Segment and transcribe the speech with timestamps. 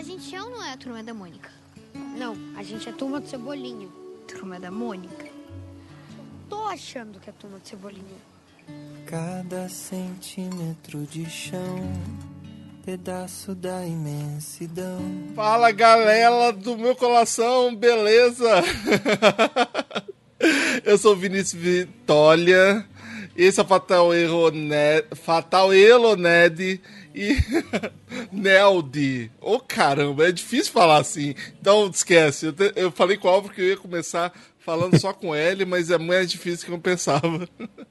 [0.00, 1.50] A gente é ou não é a turma da Mônica?
[2.16, 3.86] Não, a gente é a turma do Cebolinha.
[4.26, 5.26] Turma da Mônica?
[6.48, 8.16] Tô achando que é a turma do Cebolinha.
[9.04, 11.92] Cada centímetro de chão,
[12.82, 15.02] pedaço da imensidão.
[15.36, 18.48] Fala galera do meu coração, beleza?
[20.82, 22.88] Eu sou o Vinícius Vitória.
[23.36, 26.80] Esse é o Fatal Erro Ned, Fatal Elo Ned
[27.14, 27.36] e
[28.32, 29.30] Neld.
[29.40, 31.34] Ô oh, caramba, é difícil falar assim.
[31.60, 32.46] Então esquece.
[32.46, 35.64] Eu, te, eu falei com o Álvaro que eu ia começar falando só com L,
[35.64, 37.48] mas é mais difícil que eu pensava.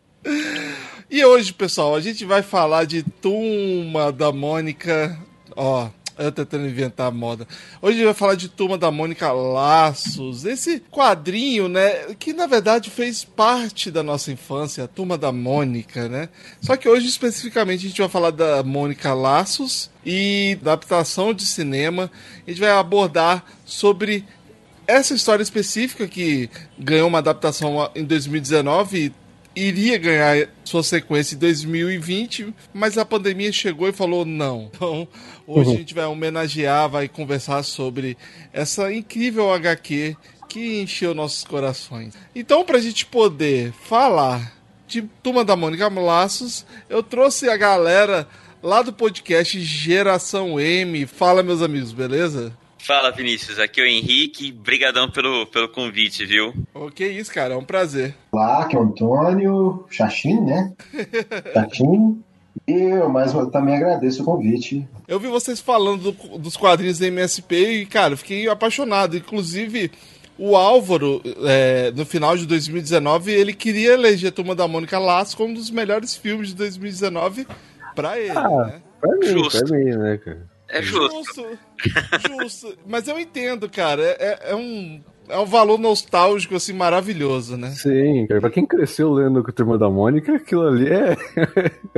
[1.10, 5.18] E hoje, pessoal, a gente vai falar de Turma da Mônica.
[5.56, 7.48] Ó, eu tentando inventar moda.
[7.82, 10.46] Hoje vai falar de Turma da Mônica Laços.
[10.46, 12.14] Esse quadrinho, né?
[12.20, 16.30] Que na verdade fez parte da nossa infância, a Turma da Mônica, né?
[16.62, 21.46] Só que hoje especificamente a gente vai falar da Mônica Laços e da adaptação de
[21.46, 22.12] cinema.
[22.46, 24.26] A gente vai abordar sobre
[24.86, 29.14] essa história específica que ganhou uma adaptação em 2019
[29.56, 34.70] iria ganhar sua sequência em 2020, mas a pandemia chegou e falou não.
[34.74, 35.08] Então,
[35.50, 35.76] hoje uhum.
[35.76, 38.16] a gente vai homenagear, vai conversar sobre
[38.54, 40.16] essa incrível HQ
[40.48, 42.14] que encheu nossos corações.
[42.36, 44.54] Então, para a gente poder falar
[44.88, 48.28] de Turma da Mônica Laços, eu trouxe a galera
[48.62, 51.06] lá do podcast Geração M.
[51.06, 52.54] Fala, meus amigos, beleza?
[52.80, 53.60] Fala, Vinícius.
[53.60, 54.52] Aqui é o Henrique.
[54.52, 56.54] Brigadão pelo, pelo convite, viu?
[56.74, 57.54] Ok, isso, cara.
[57.54, 58.16] É um prazer.
[58.32, 60.74] Olá, aqui é o Antônio Chachim, né?
[61.54, 62.24] Chachim.
[62.68, 64.88] E eu mais também agradeço o convite.
[65.08, 69.18] Eu vi vocês falando do, dos quadrinhos da MSP e, cara, fiquei apaixonado.
[69.18, 69.92] Inclusive,
[70.38, 75.36] o Álvaro, é, no final de 2019, ele queria eleger a Turma da Mônica Laço
[75.36, 77.48] como um dos melhores filmes de 2019
[77.96, 78.82] pra ele, ah, né?
[79.02, 79.66] Pra mim, Justo.
[79.66, 80.48] pra mim, né, cara?
[80.70, 81.16] É justo.
[81.16, 81.58] Justo.
[82.30, 82.78] justo.
[82.86, 84.04] Mas eu entendo, cara.
[84.04, 85.02] É, é, um.
[85.30, 87.70] É um valor nostálgico, assim, maravilhoso, né?
[87.70, 88.42] Sim, cara.
[88.42, 91.16] Pra quem cresceu lendo com a Turma da Mônica, aquilo ali é.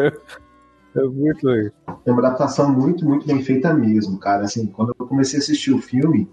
[0.95, 1.71] é muito legal.
[2.05, 4.43] É uma adaptação muito, muito bem feita mesmo, cara.
[4.43, 6.29] Assim, quando eu comecei a assistir o filme.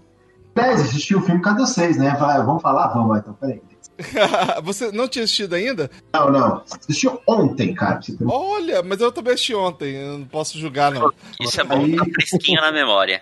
[0.55, 2.17] Aliás, assisti o filme cada vocês, né?
[2.19, 2.89] Vai, vamos falar?
[2.89, 3.61] Vamos, então, peraí.
[4.63, 5.89] Você não tinha assistido ainda?
[6.13, 6.63] Não, não.
[6.69, 7.99] Assisti ontem, cara.
[8.25, 9.95] Olha, mas eu também assisti ontem.
[9.95, 11.11] Eu não posso julgar, não.
[11.39, 11.95] Isso é bom, Aí...
[11.95, 13.21] tá fresquinho na memória.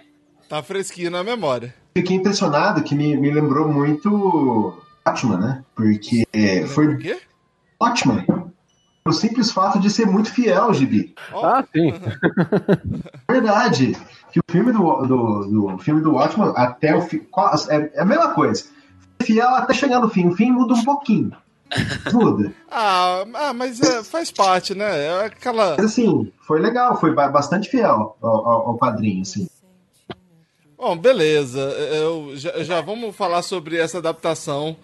[0.50, 1.74] Tá fresquinho na memória.
[1.98, 5.64] Fiquei impressionado que me, me lembrou muito Batman, né?
[5.74, 6.28] Porque
[6.68, 6.94] foi.
[6.94, 7.20] O quê?
[7.80, 8.24] Batman.
[9.04, 11.16] O simples fato de ser muito fiel ao gibi.
[11.34, 11.44] Oh.
[11.44, 11.92] Ah, sim.
[13.28, 13.98] Verdade.
[14.32, 17.26] Que o filme do, do, do filme do Watchman, até o fim.
[17.70, 18.66] É, é a mesma coisa
[19.24, 20.28] fiel até chegar no fim.
[20.28, 21.32] O fim muda um pouquinho.
[22.14, 22.54] Muda.
[22.70, 25.06] ah, ah, mas é, faz parte, né?
[25.06, 25.78] É aquela.
[25.78, 29.48] Mas assim, foi legal, foi bastante fiel ao, ao, ao quadrinho, assim.
[30.78, 31.60] Bom, beleza.
[31.60, 34.78] Eu, já, já vamos falar sobre essa adaptação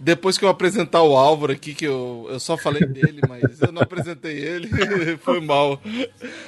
[0.00, 3.70] depois que eu apresentar o Álvaro aqui, que eu, eu só falei dele, mas eu
[3.70, 4.68] não apresentei ele,
[5.20, 5.78] foi mal.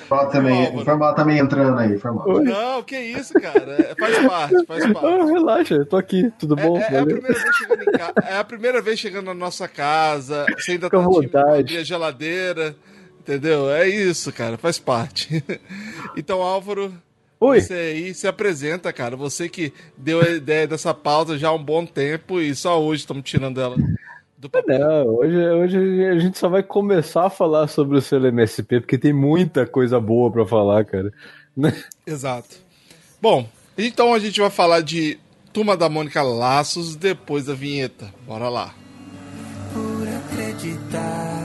[0.08, 2.42] Mal também, foi mal também entrando aí, foi mal.
[2.42, 3.72] Não, que isso, cara.
[3.74, 5.06] É, faz parte, faz parte.
[5.06, 6.78] Não, relaxa, eu tô aqui, tudo bom?
[6.78, 9.68] É, é, a primeira vez chegando em casa, é a primeira vez chegando na nossa
[9.68, 11.76] casa, você ainda Fica tá vontade.
[11.76, 12.74] a geladeira,
[13.20, 13.70] entendeu?
[13.70, 15.44] É isso, cara, faz parte.
[16.14, 16.92] Então, Álvaro,
[17.42, 17.60] Oi.
[17.60, 19.16] Você aí se apresenta, cara.
[19.16, 23.00] Você que deu a ideia dessa pausa já há um bom tempo e só hoje
[23.00, 23.76] estamos tirando ela
[24.38, 24.78] do papel.
[24.80, 28.96] É, hoje, hoje a gente só vai começar a falar sobre o selo MSP, porque
[28.96, 31.12] tem muita coisa boa para falar, cara.
[32.06, 32.60] Exato.
[33.20, 35.18] Bom, então a gente vai falar de
[35.52, 38.14] Turma da Mônica Laços depois da vinheta.
[38.24, 38.72] Bora lá.
[39.72, 41.41] Por acreditar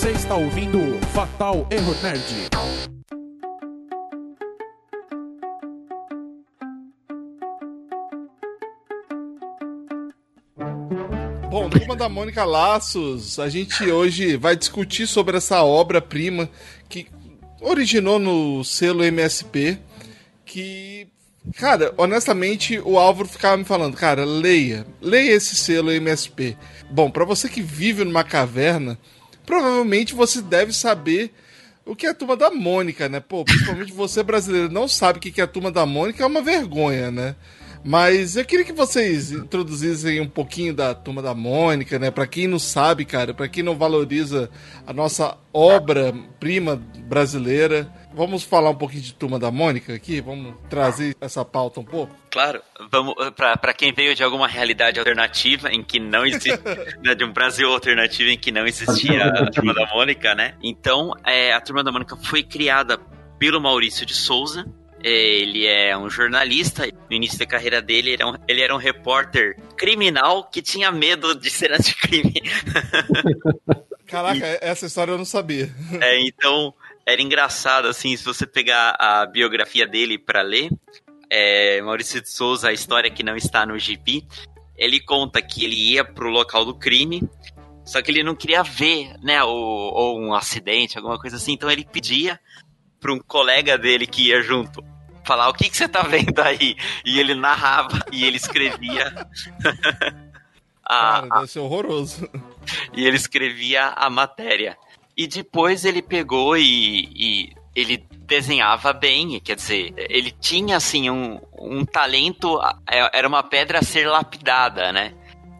[0.00, 2.48] Você está ouvindo Fatal Erro Nerd.
[11.50, 16.48] Bom, Turma da Mônica Laços, a gente hoje vai discutir sobre essa obra-prima
[16.88, 17.06] que
[17.60, 19.78] originou no selo MSP,
[20.46, 21.08] que,
[21.56, 26.56] cara, honestamente, o Álvaro ficava me falando, cara, leia, leia esse selo MSP.
[26.90, 28.98] Bom, para você que vive numa caverna,
[29.50, 31.32] provavelmente você deve saber
[31.84, 33.18] o que é a turma da Mônica, né?
[33.18, 36.40] Pô, principalmente você brasileiro não sabe o que é a turma da Mônica, é uma
[36.40, 37.34] vergonha, né?
[37.82, 42.10] Mas eu queria que vocês introduzissem um pouquinho da Turma da Mônica, né?
[42.12, 44.50] Pra quem não sabe, cara, pra quem não valoriza
[44.86, 46.76] a nossa obra-prima
[47.08, 47.90] brasileira.
[48.12, 50.20] Vamos falar um pouquinho de Turma da Mônica aqui?
[50.20, 52.14] Vamos trazer essa pauta um pouco?
[52.30, 52.60] Claro,
[52.90, 56.60] vamos para quem veio de alguma realidade alternativa em que não existe,
[57.02, 60.54] né, de um Brasil alternativo em que não existia a Turma da Mônica, né?
[60.62, 62.98] Então, é, a Turma da Mônica foi criada
[63.38, 64.66] pelo Maurício de Souza.
[65.02, 66.86] Ele é um jornalista.
[67.08, 70.90] No início da carreira dele, ele era um, ele era um repórter criminal que tinha
[70.92, 72.42] medo de ser anticrime.
[74.06, 75.70] Caraca, essa história eu não sabia.
[76.00, 76.74] É, então,
[77.12, 80.70] era engraçado, assim, se você pegar a biografia dele para ler,
[81.30, 84.26] é, Maurício de Souza, a história que não está no GP,
[84.76, 87.22] ele conta que ele ia pro local do crime,
[87.84, 91.70] só que ele não queria ver, né, ou, ou um acidente, alguma coisa assim, então
[91.70, 92.38] ele pedia
[93.00, 94.84] para um colega dele que ia junto
[95.24, 99.12] falar o que, que você tá vendo aí, e ele narrava e ele escrevia.
[100.84, 102.28] a, Cara, deve ser horroroso.
[102.94, 104.76] e ele escrevia a matéria.
[105.20, 111.38] E depois ele pegou e, e ele desenhava bem, quer dizer, ele tinha assim um,
[111.58, 112.58] um talento,
[112.90, 115.12] é, era uma pedra a ser lapidada, né?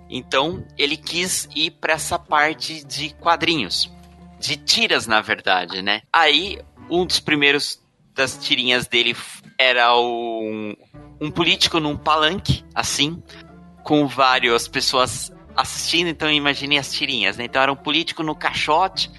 [0.09, 3.93] Então ele quis ir para essa parte de quadrinhos,
[4.39, 6.01] de tiras na verdade, né?
[6.11, 6.59] Aí
[6.89, 7.83] um dos primeiros
[8.15, 9.15] das tirinhas dele
[9.59, 10.75] era um,
[11.21, 13.23] um político num palanque, assim,
[13.85, 17.45] com várias pessoas assistindo, então imagine as tirinhas, né?
[17.45, 19.11] Então era um político no caixote,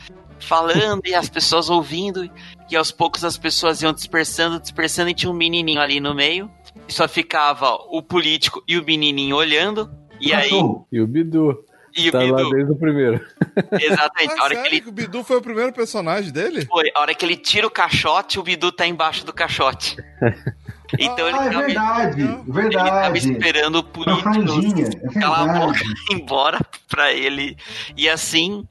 [0.41, 2.29] falando e as pessoas ouvindo,
[2.69, 6.49] e aos poucos as pessoas iam dispersando, dispersando, e tinha um menininho ali no meio,
[6.87, 9.89] e só ficava o político e o menininho olhando,
[10.19, 10.51] e aí...
[10.91, 11.63] E o Bidu.
[11.93, 13.25] E o tá lá Bidu, desde o primeiro.
[13.81, 16.65] exatamente, Ah, a hora que sério ele que o Bidu foi o primeiro personagem dele?
[16.65, 19.97] foi, a hora que ele tira o caixote, o Bidu tá embaixo do caixote.
[20.99, 23.17] Então ele Ah, é tava, verdade, ele tava verdade.
[23.19, 25.79] esperando o político é calar a boca
[26.11, 26.59] embora
[26.89, 27.55] pra ele.
[27.95, 28.67] E assim,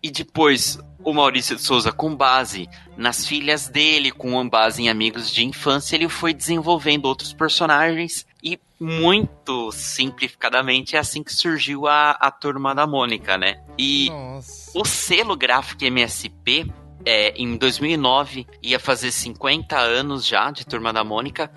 [0.00, 5.30] e depois o Maurício de Souza, com base nas filhas dele, com base em amigos
[5.30, 12.12] de infância, ele foi desenvolvendo outros personagens e muito simplificadamente é assim que surgiu a,
[12.12, 13.62] a turma da Mônica, né?
[13.78, 14.78] E Nossa.
[14.78, 16.70] o selo gráfico MSP,
[17.06, 21.50] é, em 2009, ia fazer 50 anos já de Turma da Mônica,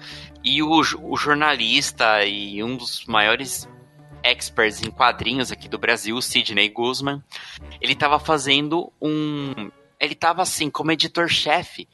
[0.44, 0.70] e o,
[1.02, 3.68] o jornalista e um dos maiores
[4.32, 7.24] experts em quadrinhos aqui do Brasil, Sidney Guzman,
[7.82, 9.72] ele estava fazendo um...
[10.00, 11.88] Ele estava assim, como editor-chefe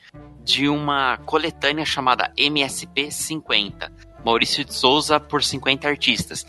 [0.43, 3.91] de uma coletânea chamada MSP 50.
[4.25, 6.45] Maurício de Souza por 50 artistas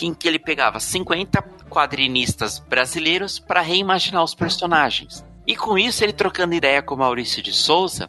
[0.00, 5.24] em que ele pegava 50 quadrinistas brasileiros para reimaginar os personagens.
[5.46, 8.08] E com isso, ele trocando ideia com Maurício de Souza,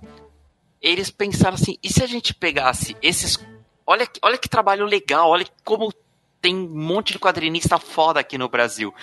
[0.81, 3.37] eles pensaram assim: e se a gente pegasse esses.
[3.85, 5.91] Olha, olha que trabalho legal, olha como
[6.41, 8.93] tem um monte de quadrinista foda aqui no Brasil.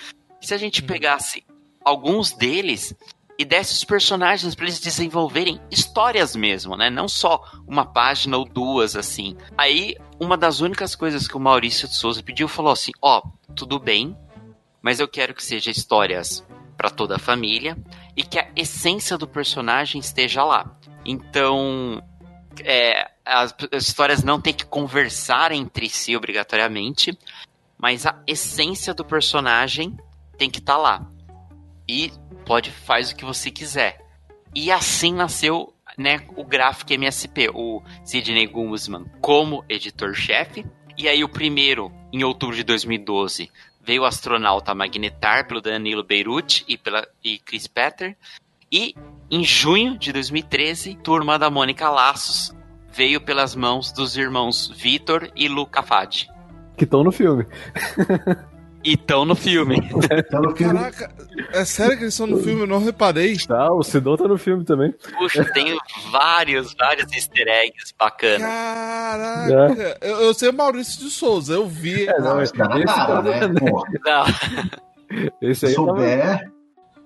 [0.41, 1.43] Se a gente pegasse
[1.83, 2.93] alguns deles
[3.37, 6.89] e desse os personagens para eles desenvolverem histórias mesmo, né?
[6.89, 9.37] Não só uma página ou duas assim.
[9.57, 13.21] Aí, uma das únicas coisas que o Maurício de Souza pediu falou assim: "Ó,
[13.55, 14.15] tudo bem,
[14.81, 16.45] mas eu quero que seja histórias
[16.75, 17.77] para toda a família
[18.15, 20.77] e que a essência do personagem esteja lá.
[21.05, 22.03] Então,
[22.63, 27.17] é, as, as histórias não têm que conversar entre si obrigatoriamente,
[27.77, 29.97] mas a essência do personagem
[30.37, 31.05] tem que estar lá.
[31.87, 32.11] E
[32.45, 34.05] pode faz o que você quiser.
[34.53, 40.65] E assim nasceu né, o gráfico MSP, o Sidney Guzman como editor-chefe.
[40.97, 43.49] E aí o primeiro, em outubro de 2012,
[43.81, 48.17] veio o astronauta Magnetar pelo Danilo Beirut e pela e Chris Petter.
[48.71, 48.93] E
[49.31, 52.53] em junho de 2013, Turma da Mônica Laços
[52.99, 56.29] veio pelas mãos dos irmãos Vitor e Luca Fadi.
[56.75, 57.45] Que estão no filme.
[58.83, 59.77] E estão no filme.
[60.29, 60.73] Tá no filme.
[60.73, 61.09] Caraca,
[61.53, 62.59] é sério que eles estão no filme?
[62.61, 63.37] Eu não reparei.
[63.37, 64.93] Tá, o Sidon tá no filme também.
[65.17, 65.77] Puxa, tem
[66.11, 68.41] vários, vários easter eggs bacanas.
[68.41, 72.05] Caraca, eu, eu sei o Maurício de Souza, eu vi.
[72.05, 73.59] É, não, Não, esse, esse cara, esse cara, tá- né?
[73.59, 76.51] Pô, Não, esse se aí tava- souber,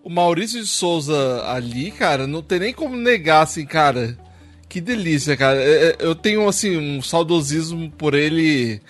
[0.04, 4.18] O Maurício de Souza ali, cara, não tem nem como negar, assim, cara.
[4.74, 5.62] Que delícia, cara.
[5.62, 8.82] É, é, Eu tenho, assim, um saudosismo por ele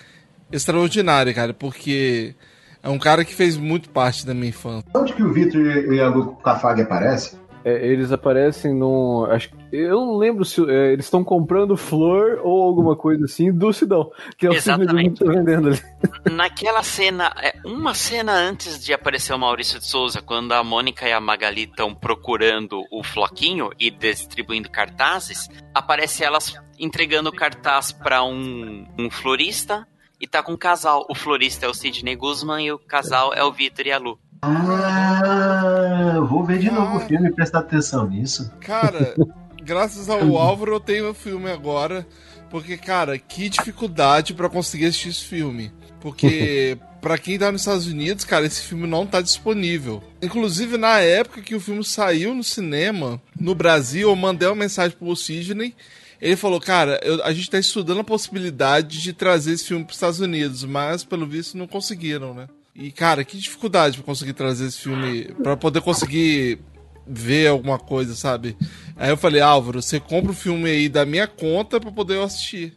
[0.50, 2.34] extraordinário, cara, porque
[2.82, 4.88] é um cara que fez muito parte da minha infância.
[4.94, 7.38] onde que o Vitor e o Luca Cafag aparecem?
[7.64, 9.24] É, eles aparecem num.
[9.24, 13.72] Acho, eu não lembro se é, eles estão comprando flor ou alguma coisa assim do
[13.72, 14.10] Sidão.
[14.36, 15.20] Que é o Exatamente.
[15.20, 15.80] Que tá vendendo ali.
[16.30, 21.08] naquela cena, é, uma cena antes de aparecer o Maurício de Souza, quando a Mônica
[21.08, 28.22] e a Magali estão procurando o Floquinho e distribuindo cartazes, aparece elas entregando cartaz para
[28.24, 29.86] um, um florista
[30.20, 31.06] e tá com um casal.
[31.08, 34.18] O florista é o Sidney Guzman e o casal é o Vitor e a Lu.
[34.46, 37.06] Ah, vou ver de novo o Ah.
[37.06, 38.50] filme e prestar atenção nisso.
[38.60, 39.14] Cara,
[39.62, 42.06] graças ao Álvaro eu tenho o filme agora.
[42.50, 45.72] Porque, cara, que dificuldade pra conseguir assistir esse filme.
[46.00, 50.00] Porque, pra quem tá nos Estados Unidos, cara, esse filme não tá disponível.
[50.22, 54.96] Inclusive, na época que o filme saiu no cinema, no Brasil, eu mandei uma mensagem
[54.96, 55.74] pro Sidney.
[56.20, 59.96] Ele falou, cara, eu- a gente tá estudando a possibilidade de trazer esse filme pros
[59.96, 62.46] Estados Unidos, mas pelo visto não conseguiram, né?
[62.74, 66.58] E, cara, que dificuldade pra conseguir trazer esse filme, pra poder conseguir
[67.06, 68.56] ver alguma coisa, sabe?
[68.96, 72.22] Aí eu falei, Álvaro, você compra o filme aí da minha conta pra poder eu
[72.24, 72.76] assistir.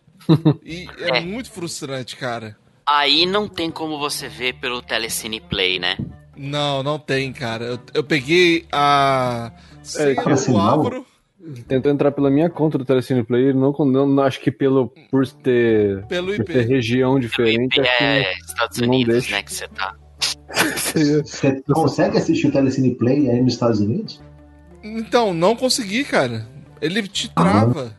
[0.64, 1.22] E é, É.
[1.22, 2.58] muito frustrante, cara.
[2.86, 5.98] Aí não tem como você ver pelo Telecine Play, né?
[6.36, 7.66] Não, não tem, cara.
[7.66, 9.52] Eu, eu peguei a.
[10.24, 10.62] do assim, não?
[10.62, 11.06] Álvaro.
[11.40, 14.90] Ele tentou entrar pela minha conta do Telecine Player, não, não, não acho que pelo,
[15.12, 16.68] por ter, Pelo por ter IP.
[16.74, 19.96] região diferente, que É Estados não Unidos, né, que você tá.
[21.24, 24.22] Você consegue assistir o Telecine Play aí nos Estados Unidos?
[24.84, 26.48] Então, não consegui, cara.
[26.82, 27.96] Ele te trava.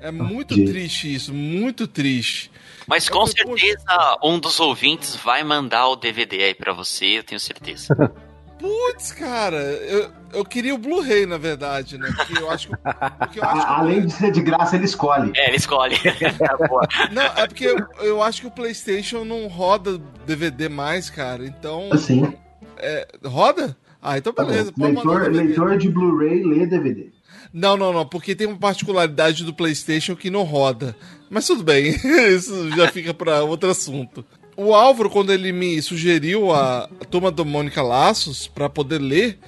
[0.00, 0.72] É muito Entendi.
[0.72, 2.50] triste isso, muito triste.
[2.88, 7.38] Mas com certeza um dos ouvintes vai mandar o DVD aí pra você, eu tenho
[7.40, 7.94] certeza.
[8.62, 12.08] Putz, cara, eu, eu queria o Blu-ray, na verdade, né?
[12.16, 12.76] Porque eu acho que.
[12.76, 15.32] Porque eu acho que além de ser de graça, ele escolhe.
[15.34, 15.96] É, ele escolhe.
[16.68, 16.86] Boa.
[17.10, 21.44] Não, é porque eu, eu acho que o PlayStation não roda DVD mais, cara.
[21.44, 21.90] Então.
[21.92, 22.32] Assim,
[22.78, 23.76] é, roda?
[24.00, 24.72] Ah, então tá beleza.
[24.78, 27.10] O leitor, leitor de Blu-ray lê DVD.
[27.52, 30.96] Não, não, não, porque tem uma particularidade do PlayStation que não roda.
[31.28, 31.96] Mas tudo bem,
[32.32, 34.24] isso já fica pra outro assunto.
[34.56, 39.38] O Álvaro, quando ele me sugeriu a Turma da Mônica Laços pra poder ler,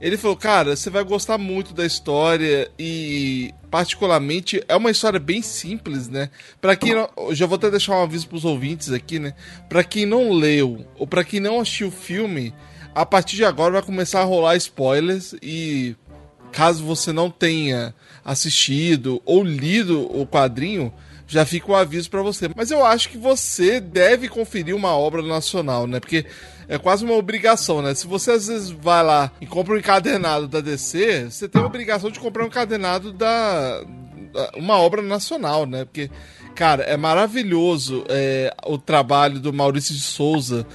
[0.00, 5.40] ele falou: Cara, você vai gostar muito da história e, particularmente, é uma história bem
[5.40, 6.28] simples, né?
[6.60, 9.32] Pra quem não, já vou até deixar um aviso pros ouvintes aqui, né?
[9.68, 12.52] Pra quem não leu ou pra quem não assistiu o filme,
[12.94, 15.96] a partir de agora vai começar a rolar spoilers e
[16.50, 17.94] caso você não tenha
[18.24, 20.92] assistido ou lido o quadrinho,
[21.26, 22.48] já fica um aviso pra você.
[22.54, 25.98] Mas eu acho que você deve conferir uma obra nacional, né?
[26.00, 26.24] Porque
[26.68, 27.94] é quase uma obrigação, né?
[27.94, 31.66] Se você às vezes vai lá e compra um encadernado da DC, você tem a
[31.66, 33.80] obrigação de comprar um encadernado da,
[34.32, 35.84] da- uma obra nacional, né?
[35.84, 36.10] Porque
[36.54, 40.66] cara, é maravilhoso é, o trabalho do Maurício de Souza.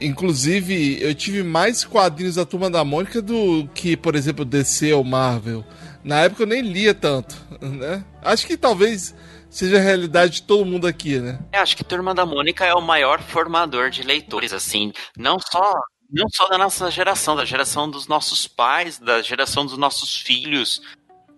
[0.00, 5.04] Inclusive, eu tive mais quadrinhos da Turma da Mônica do que, por exemplo, DC ou
[5.04, 5.64] Marvel.
[6.02, 8.02] Na época eu nem lia tanto, né?
[8.22, 9.14] Acho que talvez
[9.52, 11.38] seja a realidade de todo mundo aqui, né?
[11.52, 15.78] Eu acho que Turma da Mônica é o maior formador de leitores, assim, não só
[16.10, 20.82] não só da nossa geração, da geração dos nossos pais, da geração dos nossos filhos,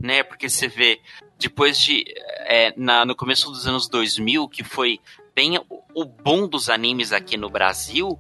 [0.01, 0.23] né?
[0.23, 1.01] Porque você vê,
[1.39, 2.05] depois de,
[2.41, 4.99] é, na, no começo dos anos 2000, que foi
[5.35, 5.61] bem
[5.95, 8.19] o, boom dos animes aqui no Brasil,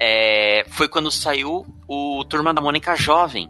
[0.00, 3.48] é, foi quando saiu o Turma da Mônica Jovem,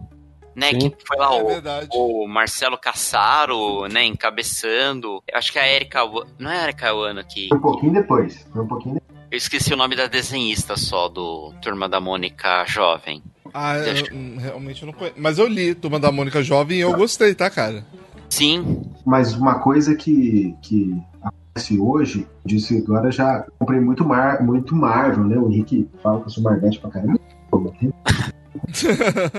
[0.58, 0.70] né?
[0.72, 0.90] Sim.
[0.90, 1.88] Que foi lá é o, verdade.
[1.92, 5.22] o Marcelo Cassaro, né, encabeçando.
[5.30, 6.00] Eu acho que a Erika,
[6.38, 8.46] não é a Erika Wano que Foi um pouquinho depois.
[8.52, 9.18] Foi um pouquinho depois.
[9.30, 13.22] eu esqueci o nome da desenhista só do Turma da Mônica Jovem.
[13.54, 15.16] Ah, eu- Deixa- hum, realmente eu não conheço.
[15.18, 17.84] Mas eu li Turma da Mônica Jovem e eu gostei, tá, cara?
[18.28, 24.42] Sim, Mas uma coisa que, que acontece hoje, eu disse agora já comprei muito, Mar,
[24.42, 25.38] muito Marvel, né?
[25.38, 27.18] O Henrique fala que eu sou Marvete pra caramba.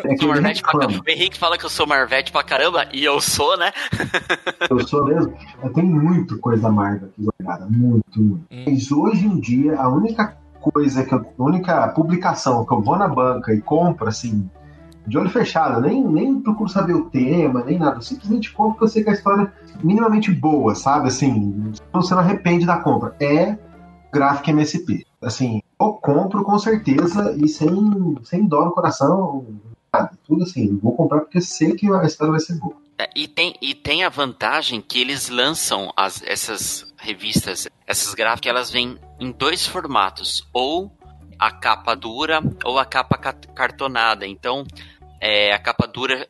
[0.03, 0.87] É sou Marvete pra.
[0.87, 3.71] O Henrique fala que eu sou Marvete pra caramba, e eu sou, né?
[4.69, 5.33] Eu sou mesmo.
[5.63, 7.65] Eu tenho muito coisa da Marvel aqui guardada.
[7.69, 8.45] Muito, muito.
[8.51, 8.63] Hum.
[8.67, 12.97] Mas hoje em dia, a única coisa que eu, a única publicação que eu vou
[12.97, 14.49] na banca e compro, assim,
[15.07, 17.97] de olho fechado, nem, nem procuro saber o tema, nem nada.
[17.97, 21.07] Eu simplesmente compro porque eu sei que a história é minimamente boa, sabe?
[21.07, 23.15] Assim, você não arrepende da compra.
[23.19, 23.57] É
[24.11, 25.05] gráfico MSP.
[25.21, 27.69] Assim, eu compro com certeza e sem,
[28.23, 29.45] sem dó no coração,
[29.93, 30.11] nada.
[30.25, 32.75] Tudo assim, vou comprar porque sei que a história vai ser boa.
[32.97, 38.49] É, E tem, e tem a vantagem que eles lançam as, essas revistas, essas gráficas,
[38.49, 40.91] elas vêm em dois formatos, ou
[41.39, 44.27] a capa dura ou a capa ca- cartonada.
[44.27, 44.65] Então,
[45.21, 46.27] é, a capa dura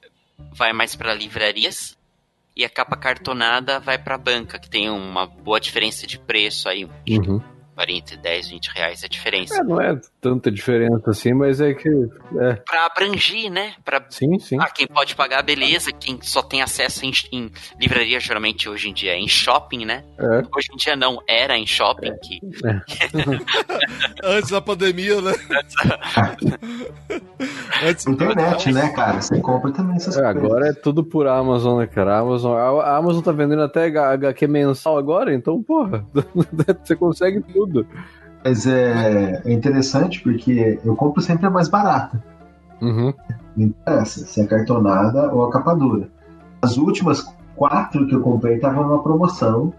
[0.54, 1.98] vai mais para livrarias
[2.56, 6.88] e a capa cartonada vai para banca, que tem uma boa diferença de preço aí,
[7.10, 7.42] Uhum.
[7.80, 9.62] 40, 10, 20 reais a diferença.
[9.62, 11.90] É, não é tanta diferença assim, mas é que.
[12.40, 13.74] É, Pra abrangir, né?
[13.84, 14.58] Pra sim, sim.
[14.60, 15.92] Ah, quem pode pagar, beleza.
[15.92, 20.04] Quem só tem acesso em, em livraria, geralmente hoje em dia é em shopping, né?
[20.18, 20.38] É.
[20.56, 22.14] Hoje em dia não, era em shopping.
[22.22, 22.40] Que...
[24.24, 25.34] Antes da pandemia, né?
[27.84, 29.22] Antes, Internet, né, cara?
[29.22, 30.44] Você compra também essas É, coisas.
[30.44, 32.16] agora é tudo por Amazon, né, cara?
[32.16, 36.06] A Amazon, a a Amazon tá vendendo até HQ mensal agora, então, porra,
[36.84, 37.86] você consegue tudo.
[38.44, 42.24] Mas é, é interessante porque eu compro sempre a mais barata.
[42.82, 43.14] Uhum.
[43.56, 46.10] Não interessa se é cartonada ou a capa dura.
[46.62, 47.22] As últimas
[47.56, 49.74] quatro que eu comprei estavam numa promoção.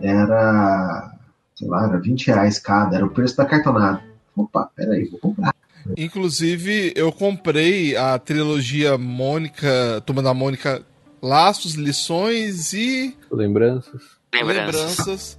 [0.00, 1.12] Era,
[1.54, 4.02] sei lá, era 20 reais cada, era o preço da cartonada.
[4.34, 5.54] Opa, peraí, vou comprar.
[5.96, 10.82] Inclusive, eu comprei a trilogia Mônica, Turma da Mônica,
[11.22, 14.02] Laços, Lições e Lembranças.
[14.34, 14.76] Lembranças.
[14.76, 15.38] Lembranças,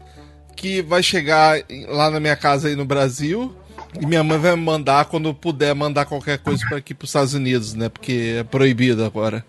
[0.61, 3.55] que vai chegar lá na minha casa aí no Brasil.
[3.99, 7.33] E minha mãe vai mandar quando puder mandar qualquer coisa para aqui para os Estados
[7.33, 7.89] Unidos, né?
[7.89, 9.43] Porque é proibido agora.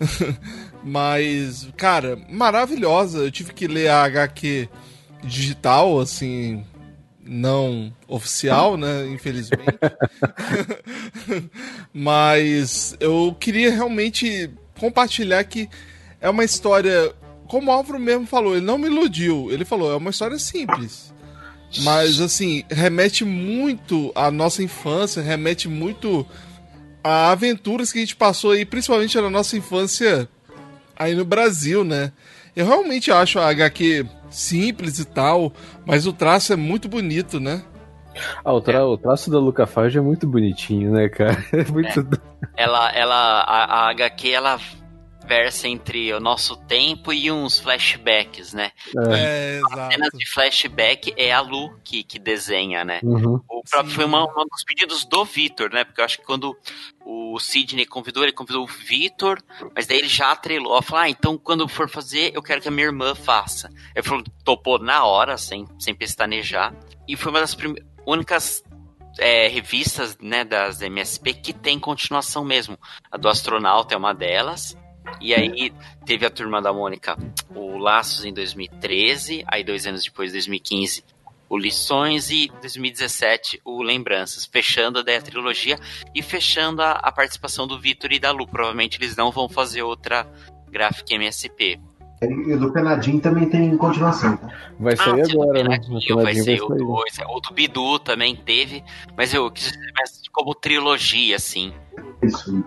[0.82, 3.18] Mas, cara, maravilhosa.
[3.18, 4.68] Eu tive que ler a HQ
[5.22, 6.64] digital, assim,
[7.24, 9.06] não oficial, né?
[9.06, 9.62] Infelizmente.
[11.94, 15.70] Mas eu queria realmente compartilhar que
[16.20, 17.14] é uma história,
[17.46, 19.48] como o Álvaro mesmo falou, ele não me iludiu.
[19.50, 21.14] Ele falou, é uma história simples.
[21.82, 26.26] Mas, assim, remete muito à nossa infância, remete muito
[27.02, 30.28] a aventuras que a gente passou aí, principalmente na nossa infância
[30.96, 32.12] aí no Brasil, né?
[32.54, 35.52] Eu realmente acho a HQ simples e tal,
[35.84, 37.62] mas o traço é muito bonito, né?
[38.44, 41.36] Ah, o, tra o traço da Luca Fage é muito bonitinho, né, cara?
[41.52, 42.06] É muito.
[42.56, 44.58] Ela, ela, a, a HQ, ela
[45.26, 48.70] versa entre o nosso tempo e uns flashbacks, né?
[49.08, 49.92] É, exato.
[49.92, 53.00] Cenas de flashback é a Lu que, que desenha, né?
[53.02, 53.40] Uhum.
[53.48, 53.96] O próprio Sim.
[53.96, 55.84] foi uma, um dos pedidos do Vitor, né?
[55.84, 56.56] Porque eu acho que quando
[57.04, 59.42] o Sidney convidou, ele convidou o Vitor,
[59.74, 60.80] mas daí ele já atrelou.
[60.82, 63.68] Falou, ah, então quando for fazer, eu quero que a minha irmã faça.
[63.94, 66.74] Ele falou, topou na hora, sem, sem pestanejar.
[67.08, 67.56] E foi uma das
[68.06, 68.62] únicas
[69.18, 72.78] é, revistas né, das MSP que tem continuação mesmo.
[73.10, 74.76] A do Astronauta é uma delas.
[75.20, 75.72] E aí
[76.04, 77.16] teve a Turma da Mônica,
[77.54, 81.04] o Laços em 2013, aí dois anos depois, 2015,
[81.48, 85.78] o Lições e 2017 o Lembranças, fechando daí a trilogia
[86.14, 88.46] e fechando a, a participação do Vitor e da Lu.
[88.46, 90.26] Provavelmente eles não vão fazer outra
[90.68, 91.80] gráfica MSP.
[92.22, 94.36] E o do Penadinho também tem continuação.
[94.38, 94.50] tá?
[94.80, 95.78] Vai sair tem o agora, né?
[95.78, 96.78] Penadinho, vai ser o sair.
[96.78, 98.82] 2, o do Bidu também teve,
[99.16, 99.72] mas eu quis
[100.32, 101.72] como trilogia, assim.
[102.22, 102.64] Isso.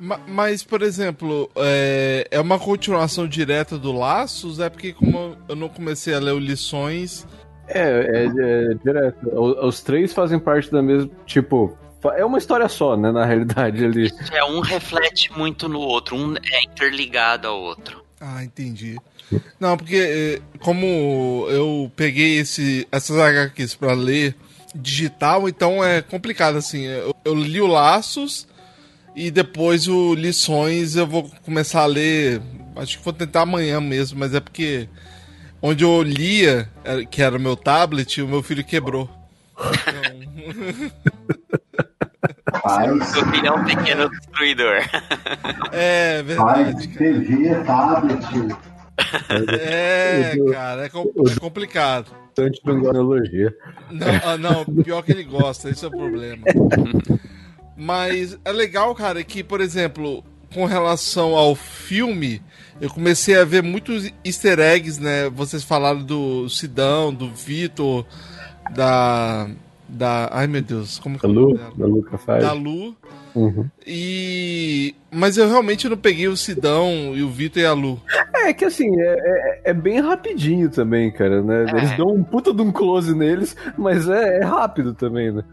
[0.00, 4.58] Ma- Mas, por exemplo, é, é uma continuação direta do Laços?
[4.60, 7.26] É porque como eu não comecei a ler o Lições...
[7.70, 8.24] É, é,
[8.72, 9.28] é direto.
[9.28, 11.10] O- Os três fazem parte da mesma.
[11.26, 11.76] Tipo,
[12.16, 13.12] é uma história só, né?
[13.12, 14.10] Na realidade, ali.
[14.32, 18.02] É, um reflete muito no outro, um é interligado ao outro.
[18.20, 18.96] Ah, entendi.
[19.60, 24.34] Não, porque eh, como eu peguei esse, essas HQs pra ler
[24.74, 26.84] digital, então é complicado, assim.
[26.84, 28.47] Eu, eu li o Laços
[29.14, 32.40] e depois o Lições eu vou começar a ler.
[32.76, 34.88] Acho que vou tentar amanhã mesmo, mas é porque
[35.60, 36.68] onde eu lia,
[37.10, 39.10] que era o meu tablet, o meu filho quebrou.
[42.48, 44.82] Então, Seu filho é um pequeno destruidor.
[45.72, 46.88] é pai, verdade.
[46.88, 46.98] cara.
[46.98, 48.56] TV, tablet.
[49.60, 52.10] É, cara, é, é complicado.
[52.66, 53.54] Analogia.
[53.90, 56.44] Não, ah, não, pior que ele gosta, esse é o problema.
[57.78, 62.42] Mas é legal, cara, que, por exemplo, com relação ao filme,
[62.80, 65.30] eu comecei a ver muitos easter eggs, né?
[65.30, 68.04] Vocês falaram do Sidão, do Vitor,
[68.74, 69.48] da.
[69.88, 70.28] Da.
[70.32, 72.44] Ai meu Deus, como que Da é o nome Lu, da Luca Fage.
[72.44, 72.96] Da Lu.
[73.34, 73.66] Uhum.
[73.86, 74.94] E.
[75.10, 78.02] Mas eu realmente não peguei o Sidão e o Vitor e a Lu.
[78.34, 81.66] É que assim, é, é, é bem rapidinho também, cara, né?
[81.72, 81.76] É.
[81.78, 85.44] Eles dão um puta de um close neles, mas é, é rápido também, né?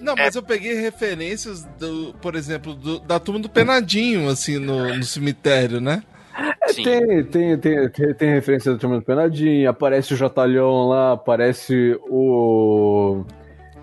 [0.00, 4.94] Não, mas eu peguei referências, do, por exemplo, do- da turma do Penadinho, assim, no,
[4.94, 6.02] no cemitério, né?
[6.62, 6.82] É, Sim.
[6.82, 11.98] tem, tem, tem, tem, tem referência do Turma do Penadinho, aparece o Jotalhão lá, aparece
[12.10, 13.24] o.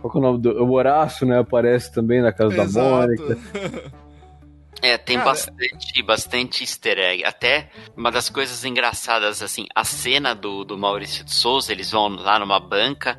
[0.01, 0.63] Qual que é o nome do.
[0.63, 1.39] O Horácio, né?
[1.39, 3.37] Aparece também na casa da Mônica.
[4.81, 7.23] É, tem Cara, bastante, bastante easter egg.
[7.23, 12.09] Até uma das coisas engraçadas, assim, a cena do, do Maurício de Souza, eles vão
[12.09, 13.17] lá numa banca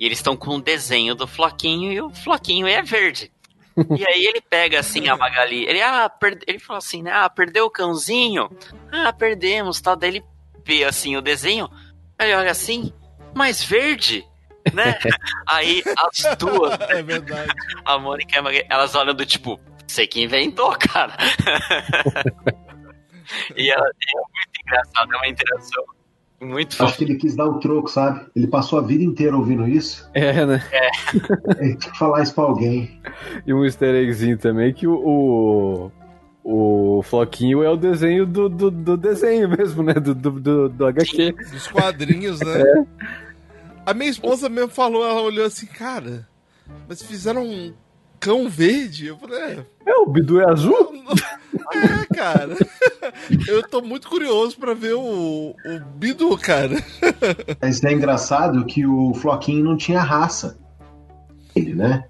[0.00, 3.30] e eles estão com um desenho do Floquinho e o Floquinho é verde.
[3.96, 6.10] E aí ele pega assim a Magali, ele, ah,
[6.46, 7.12] ele fala assim, né?
[7.14, 8.50] Ah, perdeu o cãozinho?
[8.92, 9.96] Ah, perdemos, tal.
[9.96, 10.24] Daí ele
[10.66, 11.70] vê assim o desenho,
[12.18, 12.92] aí ele olha assim,
[13.34, 14.26] mas verde?
[14.74, 14.98] Né?
[15.48, 17.50] Aí as duas, É verdade.
[17.82, 21.16] a Mônica e a Magali, elas olham do tipo, sei que inventou, cara.
[23.56, 25.84] e ela é muito engraçada, é uma interação
[26.40, 26.96] muito Acho fofa.
[26.96, 28.26] que ele quis dar o troco, sabe?
[28.34, 30.08] Ele passou a vida inteira ouvindo isso.
[30.14, 30.62] É, né?
[31.60, 33.00] Ele tinha que falar isso pra alguém.
[33.46, 35.90] E um easter eggzinho também que o.
[36.42, 39.94] O, o Floquinho é o desenho do, do, do desenho mesmo, né?
[39.94, 41.32] Do, do, do, do HQ.
[41.32, 42.86] Dos quadrinhos, né?
[43.84, 46.28] A minha esposa mesmo falou, ela olhou assim, cara,
[46.88, 47.72] mas fizeram um
[48.20, 49.06] cão verde?
[49.06, 49.66] Eu falei, é.
[49.86, 50.92] É, o Bidu é azul?
[51.72, 52.56] É, cara.
[53.46, 56.76] Eu tô muito curioso pra ver o, o Bidu, cara.
[57.60, 60.58] Mas é engraçado que o Floquinho não tinha raça.
[61.54, 62.04] Ele, né?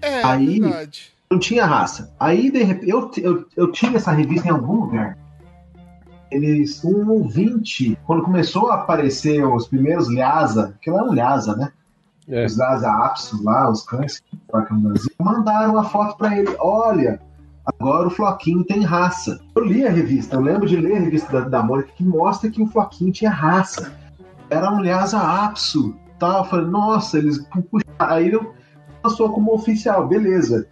[0.00, 1.12] É, Aí- verdade.
[1.30, 2.10] Não tinha raça.
[2.18, 5.18] Aí, de repente, eu, eu, eu tive essa revista em algum lugar.
[6.30, 11.54] Eles, um ouvinte, quando começou a aparecer os primeiros Lhasa, que lá é um Lhasa,
[11.54, 11.70] né?
[12.26, 12.46] É.
[12.46, 14.38] Os Lhasa Apso lá, os cães que
[14.74, 16.54] no Brasil, mandaram uma foto pra ele.
[16.58, 17.20] Olha,
[17.78, 19.40] agora o Floquinho tem raça.
[19.56, 22.50] Eu li a revista, eu lembro de ler a revista da, da Mônica que mostra
[22.50, 23.92] que o Floquinho tinha raça.
[24.50, 25.94] Era um Lhasa Apso.
[26.18, 26.38] Tal.
[26.38, 27.38] Eu falei, nossa, eles
[27.70, 27.94] puxaram.
[27.98, 28.54] Aí eu
[29.02, 30.66] passou como oficial, beleza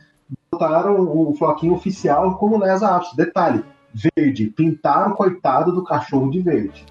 [0.57, 3.17] botaram o floquinho oficial como Lesa Apso.
[3.17, 4.47] Detalhe, verde.
[4.47, 6.85] Pintaram o coitado do cachorro de verde.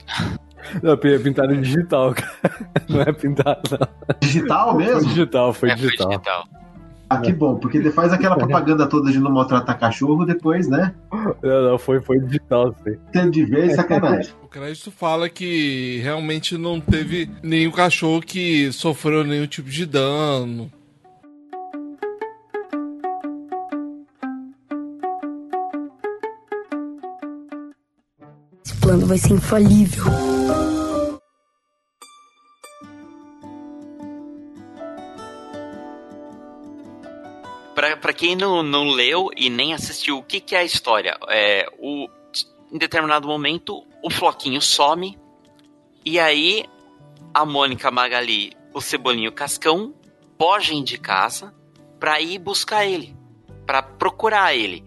[0.81, 2.31] Não, é pintado em digital, cara.
[2.89, 4.17] Não é pintado, não.
[4.19, 5.09] Digital Foi mesmo?
[5.09, 6.47] digital, foi É, foi digital.
[7.09, 10.93] Ah, que bom, porque ele faz aquela propaganda toda de não maltratar cachorro, depois, né?
[11.41, 12.95] Não, não, foi, foi digital, sim.
[13.11, 14.33] Tendo de ver, sacanagem.
[14.43, 20.71] O crédito fala que realmente não teve nenhum cachorro que sofreu nenhum tipo de dano.
[28.65, 30.24] Esse plano vai ser infalível.
[37.95, 41.17] Pra quem não, não leu e nem assistiu, o que, que é a história?
[41.29, 42.07] É, o,
[42.71, 45.17] em determinado momento, o Floquinho some,
[46.03, 46.65] e aí
[47.33, 49.93] a Mônica Magali, o Cebolinho Cascão,
[50.39, 51.53] fogem de casa
[51.99, 53.15] pra ir buscar ele,
[53.65, 54.85] pra procurar ele.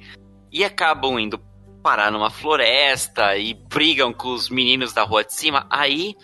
[0.50, 1.38] E acabam indo
[1.82, 5.66] parar numa floresta e brigam com os meninos da rua de cima.
[5.70, 6.14] Aí,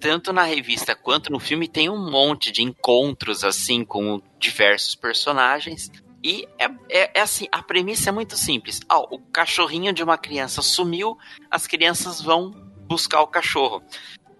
[0.00, 5.90] tanto na revista quanto no filme, tem um monte de encontros assim com diversos personagens.
[6.22, 8.80] E é, é, é assim, a premissa é muito simples.
[8.88, 11.16] Ah, o cachorrinho de uma criança sumiu,
[11.50, 12.50] as crianças vão
[12.86, 13.82] buscar o cachorro.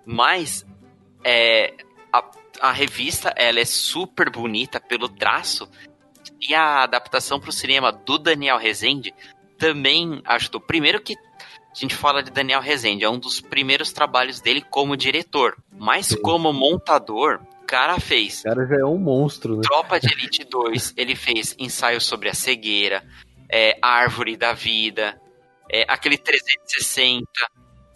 [0.05, 0.65] Mas
[1.25, 1.75] é,
[2.13, 2.25] a,
[2.61, 5.69] a revista ela é super bonita pelo traço
[6.41, 9.15] e a adaptação para o cinema do Daniel Rezende
[9.59, 10.61] também ajudou.
[10.61, 14.97] Primeiro que a gente fala de Daniel Rezende, é um dos primeiros trabalhos dele como
[14.97, 19.63] diretor, mas como montador, cara fez O cara já é um monstro, né?
[19.63, 23.05] Tropa de Elite 2, ele fez ensaio sobre a cegueira,
[23.51, 25.21] é, Árvore da Vida,
[25.71, 27.27] é, aquele 360.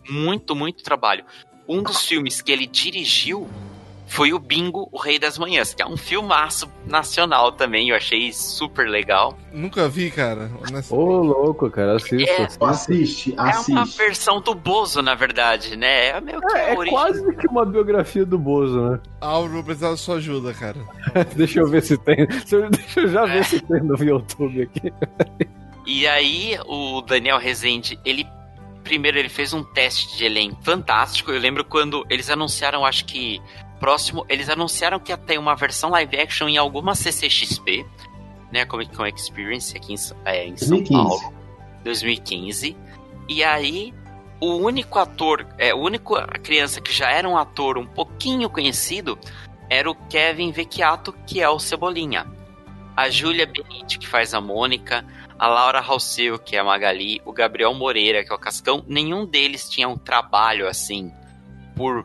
[0.09, 1.25] Muito, muito trabalho.
[1.69, 3.49] Um dos filmes que ele dirigiu
[4.13, 8.33] foi o Bingo, o Rei das Manhãs, que é um filmaço nacional também, eu achei
[8.33, 9.39] super legal.
[9.53, 10.51] Nunca vi, cara.
[10.91, 12.43] Ô, louco, cara, assista, É.
[12.45, 12.67] assista.
[12.67, 13.97] Assiste, É uma assiste.
[13.99, 16.09] versão do Bozo, na verdade, né?
[16.09, 19.01] É meio que É, é quase que uma biografia do Bozo, né?
[19.21, 20.79] Álvaro, vou precisar da sua ajuda, cara.
[21.37, 22.27] Deixa eu ver se tem.
[22.27, 23.27] Deixa eu já É.
[23.29, 24.93] ver se tem no YouTube aqui.
[25.87, 28.27] E aí, o Daniel Rezende, ele.
[28.83, 31.31] Primeiro, ele fez um teste de elenco fantástico.
[31.31, 33.41] Eu lembro quando eles anunciaram, acho que.
[33.81, 37.87] Próximo, eles anunciaram que ia ter uma versão live action em alguma CCXP,
[38.53, 38.67] né?
[38.67, 40.93] Comic Con Experience aqui em, é, em São 2015.
[40.93, 41.35] Paulo.
[41.83, 42.77] 2015.
[43.27, 43.95] E aí,
[44.39, 49.19] o único ator, é, o único criança que já era um ator um pouquinho conhecido
[49.69, 52.27] era o Kevin Vecchiato, que é o Cebolinha.
[52.95, 55.07] A Júlia Benite, que faz a Mônica,
[55.39, 59.25] a Laura Halseu, que é a Magali, o Gabriel Moreira, que é o Cascão, nenhum
[59.25, 61.11] deles tinha um trabalho assim,
[61.75, 62.05] por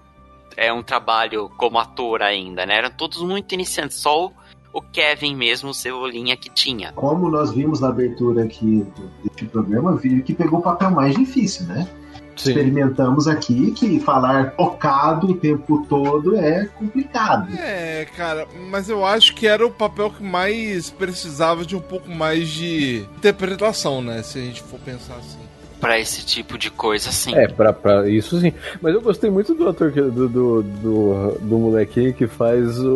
[0.58, 2.78] é um trabalho como ator ainda, né?
[2.78, 4.34] Eram todos muito iniciantes, só o,
[4.74, 6.91] o Kevin mesmo, o Cebolinha, que tinha.
[6.94, 8.86] Como nós vimos na abertura aqui
[9.24, 11.88] deste programa, viu que pegou o papel mais difícil, né?
[12.36, 12.50] Sim.
[12.50, 17.50] Experimentamos aqui que falar focado o tempo todo é complicado.
[17.58, 22.10] É, cara, mas eu acho que era o papel que mais precisava de um pouco
[22.10, 24.22] mais de interpretação, né?
[24.22, 25.44] Se a gente for pensar assim.
[25.80, 27.36] Pra esse tipo de coisa, assim.
[27.36, 28.54] É, pra, pra isso sim.
[28.82, 32.92] Mas eu gostei muito do ator, que, do, do, do, do molequinho que faz o,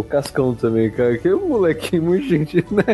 [0.00, 1.16] o Cascão também, cara.
[1.18, 2.84] Que é um molequinho muito gentil, né?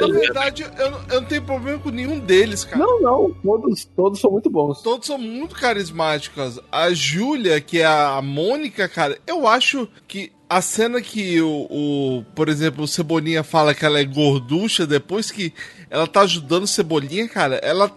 [0.00, 2.78] Na verdade, eu, não- eu não tenho problema com nenhum deles, cara.
[2.82, 4.80] Não, não, todos, todos são muito bons.
[4.82, 6.60] Todos são muito carismáticos.
[6.70, 12.24] A Júlia, que é a Mônica, cara, eu acho que a cena que o, o,
[12.34, 15.54] por exemplo, o Cebolinha fala que ela é gorducha, depois que
[15.88, 17.90] ela tá ajudando o Cebolinha, cara, ela,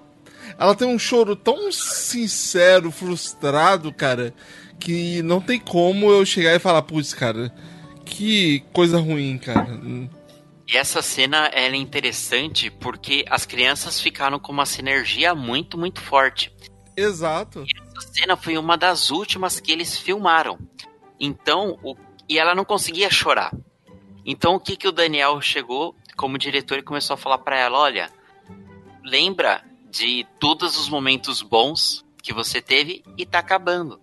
[0.58, 4.34] ela tem um choro tão sincero, frustrado, cara,
[4.80, 7.54] que não tem como eu chegar e falar, putz, cara,
[8.06, 9.68] que coisa ruim, cara.
[10.66, 16.00] E essa cena ela é interessante porque as crianças ficaram com uma sinergia muito, muito
[16.00, 16.54] forte.
[16.96, 17.66] Exato.
[17.98, 20.58] Essa cena foi uma das últimas que eles filmaram.
[21.20, 21.96] Então, o,
[22.28, 23.52] e ela não conseguia chorar.
[24.26, 27.78] Então, o que, que o Daniel chegou como diretor e começou a falar para ela:
[27.80, 28.10] olha,
[29.04, 34.00] lembra de todos os momentos bons que você teve e tá acabando.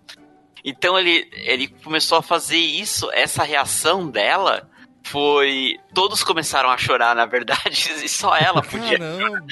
[0.65, 4.69] Então ele, ele começou a fazer isso, essa reação dela
[5.05, 5.77] foi.
[5.93, 8.97] Todos começaram a chorar, na verdade, e só ela podia.
[8.99, 9.45] Caramba!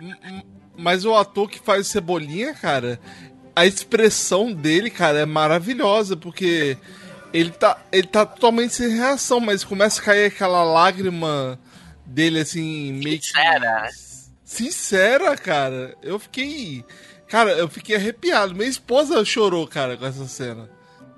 [0.00, 2.98] M- m- Mas o ator que faz Cebolinha, cara,
[3.54, 6.78] a expressão dele, cara, é maravilhosa, porque
[7.32, 11.58] ele tá, ele tá totalmente sem reação, mas começa a cair aquela lágrima
[12.06, 13.26] dele, assim, meio que.
[13.26, 13.88] Sincera.
[14.44, 15.94] Sincera, cara.
[16.02, 16.84] Eu fiquei.
[17.28, 18.54] Cara, eu fiquei arrepiado.
[18.54, 20.70] Minha esposa chorou, cara, com essa cena.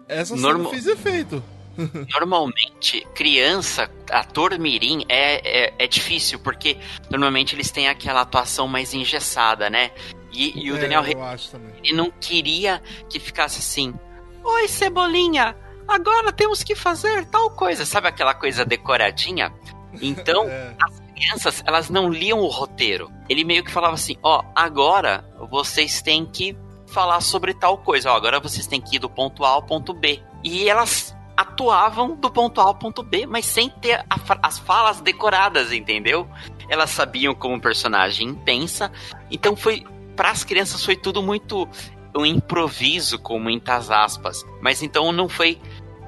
[0.08, 1.42] Essa Normal- cena fez efeito.
[2.12, 6.76] Normalmente, criança, ator mirim, é, é, é difícil, porque
[7.08, 9.92] normalmente eles têm aquela atuação mais engessada, né?
[10.32, 11.70] E, e o É, Daniel eu acho também.
[11.82, 13.94] ele não queria que ficasse assim.
[14.42, 15.54] Oi, Cebolinha,
[15.90, 17.84] agora temos que fazer tal coisa.
[17.84, 19.52] Sabe aquela coisa decoradinha?
[20.00, 20.72] Então, É.
[20.80, 23.10] as crianças, elas não liam o roteiro.
[23.28, 28.12] Ele meio que falava assim: ó, agora vocês têm que falar sobre tal coisa.
[28.12, 30.22] Ó, agora vocês têm que ir do ponto A ao ponto B.
[30.44, 35.00] E elas atuavam do ponto A ao ponto B, mas sem ter a as falas
[35.00, 36.28] decoradas, entendeu?
[36.68, 38.92] Elas sabiam como o personagem pensa.
[39.28, 41.68] Então foi para as crianças foi tudo muito
[42.16, 44.44] um improviso com muitas aspas.
[44.60, 45.58] Mas então não foi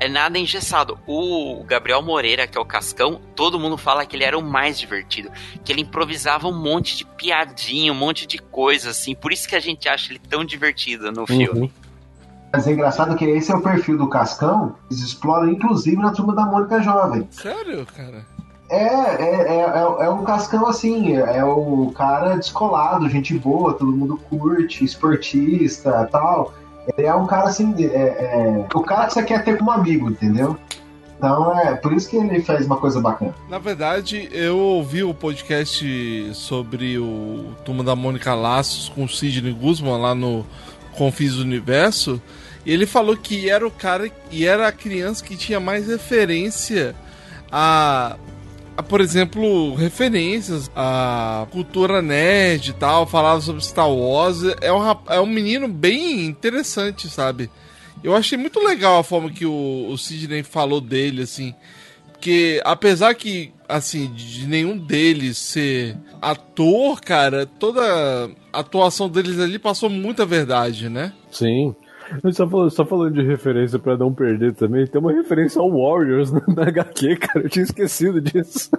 [0.03, 0.99] é nada engessado.
[1.07, 4.79] O Gabriel Moreira, que é o Cascão, todo mundo fala que ele era o mais
[4.79, 5.31] divertido.
[5.65, 9.15] Que ele improvisava um monte de piadinha, um monte de coisa, assim.
[9.15, 11.61] Por isso que a gente acha ele tão divertido no filme.
[11.61, 11.71] Uhum.
[12.53, 16.35] Mas é engraçado que esse é o perfil do Cascão, eles exploram inclusive na turma
[16.35, 17.27] da Mônica Jovem.
[17.31, 18.27] Sério, cara?
[18.69, 23.93] É, é, é, é, é um Cascão assim, é o cara descolado, gente boa, todo
[23.93, 26.53] mundo curte, esportista tal.
[26.97, 30.11] Ele é um cara assim, é, é, o cara que você quer ter como amigo,
[30.11, 30.57] entendeu?
[31.17, 33.33] Então é por isso que ele faz uma coisa bacana.
[33.49, 39.53] Na verdade, eu ouvi o podcast sobre o Turma da Mônica Laços com o Sidney
[39.53, 40.45] Guzman lá no
[40.97, 42.21] Confis Universo.
[42.67, 46.93] E ele falou que era o cara e era a criança que tinha mais referência
[47.51, 48.17] a,
[48.89, 54.39] por exemplo, referências à cultura nerd e tal, falava sobre Star Wars.
[54.61, 57.51] É um, é um menino bem interessante, sabe?
[58.03, 61.55] Eu achei muito legal a forma que o, o Sidney falou dele, assim.
[62.13, 69.59] Porque apesar que, assim, de nenhum deles ser ator, cara, toda a atuação deles ali
[69.59, 71.13] passou muita verdade, né?
[71.31, 71.75] Sim.
[72.33, 76.33] Só falando, só falando de referência pra não perder também, tem uma referência ao Warriors
[76.33, 77.47] na, na HQ, cara.
[77.47, 78.71] Eu tinha esquecido disso.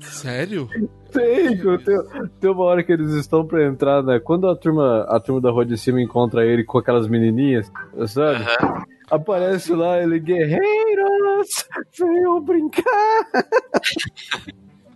[0.00, 0.68] Sério?
[1.12, 2.02] Tem, tem,
[2.40, 4.20] tem uma hora que eles estão pra entrar, né?
[4.20, 7.70] Quando a turma, a turma da rua de cima encontra ele com aquelas menininhas,
[8.06, 8.44] sabe?
[8.44, 8.84] Aham.
[9.10, 11.66] Aparece lá ele, guerreiros,
[11.98, 13.26] venham brincar.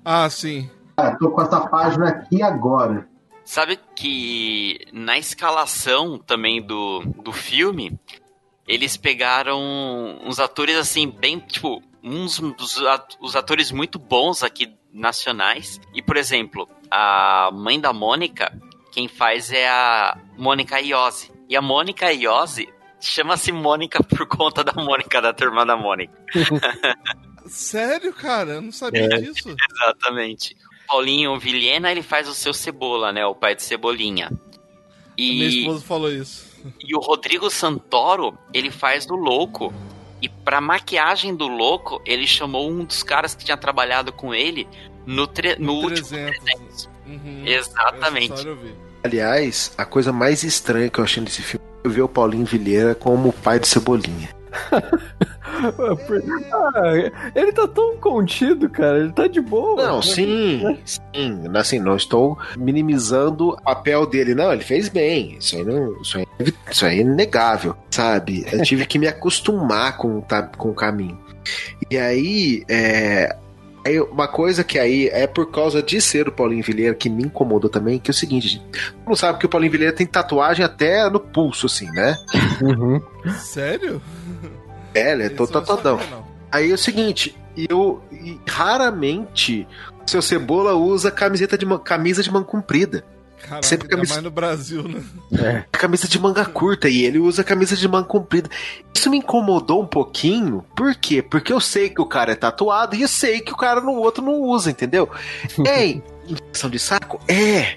[0.04, 0.68] Ah, sim.
[0.96, 3.06] Cara, tô com essa página aqui agora.
[3.52, 7.98] Sabe que na escalação também do, do filme,
[8.66, 9.60] eles pegaram
[10.24, 15.78] uns atores assim, bem, tipo, uns dos at- os atores muito bons aqui nacionais.
[15.92, 18.58] E, por exemplo, a mãe da Mônica,
[18.90, 21.30] quem faz é a Mônica Iose.
[21.46, 22.66] E a Mônica Iose
[22.98, 26.14] chama-se Mônica por conta da Mônica da turma da Mônica.
[27.48, 28.52] Sério, cara?
[28.52, 29.08] Eu não sabia É.
[29.08, 29.54] disso.
[29.72, 30.56] Exatamente.
[30.92, 33.24] Paulinho Vilhena, ele faz o seu Cebola, né?
[33.24, 34.31] O pai de Cebolinha.
[35.18, 36.44] Minha E, esposa falou isso.
[36.87, 39.72] e o Rodrigo Santoro, ele faz do Louco.
[40.20, 44.68] E pra maquiagem do Louco, ele chamou um dos caras que tinha trabalhado com ele
[45.07, 46.88] no, tre- no último 300.
[47.07, 47.42] Uhum.
[47.46, 48.46] Exatamente.
[48.46, 48.59] Eu.
[49.02, 52.94] Aliás, a coisa mais estranha que eu achei nesse filme é ver o Paulinho Vilheira
[52.94, 54.28] como o pai de Cebolinha.
[56.52, 56.92] Ah,
[57.34, 58.98] ele tá tão contido, cara.
[58.98, 59.82] Ele tá de boa.
[59.86, 61.42] Não, sim, sim.
[61.54, 64.34] Assim, não estou minimizando o papel dele.
[64.34, 65.36] Não, ele fez bem.
[65.38, 66.26] Isso aí, não, isso aí,
[66.70, 68.44] isso aí é inegável, sabe?
[68.50, 71.18] Eu tive que me acostumar com, o ta- com o caminho.
[71.90, 73.36] E aí, é,
[73.84, 77.24] aí, uma coisa que aí é por causa de ser o Paulinho Vilheira que me
[77.24, 78.64] incomodou também, que é o seguinte, gente.
[78.64, 82.16] Todo mundo sabe que o Paulinho Vilheira tem tatuagem até no pulso, assim, né?
[82.60, 83.00] Uhum.
[83.38, 84.00] Sério?
[84.94, 85.98] É, ele é todo não tatuadão.
[85.98, 86.24] sabia, não.
[86.50, 89.66] Aí é o seguinte, eu e raramente
[90.06, 93.04] o seu Cebola usa camiseta de man- camisa de manga comprida.
[93.42, 94.85] Caraca, Sempre camisa- mais no Brasil,
[95.31, 95.64] né?
[95.72, 98.48] Camisa de manga curta e ele usa camisa de manga comprida.
[98.94, 100.64] Isso me incomodou um pouquinho.
[100.76, 101.20] Por quê?
[101.22, 103.92] Porque eu sei que o cara é tatuado e eu sei que o cara no
[103.92, 105.09] outro não usa, entendeu?
[105.66, 107.20] É infecção de saco?
[107.28, 107.76] É.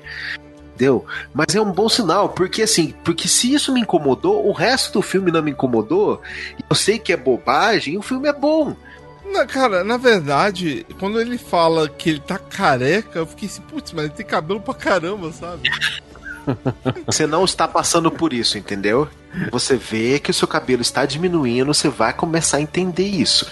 [0.76, 1.06] Entendeu?
[1.34, 5.02] Mas é um bom sinal, porque assim, porque se isso me incomodou, o resto do
[5.02, 6.22] filme não me incomodou,
[6.70, 8.76] eu sei que é bobagem, o filme é bom.
[9.32, 13.92] Na, cara, na verdade, quando ele fala que ele tá careca, eu fiquei assim, putz,
[13.92, 15.70] mas ele tem cabelo pra caramba, sabe?
[17.08, 19.10] Você não está passando por isso, entendeu?
[19.52, 23.52] Você vê que o seu cabelo está diminuindo, você vai começar a entender isso.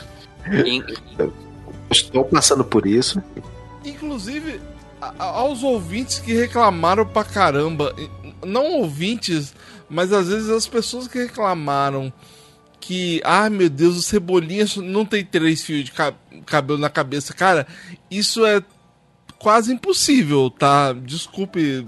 [1.89, 3.21] Estou passando por isso.
[3.83, 4.62] Inclusive,
[5.01, 7.95] a- aos ouvintes que reclamaram pra caramba,
[8.45, 9.53] não ouvintes,
[9.89, 12.12] mas às vezes as pessoas que reclamaram
[12.86, 16.13] que, ah, meu Deus, o Cebolinha não tem três fios de ca-
[16.46, 17.34] cabelo na cabeça.
[17.34, 17.65] Cara,
[18.12, 18.62] isso é
[19.39, 20.93] quase impossível, tá?
[20.93, 21.86] Desculpe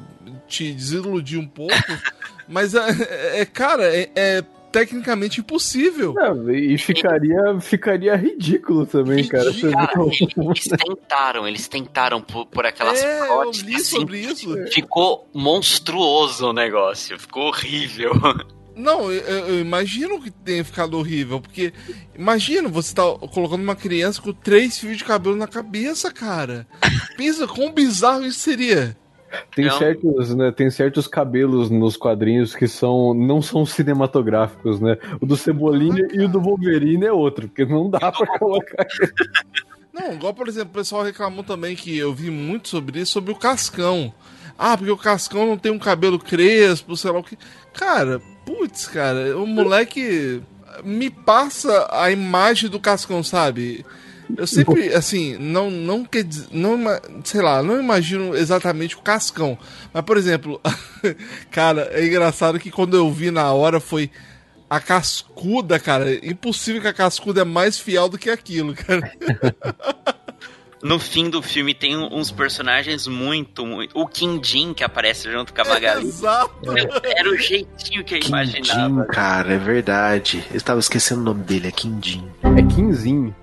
[0.48, 1.74] te desiludir um pouco,
[2.48, 6.14] mas é, é- cara, é, é tecnicamente impossível.
[6.14, 9.52] Não, e ficaria, ficaria ridículo também, cara.
[9.52, 9.90] Você Cara,
[10.50, 13.20] eles tentaram, eles tentaram por, por aquelas É,
[13.64, 14.54] li assim, sobre isso.
[14.74, 18.12] Ficou monstruoso o negócio, ficou horrível.
[18.76, 21.74] Não, eu, eu imagino que tenha ficado horrível, porque
[22.18, 26.68] imagina você tá colocando uma criança com três fios de cabelo na cabeça, cara.
[27.16, 28.98] Pensa quão bizarro isso seria.
[29.56, 29.78] Tem Não.
[29.78, 34.98] certos, né, tem certos cabelos nos quadrinhos que são não são cinematográficos, né?
[35.20, 38.86] O do Cebolinha e o do Wolverine é outro, porque não dá pra colocar.
[39.94, 43.32] Não, igual, por exemplo, o pessoal reclamou também que eu vi muito sobre isso, sobre
[43.32, 44.14] o Cascão.
[44.58, 47.38] Ah, porque o Cascão não tem um cabelo crespo, sei lá o que.
[47.74, 50.42] Cara, putz, cara, o moleque
[50.84, 53.86] me passa a imagem do Cascão, sabe?
[54.36, 56.80] Eu sempre, assim, não, não quer não,
[57.24, 59.58] sei lá, não imagino exatamente o Cascão.
[59.94, 60.60] Mas, por exemplo,
[61.52, 64.10] cara, é engraçado que quando eu vi na hora foi
[64.70, 66.14] a cascuda, cara.
[66.26, 69.12] Impossível que a cascuda é mais fiel do que aquilo, cara.
[70.88, 73.98] No fim do filme tem um- uns personagens muito, muito.
[73.98, 76.06] O Quindim que aparece junto com a Magali.
[76.06, 76.52] Exato.
[77.04, 79.06] Era o jeitinho que eu Quindim, imaginava.
[79.06, 80.44] cara, é verdade.
[80.52, 82.28] Eu estava esquecendo o nome dele, é Quindim.
[82.44, 83.36] É quinzinho.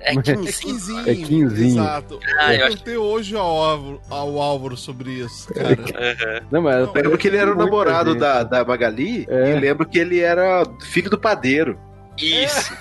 [0.00, 0.44] É É Quindim.
[0.52, 1.00] quinzinho.
[1.10, 1.80] É quinzinho.
[1.82, 2.20] Exato.
[2.38, 5.70] Ah, eu eu acho- perguntei hoje ao Álvaro, ao Álvaro sobre isso, cara.
[5.74, 6.46] Aham.
[6.52, 9.56] Não, mas Não, Eu lembro que ele era o namorado da, da Magali, É.
[9.56, 11.76] e lembro que ele era filho do padeiro.
[12.16, 12.72] Isso.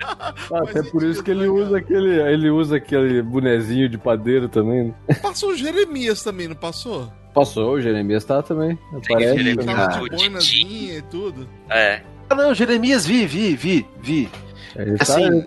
[0.52, 4.94] Ah, até por isso que ele usa aquele, ele usa aquele bonezinho de padeiro também.
[5.08, 5.16] né?
[5.22, 7.12] Passou o Jeremias também, não passou?
[7.34, 8.78] Passou, o Jeremias tá também.
[8.96, 9.38] Aparece.
[9.38, 9.66] Jeremias.
[9.66, 11.48] Tava Ah, o de boinazinha e tudo.
[11.70, 12.02] É.
[12.30, 14.30] Ah, não, Jeremias, vi, vi, vi, vi.
[14.76, 15.46] Ele tá- Assim, e,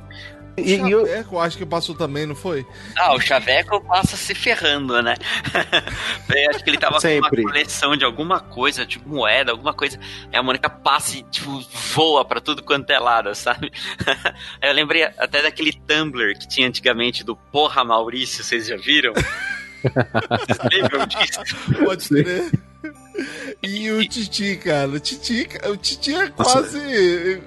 [0.57, 2.67] e eu, Chaveco, eu acho que passou também, não foi?
[2.97, 5.15] Ah, o Chaveco passa se ferrando, né?
[6.29, 7.29] Eu acho que ele tava Sempre.
[7.29, 9.99] com uma coleção de alguma coisa, de moeda, alguma coisa.
[10.33, 11.61] Aí a Mônica passa e, tipo,
[11.95, 13.71] voa pra tudo quanto é lado, sabe?
[14.63, 19.13] Aí eu lembrei até daquele Tumblr que tinha antigamente do Porra Maurício, vocês já viram?
[19.87, 21.41] Vocês lembram disso?
[21.85, 22.51] Pode crer.
[23.63, 24.89] E o Titi, cara.
[24.89, 27.41] O Titi, o Titi é quase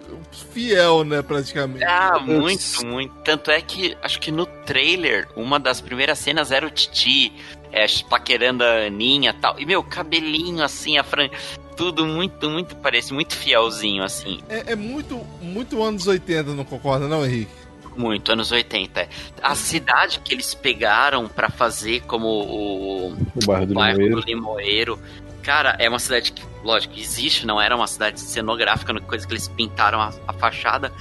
[0.54, 1.84] fiel, né, praticamente.
[1.84, 3.14] Ah, muito, muito.
[3.24, 7.32] Tanto é que, acho que no trailer, uma das primeiras cenas era o Titi,
[7.72, 9.60] é, paquerando a Aninha e tal.
[9.60, 11.30] E, meu, cabelinho assim, a fran...
[11.78, 14.42] Tudo muito, muito parece, muito fielzinho, assim.
[14.50, 17.52] É, é muito, muito anos 80, não concorda, não, Henrique?
[17.96, 19.08] Muito, anos 80.
[19.42, 24.22] A cidade que eles pegaram pra fazer como o O bairro do bairro Limoeiro.
[24.22, 25.00] do Limoeiro.
[25.44, 29.34] Cara, é uma cidade que, lógico, existe, não era uma cidade cenográfica, no coisa que
[29.34, 30.92] eles pintaram a, a fachada.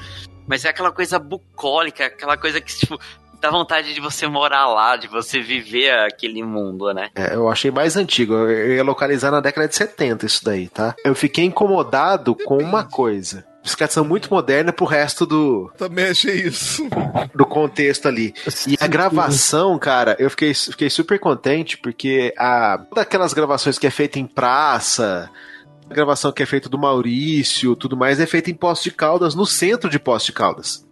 [0.46, 2.98] Mas é aquela coisa bucólica, aquela coisa que, tipo,
[3.40, 7.10] dá vontade de você morar lá, de você viver aquele mundo, né?
[7.14, 10.94] é, eu achei mais antigo, eu ia localizar na década de 70 isso daí, tá?
[11.04, 13.44] Eu fiquei incomodado com uma coisa.
[13.62, 16.88] Bicicleta muito moderna pro resto do, Também achei isso.
[17.34, 18.34] do contexto ali.
[18.66, 23.90] E a gravação, cara, eu fiquei, fiquei super contente porque a daquelas gravações que é
[23.90, 25.30] feita em praça,
[25.90, 29.34] a gravação que é feita do Maurício, tudo mais é feita em Poços de Caldas,
[29.34, 30.86] no centro de Poços de Caldas.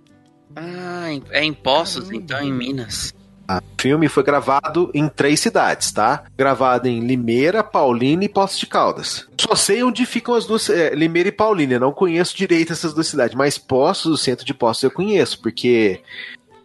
[0.55, 3.15] Ah, é em Poços, então, em Minas.
[3.49, 6.25] O filme foi gravado em três cidades, tá?
[6.37, 9.27] Gravado em Limeira, Paulínia e Poços de Caldas.
[9.41, 11.79] Só sei onde ficam as duas, é, Limeira e Paulínia.
[11.79, 16.01] Não conheço direito essas duas cidades, mas Poços, o centro de Poços eu conheço, porque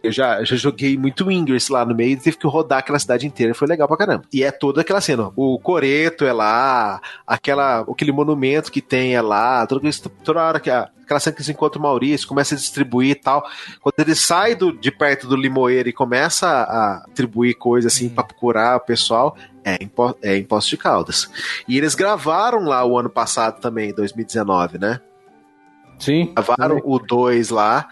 [0.03, 3.27] eu já, já joguei muito Ingress lá no meio e tive que rodar aquela cidade
[3.27, 3.53] inteira.
[3.53, 4.23] Foi legal pra caramba.
[4.33, 5.23] E é toda aquela cena.
[5.27, 5.31] ó.
[5.35, 9.89] O Coreto é lá, aquela, aquele monumento que tem é lá, toda,
[10.23, 13.15] toda hora que a, aquela cena que se encontra o Maurício, começa a distribuir e
[13.15, 13.43] tal.
[13.79, 18.23] Quando ele sai do, de perto do Limoeiro e começa a distribuir coisas assim pra
[18.23, 19.91] procurar o pessoal, é em,
[20.23, 21.29] é em de Caldas.
[21.67, 24.99] E eles gravaram lá o ano passado também, 2019, né?
[25.99, 26.33] Sim.
[26.33, 27.87] Gravaram o 2 lá.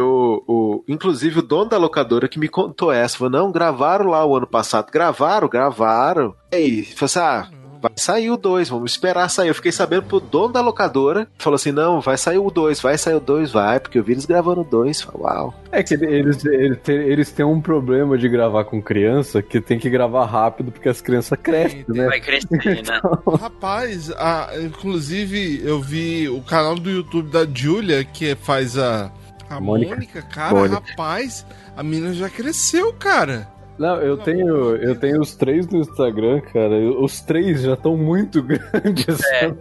[0.00, 4.24] O, o, inclusive o dono da locadora que me contou essa, falou, não, gravaram lá
[4.24, 4.90] o ano passado.
[4.92, 6.34] Gravaram, gravaram.
[6.52, 7.48] E aí, falou assim, ah,
[7.80, 9.48] vai sair o 2, vamos esperar sair.
[9.48, 12.98] Eu fiquei sabendo pro dono da locadora, falou assim, não, vai sair o 2, vai
[12.98, 15.06] sair o 2, vai, porque eu vi eles gravando o 2.
[15.14, 15.54] Uau.
[15.70, 19.78] É que eles, eles, têm- eles têm um problema de gravar com criança que tem
[19.78, 22.06] que gravar rápido porque as crianças crescem, né?
[22.06, 23.00] Vai crescer, né?
[23.40, 29.12] Rapaz, a- inclusive eu vi o canal do YouTube da Julia, que faz a,
[29.48, 29.94] a Mônica.
[29.94, 30.22] Mônica.
[30.22, 30.74] Cara, Mônica.
[30.74, 31.44] rapaz,
[31.76, 33.48] a menina já cresceu, cara.
[33.78, 36.76] Não, eu tenho, eu tenho os três no Instagram, cara.
[37.00, 39.22] Os três já estão muito grandes.
[39.24, 39.54] É.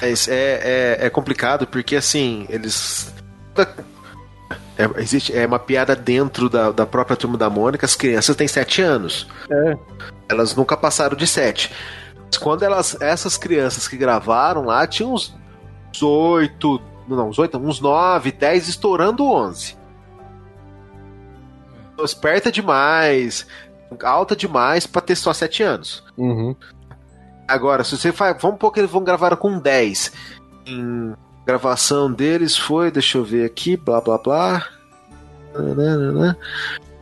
[0.00, 3.12] Mas é, é, é complicado porque assim, eles.
[4.78, 7.84] É, existe, é uma piada dentro da, da própria turma da Mônica.
[7.84, 9.26] As crianças têm 7 anos.
[9.50, 9.76] É.
[10.28, 11.72] Elas nunca passaram de 7.
[12.26, 15.34] Mas quando elas, essas crianças que gravaram lá tinham uns
[16.00, 16.80] 8.
[17.08, 19.76] Não, uns 8, uns 9, 10, estourando 11.
[22.02, 23.46] Esperta demais,
[24.02, 26.04] alta demais pra ter só 7 anos.
[26.16, 26.54] Uhum.
[27.48, 28.36] Agora, se você faz.
[28.42, 30.12] Vamos pôr que eles vão gravar com 10.
[30.66, 31.14] Em
[31.46, 34.66] gravação deles foi, deixa eu ver aqui, blá blá blá.
[35.54, 36.36] Nananana.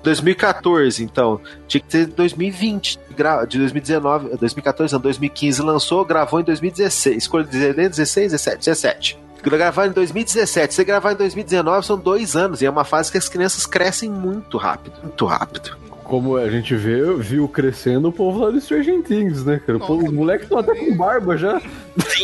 [0.02, 1.40] 2014, então.
[1.66, 3.00] Tinha que ser 2020.
[3.16, 4.36] gra- De 2019.
[4.36, 7.16] 2014, não, 2015 lançou, gravou em 2016.
[7.16, 9.18] Escolha 16, 17, 17.
[9.50, 10.74] Gravar em 2017.
[10.74, 12.62] Se gravar em 2019 são dois anos.
[12.62, 14.94] E é uma fase que as crianças crescem muito rápido.
[15.02, 15.76] Muito rápido.
[16.04, 19.78] Como a gente vê, viu crescendo o povo lá do Stranger Things, né, cara?
[19.78, 21.60] Pô, os moleques estão até com barba já.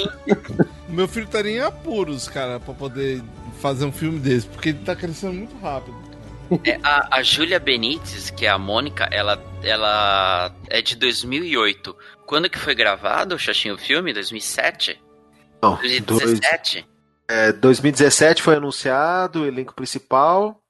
[0.89, 3.23] Meu filho estaria em apuros, cara, pra poder
[3.61, 5.97] fazer um filme desse, porque ele tá crescendo muito rápido.
[6.65, 11.97] É, a, a Júlia Benítez, que é a Mônica, ela, ela é de 2008.
[12.27, 14.13] Quando que foi gravado o Xaxinho filme?
[14.13, 15.01] 2007?
[15.63, 16.87] Não, dois, 2017?
[17.31, 20.61] É, 2017 foi anunciado o elenco principal.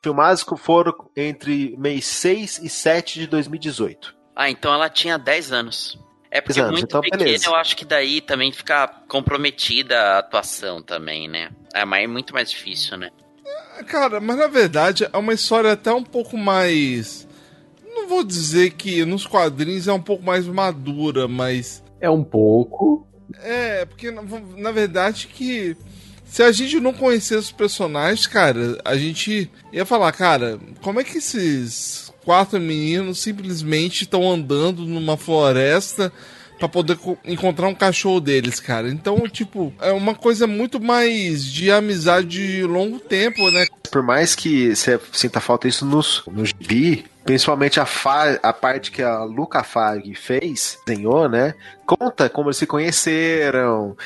[0.00, 4.14] Filmagens que foram entre mês 6 e 7 de 2018.
[4.36, 5.98] Ah, então ela tinha 10 anos.
[6.30, 7.48] É porque anos, muito então pequena, beleza.
[7.48, 11.50] eu acho que daí também fica comprometida a atuação também, né?
[11.74, 13.10] É, mas é muito mais difícil, né?
[13.88, 17.26] Cara, mas na verdade é uma história até um pouco mais.
[17.84, 21.82] Não vou dizer que nos quadrinhos é um pouco mais madura, mas.
[22.00, 23.04] É um pouco.
[23.40, 25.76] É, porque na, na verdade que.
[26.34, 31.04] Se a gente não conhecesse os personagens, cara, a gente ia falar, cara, como é
[31.04, 36.12] que esses quatro meninos simplesmente estão andando numa floresta
[36.58, 38.88] pra poder co- encontrar um cachorro deles, cara?
[38.90, 43.64] Então, tipo, é uma coisa muito mais de amizade de longo tempo, né?
[43.88, 47.86] Por mais que você sinta falta isso nos, no gibi, principalmente a,
[48.42, 51.54] a parte que a Luca Fag fez, desenhou, né?
[51.86, 53.96] Conta como eles se conheceram.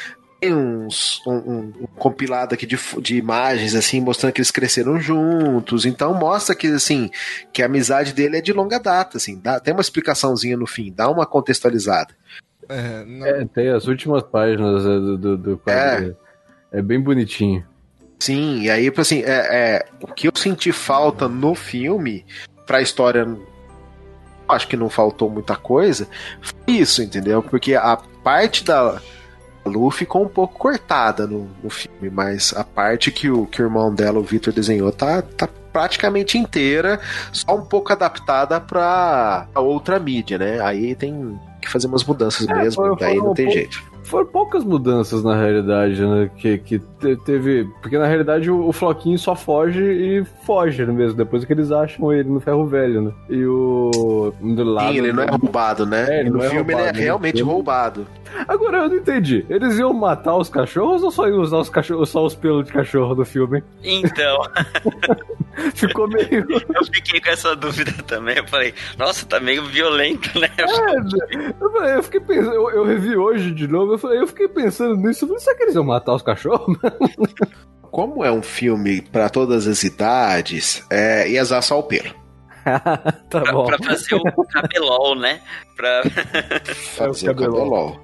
[0.40, 5.00] Tem uns, um, um- um compilado aqui de, de imagens, assim, mostrando que eles cresceram
[5.00, 5.84] juntos.
[5.84, 7.10] Então mostra que, assim,
[7.52, 9.38] que a amizade dele é de longa data, assim.
[9.38, 12.14] Dá, tem uma explicaçãozinha no fim, dá uma contextualizada.
[12.68, 16.16] É, não- É, tem as últimas páginas é, do, do, do quadro.
[16.72, 16.82] É.
[16.82, 17.66] bem bonitinho.
[18.20, 22.26] Sim, e aí, assim, é, é, o que eu senti falta no filme,
[22.66, 23.26] pra história,
[24.48, 26.06] acho que não faltou muita coisa,
[26.40, 27.42] foi isso, entendeu?
[27.42, 29.00] Porque a parte da
[29.68, 33.66] Lu ficou um pouco cortada no, no filme, mas a parte que o, que o
[33.66, 36.98] irmão dela, o Victor, desenhou, tá, tá praticamente inteira,
[37.30, 40.60] só um pouco adaptada pra a outra mídia, né?
[40.60, 43.82] Aí tem que fazer umas mudanças É, mesmo, foi- daí não um tem pouco- jeito.
[44.08, 46.30] Foram poucas mudanças na realidade, né?
[46.36, 47.64] Que, que te- teve.
[47.82, 52.12] Porque na realidade o, o Floquinho só foge e foge mesmo, depois que eles acham
[52.12, 53.12] ele no ferro velho, né?
[53.28, 54.32] E o.
[54.40, 56.06] Do lado, Sim, ele não é roubado, né?
[56.08, 57.00] É, ele no é filme roubado, ele né?
[57.00, 58.06] é realmente Ele- roubado.
[58.46, 59.44] Agora eu não entendi.
[59.48, 62.72] Eles iam matar os cachorros ou só iam usar os cachorros, só os pelos de
[62.72, 63.62] cachorro do filme?
[63.82, 64.38] Então,
[65.74, 66.46] Ficou meio.
[66.48, 68.36] eu fiquei com essa dúvida também.
[68.36, 70.48] Eu falei, nossa, tá meio violento, né?
[71.60, 74.96] Eu, falei, eu fiquei pensando, eu, eu revi hoje de novo, eu, eu fiquei pensando
[74.96, 76.76] nisso, eu falei, será que eles iam matar os cachorros?
[77.90, 82.14] Como é um filme pra todas as idades, é, ia usar só o pelo.
[82.64, 83.64] tá Pra, bom.
[83.66, 85.40] pra fazer o cabelol, né?
[85.76, 86.02] Pra...
[86.96, 87.54] Fazer o cabelol.
[87.94, 88.02] cabelol.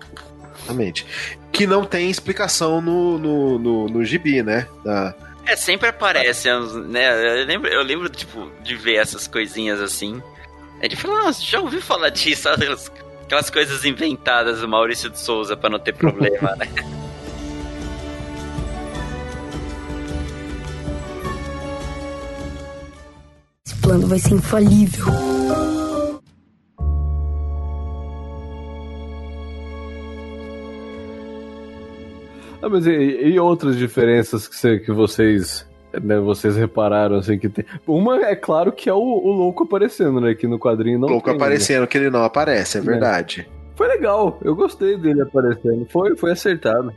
[0.57, 1.07] Exatamente.
[1.53, 4.67] Que não tem explicação no, no, no, no gibi, né?
[4.83, 5.15] Da-
[5.47, 6.49] É, sempre aparece,
[6.89, 7.41] né?
[7.43, 10.23] Eu lembro, eu lembro tipo, de ver essas coisinhas assim.
[10.81, 12.49] É de falar, nossa, já ouvi falar disso,
[13.25, 16.67] aquelas, coisas inventadas do Maurício de Souza pra não ter problema, né?
[23.67, 25.07] Esse plano vai ser infalível.
[32.63, 35.67] Ah, mas e, e outras diferenças que, cê- que vocês
[36.03, 37.65] né, vocês repararam assim que tem.
[37.87, 40.35] Uma é claro que é o, o louco aparecendo, né?
[40.35, 41.09] Que no quadrinho não.
[41.09, 41.45] Louco tem, né?
[41.45, 43.49] aparecendo que ele não aparece, é verdade.
[43.77, 45.87] Foi legal, eu gostei dele aparecendo.
[45.91, 46.95] Foi, foi acertado.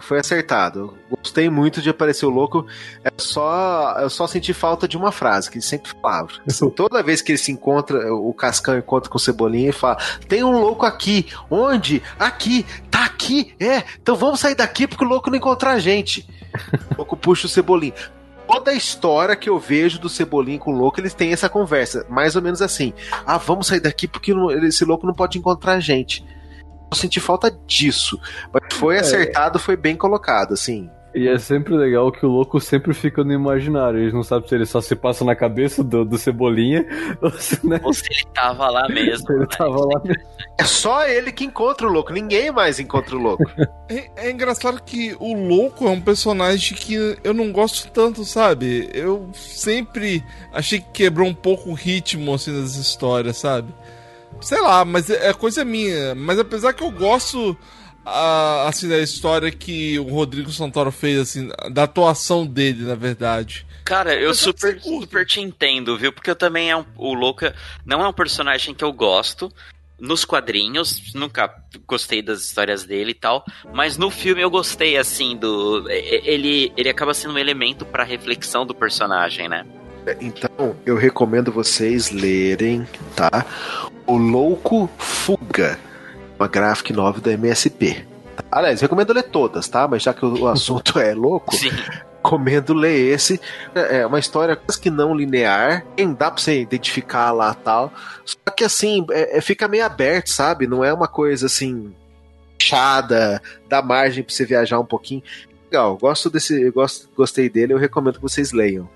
[0.00, 0.94] Foi acertado.
[1.10, 2.66] Gostei muito de aparecer o louco.
[3.04, 6.28] É só, eu só senti falta de uma frase que ele sempre falava.
[6.46, 9.96] Assim, Toda vez que ele se encontra, o Cascão encontra com o Cebolinha, ele fala:
[10.28, 11.26] Tem um louco aqui.
[11.50, 12.02] Onde?
[12.18, 12.66] Aqui.
[12.90, 13.54] Tá aqui.
[13.58, 13.84] É.
[14.00, 16.26] Então vamos sair daqui porque o louco não encontrar a gente.
[16.92, 17.92] O louco puxa o Cebolinha.
[18.46, 22.06] Toda a história que eu vejo do Cebolinha com o louco, eles têm essa conversa.
[22.08, 22.92] Mais ou menos assim.
[23.26, 24.32] Ah, vamos sair daqui porque
[24.64, 26.24] esse louco não pode encontrar a gente.
[26.90, 28.18] Eu senti falta disso.
[28.52, 29.00] Mas foi É.
[29.00, 30.88] acertado, foi bem colocado, assim.
[31.16, 33.98] E é sempre legal que o louco sempre fica no imaginário.
[33.98, 36.86] Eles não sabem se ele só se passa na cabeça do, do Cebolinha
[37.22, 39.32] ou se, né, Ou se ele tava lá mesmo.
[39.32, 40.22] ele tava lá mesmo.
[40.58, 43.44] É só ele que encontra o louco, ninguém mais encontra o louco.
[43.88, 48.90] É, é engraçado que o louco é um personagem que eu não gosto tanto, sabe?
[48.92, 53.72] Eu sempre achei que quebrou um pouco o ritmo assim das histórias, sabe?
[54.40, 56.14] Sei lá, mas é é coisa minha.
[56.14, 57.56] Mas apesar que eu gosto
[58.06, 63.66] ah, assim da história que o Rodrigo Santoro fez assim, da atuação dele, na verdade.
[63.84, 66.12] Cara, eu Mas super, super te entendo, viu?
[66.12, 67.54] Porque eu também é um, o Louca
[67.84, 69.52] não é um personagem que eu gosto.
[69.98, 71.52] Nos quadrinhos, nunca
[71.86, 73.42] gostei das histórias dele e tal,
[73.72, 78.66] mas no filme eu gostei assim do ele ele acaba sendo um elemento pra reflexão
[78.66, 79.64] do personagem, né?
[80.20, 82.86] Então, eu recomendo vocês lerem,
[83.16, 83.46] tá?
[84.06, 85.80] O Louco Fuga,
[86.38, 88.06] uma graphic novel da MSP.
[88.50, 89.88] Aliás, recomendo ler todas, tá?
[89.88, 91.70] Mas já que o assunto é louco, Sim.
[92.16, 93.40] recomendo ler esse.
[93.74, 97.92] É uma história quase que não linear, nem dá pra você identificar lá tal.
[98.24, 100.66] Só que assim, é- é- fica meio aberto, sabe?
[100.66, 101.92] Não é uma coisa assim,
[102.58, 105.22] fechada, dá margem pra você viajar um pouquinho.
[105.70, 108.88] Legal, gosto desse, gosto, gostei dele, eu recomendo que vocês leiam.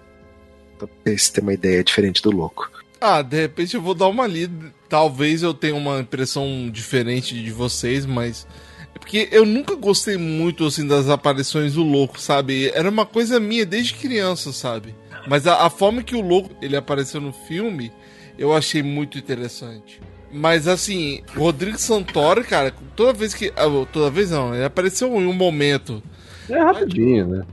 [0.79, 2.71] Pra vocês terem uma ideia diferente do louco.
[3.01, 4.73] Ah, de repente eu vou dar uma lida.
[4.91, 8.45] Talvez eu tenha uma impressão diferente de vocês, mas.
[8.93, 12.71] É porque eu nunca gostei muito, assim, das aparições do louco, sabe?
[12.75, 14.93] Era uma coisa minha desde criança, sabe?
[15.29, 17.93] Mas a, a forma que o louco ele apareceu no filme,
[18.37, 20.01] eu achei muito interessante.
[20.33, 23.53] Mas assim, Rodrigo Santoro, cara, toda vez que.
[23.57, 26.03] ah, Toda vez não, ele apareceu em um momento.
[26.49, 27.47] É rapidinho, né?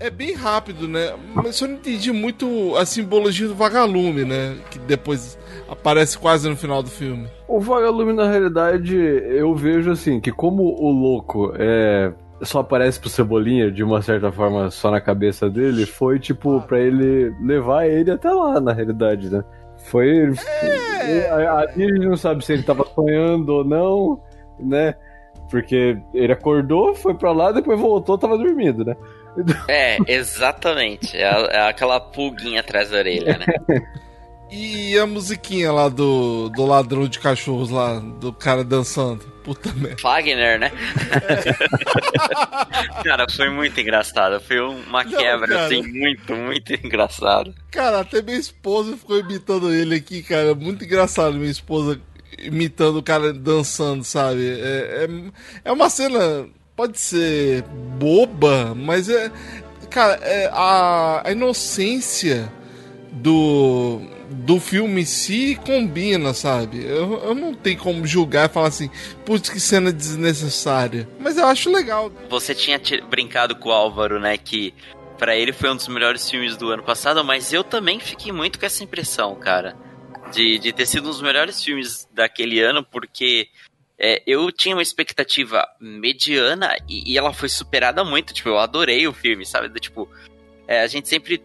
[0.00, 1.12] É bem rápido, né?
[1.34, 4.56] Mas eu não entendi muito a simbologia do vagalume, né?
[4.70, 5.38] Que depois
[5.68, 7.28] aparece quase no final do filme.
[7.46, 12.12] O Vagalume, na realidade, eu vejo assim, que como o louco é.
[12.42, 16.80] Só aparece pro Cebolinha, de uma certa forma, só na cabeça dele, foi tipo pra
[16.80, 19.44] ele levar ele até lá, na realidade, né?
[19.84, 20.32] Foi.
[21.30, 24.20] A- Ali a gente não sabe se ele tava sonhando ou não,
[24.58, 24.94] né?
[25.50, 28.96] Porque ele acordou, foi pra lá, depois voltou, tava dormindo, né?
[29.68, 31.16] É, exatamente.
[31.16, 33.46] É, é aquela pulguinha atrás da orelha, né?
[34.54, 39.24] E a musiquinha lá do, do ladrão de cachorros lá, do cara dançando.
[39.42, 39.96] Puta merda.
[39.98, 40.70] Fagner, né?
[43.02, 44.38] cara, foi muito engraçado.
[44.42, 45.64] Foi uma Não, quebra, cara.
[45.64, 47.54] assim, muito, muito engraçado.
[47.70, 50.54] Cara, até minha esposa ficou imitando ele aqui, cara.
[50.54, 51.98] Muito engraçado minha esposa
[52.38, 54.46] imitando o cara dançando, sabe?
[54.60, 55.08] É, é,
[55.64, 57.62] é uma cena, pode ser
[57.98, 59.30] boba, mas é.
[59.90, 62.50] Cara, é a, a inocência
[63.12, 64.00] do,
[64.30, 66.82] do filme em si combina, sabe?
[66.84, 68.90] Eu, eu não tenho como julgar e falar assim,
[69.24, 71.06] putz, que cena desnecessária.
[71.20, 72.10] Mas eu acho legal.
[72.30, 74.38] Você tinha ti- brincado com o Álvaro, né?
[74.38, 74.72] Que
[75.18, 78.58] pra ele foi um dos melhores filmes do ano passado, mas eu também fiquei muito
[78.58, 79.76] com essa impressão, cara.
[80.32, 83.48] De, de ter sido um dos melhores filmes daquele ano, porque
[83.98, 88.32] é, eu tinha uma expectativa mediana e, e ela foi superada muito.
[88.34, 89.68] Tipo, eu adorei o filme, sabe?
[89.68, 90.08] Do, tipo,
[90.66, 91.42] é, a gente sempre.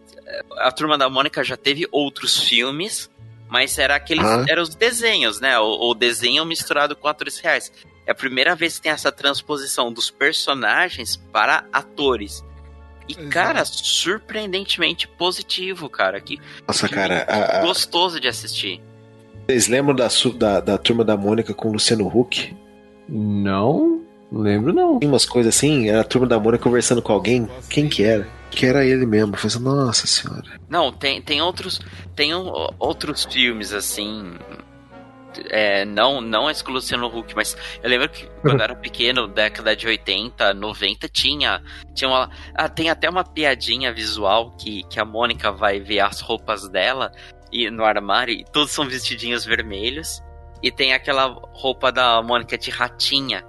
[0.58, 3.10] A turma da Mônica já teve outros filmes,
[3.48, 4.24] mas era aqueles.
[4.24, 4.44] Ah.
[4.48, 5.58] Eram os desenhos, né?
[5.58, 7.72] O, o desenho misturado com atores reais.
[8.06, 12.42] É a primeira vez que tem essa transposição dos personagens para atores.
[13.06, 13.28] E, Exato.
[13.28, 16.20] cara, surpreendentemente positivo, cara.
[16.20, 18.80] Que Nossa, filme cara, a- a- gostoso de assistir.
[19.48, 22.54] Vocês lembram da, da, da turma da Mônica com o Luciano Huck?
[23.08, 24.98] Não, não lembro não.
[24.98, 27.48] Tem umas coisas assim, era a turma da Mônica conversando com alguém.
[27.70, 28.28] Quem que era?
[28.50, 29.32] Que era ele mesmo.
[29.32, 30.60] Eu falei assim, nossa senhora.
[30.68, 31.80] Não, tem, tem outros.
[32.14, 34.34] Tem um- outros filmes assim.
[35.50, 38.74] É, não, não esse com o Luciano Huck, mas eu lembro que quando eu era
[38.74, 41.62] pequeno, década de 80, 90, tinha.
[41.94, 46.20] tinha uma, ah, tem até uma piadinha visual que, que a Mônica vai ver as
[46.20, 47.12] roupas dela
[47.52, 50.22] e no armário e todos são vestidinhos vermelhos.
[50.62, 53.44] E tem aquela roupa da Mônica de ratinha.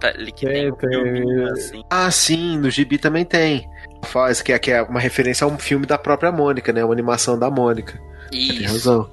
[0.00, 0.90] tá, que Tem, tem, um tem.
[0.90, 1.82] filminho, assim.
[1.90, 3.68] Ah, sim, no gibi também tem.
[4.04, 6.82] Faz, que é, que é uma referência a um filme da própria Mônica, né?
[6.84, 8.00] Uma animação da Mônica.
[8.30, 8.72] Tem Isso.
[8.72, 9.10] razão.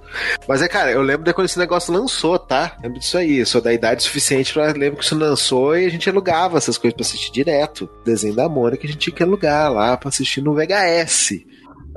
[0.47, 2.77] Mas é, cara, eu lembro de quando esse negócio lançou, tá?
[2.81, 3.39] Lembro disso aí.
[3.39, 6.77] Eu sou da idade suficiente pra lembro que isso lançou e a gente alugava essas
[6.77, 7.89] coisas pra assistir direto.
[8.05, 11.33] Desenho da Mônica a gente tinha que alugar lá pra assistir no VHS.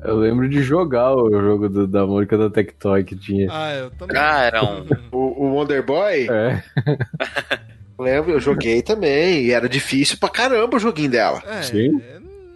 [0.05, 3.49] Eu lembro de jogar o jogo do- da Mônica da Tectoy que tinha.
[3.51, 4.17] Ah, eu também.
[4.17, 4.87] Ah, era um.
[5.13, 6.63] O, o Wonder Boy, É.
[7.99, 9.45] lembro, eu joguei também.
[9.45, 11.43] E era difícil pra caramba o joguinho dela.
[11.47, 12.01] É, Sim.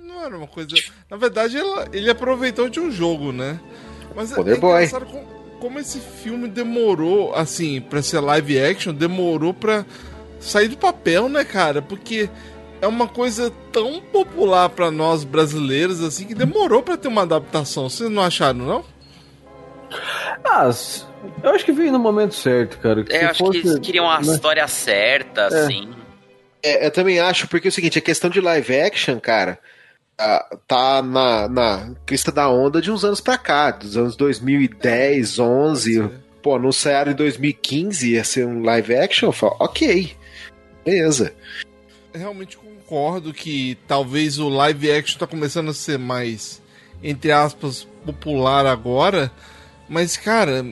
[0.07, 0.71] não era uma coisa.
[1.11, 3.61] Na verdade, ela- ele aproveitou de um jogo, né?
[4.15, 4.75] Mas é, Wonder é Boy.
[4.85, 5.25] engraçado como,
[5.61, 9.85] como esse filme demorou, assim, pra ser live action, demorou pra
[10.41, 11.81] sair do papel, né, cara?
[11.81, 12.29] Porque
[12.81, 17.89] é uma coisa tão popular pra nós brasileiros, assim, que demorou pra ter uma adaptação.
[17.89, 18.85] Vocês não acharam, não?
[20.45, 20.71] Ah,
[21.43, 23.05] eu acho que veio no momento certo, cara.
[23.09, 24.33] É, Se eu acho que eles fosse- queriam a né?
[24.35, 25.91] história certa, assim.
[26.63, 29.59] É, eu também acho, porque é o seguinte, a questão de live action, cara,
[30.19, 35.39] ah, tá na, na crista da onda de uns anos pra cá, dos anos 2010,
[35.39, 36.11] 11.
[36.43, 40.13] Pô, anunciaram em 2015 ia ser um live action, eu falo, ok,
[40.85, 41.35] beleza.
[42.17, 46.63] Realmente concordo que talvez o live action tá começando a ser mais,
[47.03, 49.31] entre aspas, popular agora.
[49.89, 50.65] Mas, cara,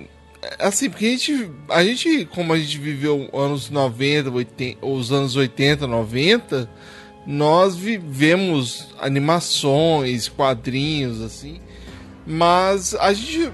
[0.58, 5.36] assim, porque a gente, a gente como a gente viveu anos 90, 80, os anos
[5.36, 6.70] 80, 90,
[7.26, 11.60] nós vivemos animações, quadrinhos, assim.
[12.26, 13.52] Mas a gente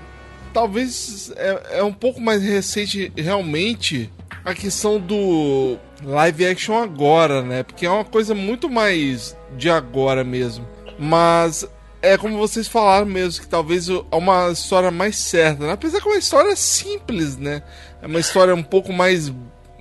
[0.52, 4.10] talvez é, é um pouco mais recente realmente
[4.44, 7.62] a questão do live action agora, né?
[7.62, 10.66] Porque é uma coisa muito mais de agora mesmo.
[10.98, 11.66] Mas
[12.02, 15.72] é como vocês falaram mesmo, que talvez é uma história mais certa, né?
[15.72, 17.62] Apesar que é uma história simples, né?
[18.02, 19.32] É uma história um pouco mais.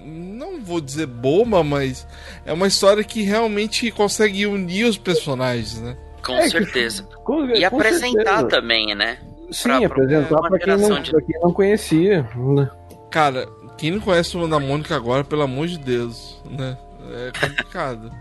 [0.01, 2.07] Não vou dizer boba, mas
[2.45, 5.95] é uma história que realmente consegue unir os personagens, né?
[6.26, 7.03] Com É certeza.
[7.24, 8.47] Com- E com apresentar certeza.
[8.47, 9.18] também, né?
[9.51, 12.28] Sim, pra- apresentar uma pra quem, não, geração de- pra quem não conhecia.
[12.36, 12.70] né?
[13.12, 13.47] Cara,
[13.80, 16.77] quem não conhece o da Mônica agora, pelo amor de Deus, né?
[17.11, 18.11] É complicado.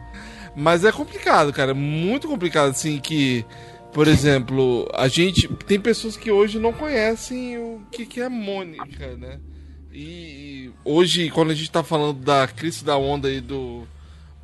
[0.54, 1.74] Mas é complicado, cara.
[1.74, 3.44] Muito complicado, assim, que,
[3.92, 5.48] por exemplo, a gente.
[5.66, 9.40] Tem pessoas que hoje não conhecem o que, que é Mônica, né?
[9.92, 13.82] E hoje, quando a gente tá falando da crise da onda aí do.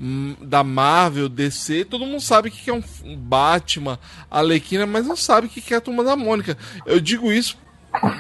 [0.01, 5.07] hum, Da Marvel, DC, todo mundo sabe o que é um um Batman, Alequina, mas
[5.07, 6.59] não sabe o que que é a turma da Mônica.
[6.85, 7.57] Eu digo isso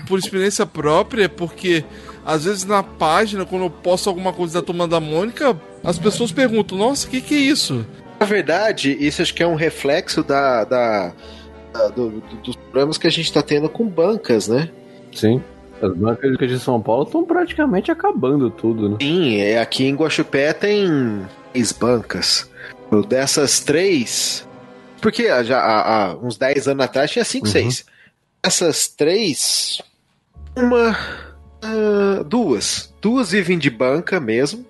[0.06, 1.84] por experiência própria, porque
[2.24, 6.32] às vezes na página, quando eu posto alguma coisa da turma da Mônica, as pessoas
[6.32, 7.86] perguntam: Nossa, o que, que é isso?
[8.20, 11.12] Na verdade, isso acho que é um reflexo da, da-
[11.72, 14.70] da- do- do- dos problemas que a gente tá tendo com bancas, né?
[15.12, 15.42] Sim.
[15.82, 18.96] As bancas de São Paulo estão praticamente acabando tudo, né?
[19.02, 22.48] Sim, é, aqui em Guaxupé tem três bancas.
[23.08, 24.46] Dessas três.
[25.00, 27.52] Porque já há, há uns 10 anos atrás tinha cinco, Uhum.
[27.52, 27.84] seis.
[28.42, 29.82] Essas três.
[30.56, 30.96] Uma.
[31.64, 32.92] Ah, duas.
[33.00, 34.64] Duas vivem de banca mesmo.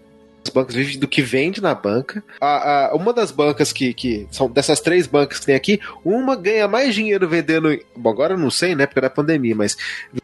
[0.47, 2.22] As bancas vivem do que vende na banca.
[2.38, 4.26] A, a- uma das bancas que, que.
[4.30, 7.76] São dessas três bancas que tem aqui, uma ganha mais dinheiro vendendo.
[7.97, 8.84] Bom, agora eu não sei, né?
[8.86, 9.74] Porque da pandemia, mas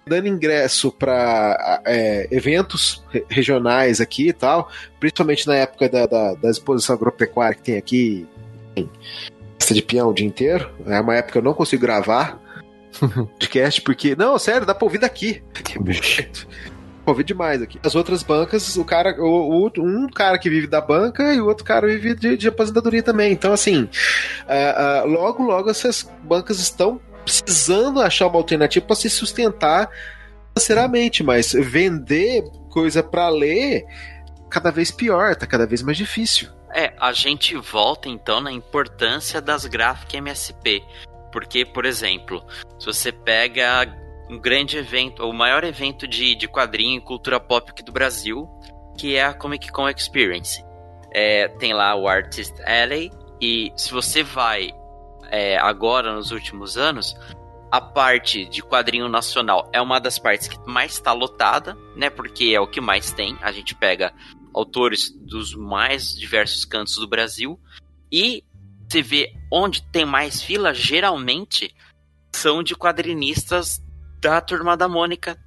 [0.07, 1.81] dando ingresso para
[2.31, 4.68] eventos re- regionais aqui e tal,
[5.01, 8.27] principalmente na época da, da, da exposição agropecuária que tem aqui
[9.59, 10.68] festa de peão o dia inteiro.
[10.87, 12.39] É uma época que eu não consigo gravar
[13.38, 14.14] podcast, porque.
[14.16, 15.43] Não, sério, dá pra ouvir daqui.
[17.07, 17.80] Ouvi demais aqui.
[17.82, 21.47] As outras bancas, o cara, o, o- um cara que vive da banca e o
[21.47, 23.32] outro cara vive de, de aposentadoria também.
[23.32, 23.88] Então, assim,
[24.47, 29.88] ah, ah, logo, logo essas bancas estão precisando achar uma alternativa para se sustentar
[30.53, 33.84] financeiramente, mas vender coisa para ler
[34.51, 36.49] cada vez pior, tá cada vez mais difícil.
[36.72, 40.82] É, a gente volta então na importância das gráficas MSP.
[41.33, 42.45] Porque, por exemplo,
[42.78, 43.87] se você pega
[44.28, 48.49] um grande evento, o maior evento de, de quadrinho e cultura pop aqui do Brasil,
[48.97, 50.64] que é a Comic Con Experience.
[51.12, 53.11] É, tem lá o Artist Alley,
[53.41, 54.70] e se você vai
[55.31, 57.16] é, agora nos últimos anos,
[57.70, 62.11] a parte de quadrinho nacional é uma das partes que mais está lotada, né?
[62.11, 63.37] Porque é o que mais tem.
[63.41, 64.12] A gente pega
[64.53, 67.59] autores dos mais diversos cantos do Brasil
[68.11, 68.43] e
[68.91, 71.72] você vê onde tem mais fila, geralmente
[72.34, 73.80] são de quadrinistas
[74.20, 75.38] da turma da Mônica.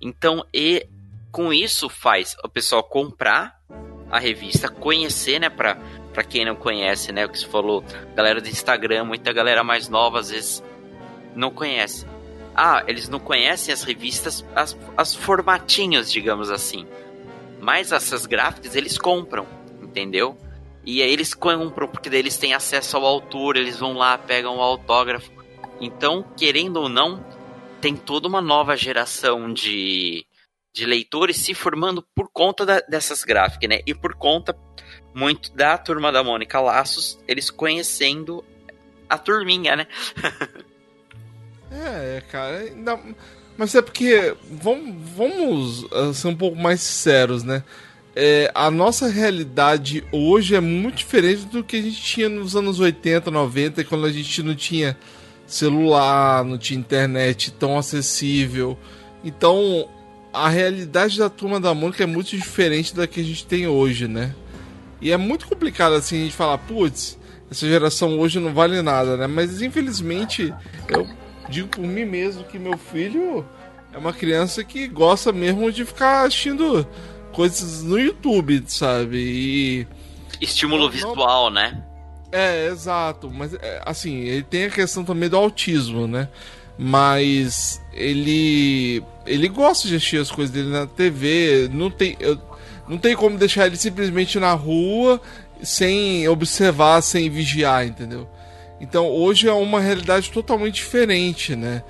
[0.00, 0.88] Então, e
[1.32, 3.60] com isso faz o pessoal comprar
[4.08, 5.76] a revista, conhecer, né, para
[6.12, 7.84] para quem não conhece, né, o que você falou,
[8.14, 10.62] galera do Instagram, muita galera mais nova às vezes
[11.34, 12.06] não conhece.
[12.54, 16.86] Ah, eles não conhecem as revistas, as, as formatinhos, digamos assim.
[17.60, 19.46] Mas essas gráficas eles compram,
[19.82, 20.38] entendeu?
[20.86, 24.56] E aí eles compram, porque daí eles têm acesso ao autor, eles vão lá, pegam
[24.56, 25.32] o autógrafo.
[25.80, 27.22] Então, querendo ou não,
[27.80, 30.24] tem toda uma nova geração de,
[30.72, 33.80] de leitores se formando por conta da, dessas gráficas, né?
[33.84, 34.56] E por conta
[35.12, 38.44] muito da turma da Mônica Laços, eles conhecendo
[39.08, 39.86] a turminha, né?
[41.68, 42.98] É, cara, ainda...
[43.58, 47.64] mas é porque vamos, vamos uh, ser um pouco mais sinceros, né?
[48.18, 52.80] É, a nossa realidade hoje é muito diferente do que a gente tinha nos anos
[52.80, 54.96] 80, 90, quando a gente não tinha
[55.46, 58.78] celular, não tinha internet tão acessível.
[59.22, 59.86] Então,
[60.32, 64.08] a realidade da turma da Mônica é muito diferente da que a gente tem hoje,
[64.08, 64.34] né?
[64.98, 67.18] E é muito complicado assim a gente falar, putz,
[67.50, 69.26] essa geração hoje não vale nada, né?
[69.26, 70.54] Mas infelizmente
[70.88, 71.06] eu
[71.50, 73.46] digo por mim mesmo que meu filho
[73.92, 76.86] é uma criança que gosta mesmo de ficar assistindo
[77.36, 79.18] coisas no YouTube, sabe?
[79.18, 79.86] E.
[80.40, 81.84] Estímulo visual, né?
[82.32, 83.30] É, exato.
[83.30, 86.28] Mas, é, assim, ele tem a questão também do autismo, né?
[86.78, 89.04] Mas ele.
[89.26, 91.68] Ele gosta de assistir as coisas dele na TV.
[91.70, 92.16] Não tem.
[92.18, 92.40] Eu,
[92.88, 95.20] não tem como deixar ele simplesmente na rua
[95.62, 98.26] sem observar, sem vigiar, entendeu?
[98.80, 101.82] Então hoje é uma realidade totalmente diferente, né?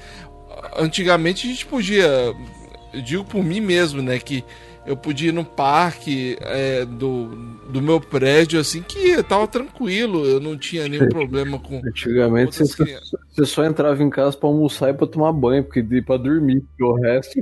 [0.76, 2.34] Antigamente a gente podia,
[2.94, 4.42] eu digo por mim mesmo, né, que
[4.86, 7.26] eu podia ir no parque é, do,
[7.68, 11.82] do meu prédio, assim, que tava tranquilo, eu não tinha nenhum problema com.
[11.84, 13.00] Antigamente você,
[13.34, 16.84] você, só entrava em casa para almoçar e para tomar banho, porque para dormir, porque
[16.84, 17.34] o resto.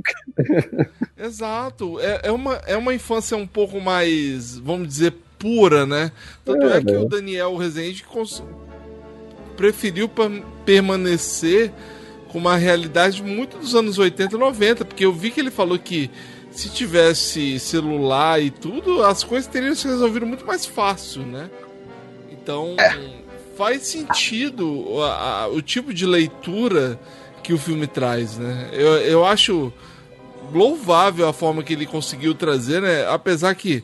[1.17, 6.11] Exato, é, é, uma, é uma infância um pouco mais, vamos dizer, pura, né?
[6.43, 6.97] Tanto é, é que né?
[6.97, 8.43] o Daniel Rezende cons...
[9.55, 10.09] preferiu
[10.65, 11.71] permanecer
[12.29, 15.77] com uma realidade muito dos anos 80 e 90, porque eu vi que ele falou
[15.77, 16.09] que
[16.55, 21.49] se tivesse celular e tudo, as coisas teriam se resolvido muito mais fácil, né?
[22.31, 22.97] Então, é.
[23.57, 26.99] faz sentido a, a, o tipo de leitura
[27.43, 28.69] que o filme traz, né?
[28.71, 29.71] Eu, eu acho
[30.53, 33.05] louvável a forma que ele conseguiu trazer, né?
[33.07, 33.83] Apesar que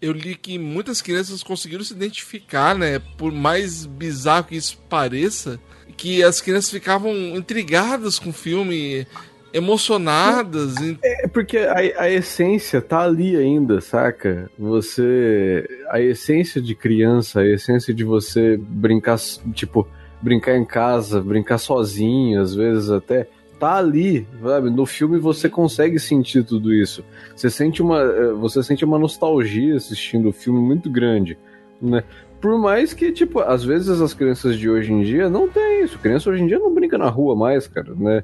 [0.00, 3.00] eu li que muitas crianças conseguiram se identificar, né?
[3.18, 5.58] Por mais bizarro que isso pareça,
[5.96, 9.06] que as crianças ficavam intrigadas com o filme,
[9.54, 10.74] emocionadas.
[11.02, 14.50] É porque a, a essência tá ali ainda, saca?
[14.58, 15.66] Você.
[15.88, 19.16] A essência de criança, a essência de você brincar,
[19.54, 19.86] tipo,
[20.20, 23.28] brincar em casa, brincar sozinho, às vezes até.
[23.58, 24.68] Tá ali, sabe?
[24.68, 27.04] No filme você consegue sentir tudo isso.
[27.36, 31.38] Você sente uma, eh, você sente uma nostalgia assistindo o filme muito grande,
[31.80, 32.02] né?
[32.40, 35.98] Por mais que, tipo, às vezes as crianças de hoje em dia não tem isso.
[35.98, 38.22] Criança hoje em dia não brinca na rua mais, cara, né?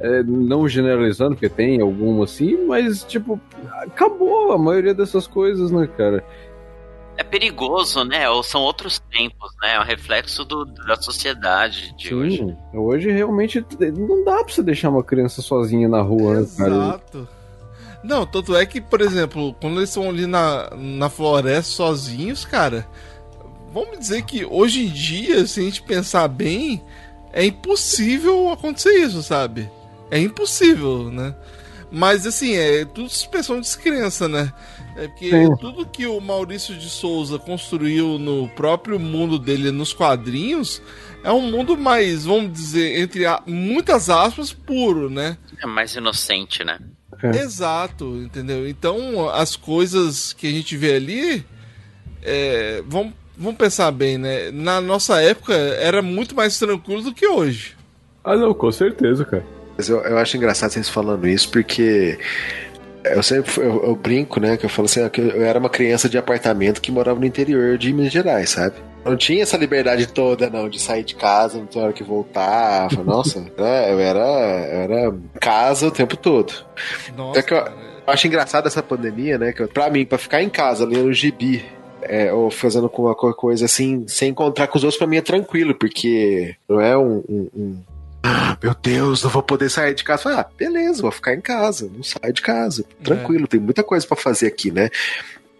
[0.00, 3.38] É, não generalizando, porque tem alguma assim, mas, tipo,
[3.82, 6.24] acabou a maioria dessas coisas, né, cara?
[7.18, 8.30] É perigoso, né?
[8.30, 9.74] Ou são outros tempos, né?
[9.74, 12.56] É um reflexo do, da sociedade de Sim, hoje.
[12.72, 13.62] Hoje realmente
[13.94, 16.70] não dá pra você deixar uma criança sozinha na rua, Exato.
[16.70, 17.40] né, cara?
[18.02, 22.88] Não, tanto é que, por exemplo, quando eles estão ali na, na floresta sozinhos, cara,
[23.70, 26.82] vamos dizer que hoje em dia, se a gente pensar bem,
[27.32, 29.70] é impossível acontecer isso, sabe?
[30.10, 31.34] É impossível, né?
[31.90, 34.52] Mas assim, é tudo suspensão de descrença, né?
[34.96, 35.56] É porque Sim.
[35.56, 40.82] tudo que o Maurício de Souza construiu no próprio mundo dele nos quadrinhos
[41.22, 45.36] é um mundo mais, vamos dizer, entre muitas aspas, puro, né?
[45.62, 46.78] É mais inocente, né?
[47.22, 47.40] É.
[47.40, 48.68] Exato, entendeu?
[48.68, 51.44] Então as coisas que a gente vê ali,
[52.22, 54.50] é, vamos, vamos pensar bem, né?
[54.50, 57.76] Na nossa época era muito mais tranquilo do que hoje.
[58.24, 59.59] Ah, não, com certeza, cara.
[59.80, 62.18] Mas eu, eu acho engraçado vocês falando isso, porque
[63.02, 64.58] eu sempre eu, eu, brinco, né?
[64.58, 67.78] Que eu falo assim, que eu era uma criança de apartamento que morava no interior
[67.78, 68.76] de Minas Gerais, sabe?
[69.02, 72.92] Não tinha essa liberdade toda, não, de sair de casa, não ter hora que voltar.
[73.02, 76.52] Nossa, né, eu era, eu era casa o tempo todo.
[77.16, 77.72] Nossa, então, eu, eu,
[78.06, 79.50] acho engraçado essa pandemia, né?
[79.50, 81.64] Que pra mim, pra ficar em casa lendo gibi
[82.02, 85.74] é, ou fazendo alguma coisa assim, sem encontrar com os outros, pra mim é tranquilo,
[85.74, 87.82] porque não é um, um, um
[88.22, 90.40] ah, meu Deus, não vou poder sair de casa.
[90.40, 92.84] Ah, beleza, vou ficar em casa, não saio de casa.
[93.02, 93.46] Tranquilo, é.
[93.46, 94.90] tem muita coisa para fazer aqui, né?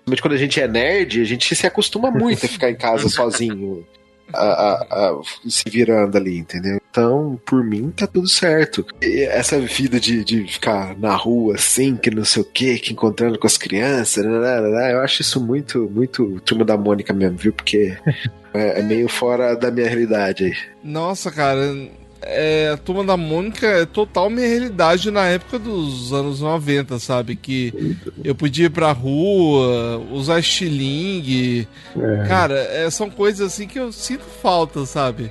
[0.05, 3.09] Principalmente quando a gente é nerd, a gente se acostuma muito a ficar em casa
[3.11, 3.87] sozinho.
[4.33, 6.81] A, a, a, se virando ali, entendeu?
[6.89, 8.87] Então, por mim, tá tudo certo.
[9.03, 12.93] E essa vida de, de ficar na rua assim, que não sei o que, que
[12.93, 17.13] encontrando com as crianças, né, né, né, eu acho isso muito, muito turma da Mônica
[17.13, 17.53] mesmo, viu?
[17.53, 17.97] Porque
[18.55, 20.57] é, é meio fora da minha realidade aí.
[20.85, 21.75] Nossa, cara,
[22.23, 27.37] é, a Turma da Mônica é total minha realidade na época dos anos 90, sabe?
[27.37, 31.67] Que eu podia ir pra rua, usar estilingue.
[31.97, 32.29] É.
[32.29, 35.31] Cara, é, são coisas assim que eu sinto falta, sabe?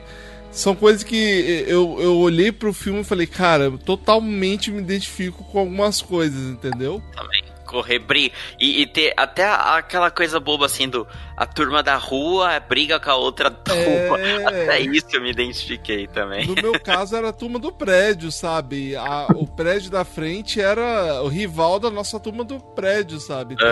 [0.51, 5.43] São coisas que eu, eu olhei pro filme e falei, cara, eu totalmente me identifico
[5.43, 7.01] com algumas coisas, entendeu?
[7.15, 7.38] Também.
[7.69, 8.35] Correr, briga.
[8.59, 11.07] E, e ter até aquela coisa boba assim do.
[11.37, 14.19] A turma da rua briga com a outra turma.
[14.19, 14.45] É.
[14.47, 16.47] Até isso eu me identifiquei também.
[16.47, 18.95] No meu caso era a turma do prédio, sabe?
[18.95, 23.53] A- o prédio da frente era o rival da nossa turma do prédio, sabe?
[23.53, 23.67] Então.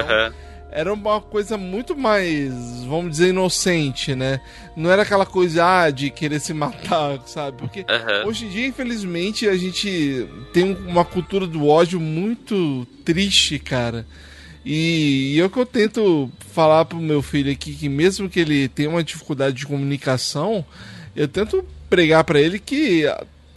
[0.71, 2.51] Era uma coisa muito mais,
[2.87, 4.39] vamos dizer, inocente, né?
[4.75, 7.57] Não era aquela coisa ah, de querer se matar, sabe?
[7.57, 7.85] Porque
[8.27, 14.05] hoje em dia, infelizmente, a gente tem um- uma cultura do ódio muito triste, cara.
[14.65, 18.39] E, e é o que eu tento falar pro meu filho aqui, que mesmo que
[18.39, 20.65] ele tenha uma dificuldade de comunicação,
[21.15, 23.05] eu tento pregar pra ele que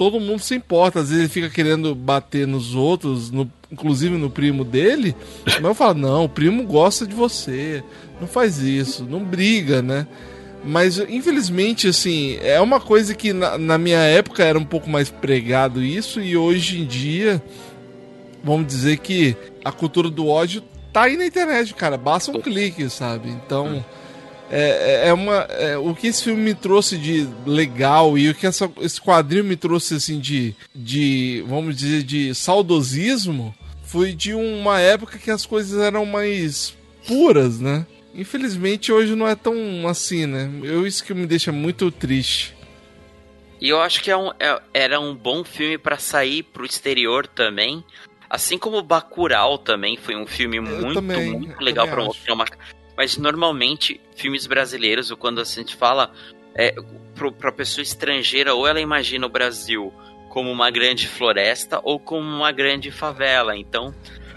[0.01, 1.01] todo mundo se importa.
[1.01, 5.75] Às vezes ele fica querendo bater nos outros, no- inclusive no primo dele, mas eu
[5.75, 7.85] falo, não, o primo gosta de você,
[8.19, 10.07] não faz isso, não briga, né?
[10.65, 15.11] Mas infelizmente, assim, é uma coisa que na, na minha época era um pouco mais
[15.11, 17.43] pregado isso, e hoje em dia,
[18.43, 20.63] vamos dizer que a cultura do ódio
[20.95, 21.99] tá aí na internet, cara.
[21.99, 23.29] Basta um clique, sabe?
[23.29, 23.85] Então.
[23.97, 24.00] É,
[24.51, 25.35] é- é uma.
[25.51, 29.45] é, o que esse filme me trouxe de legal e o que essa- esse quadrinho
[29.45, 31.45] me trouxe assim de, de.
[31.47, 36.77] Vamos dizer, de saudosismo foi de uma época que as coisas eram mais
[37.07, 37.87] puras, né?
[38.15, 40.51] Infelizmente hoje não é tão assim, né?
[40.63, 42.55] Eu, isso que me deixa muito triste.
[43.61, 47.27] E eu acho que é um- é- era um bom filme pra sair pro exterior
[47.27, 47.85] também.
[48.29, 51.97] Assim como Bacurau também foi um filme muito, também, muito eu legal acho.
[51.97, 52.45] mostrar uma.
[53.01, 56.13] Mas normalmente, filmes brasileiros, ou quando a gente fala
[56.55, 56.75] é,
[57.15, 59.91] pro, pra pessoa estrangeira, ou ela imagina o Brasil
[60.29, 63.57] como uma grande floresta ou como uma grande favela.
[63.57, 63.95] Então,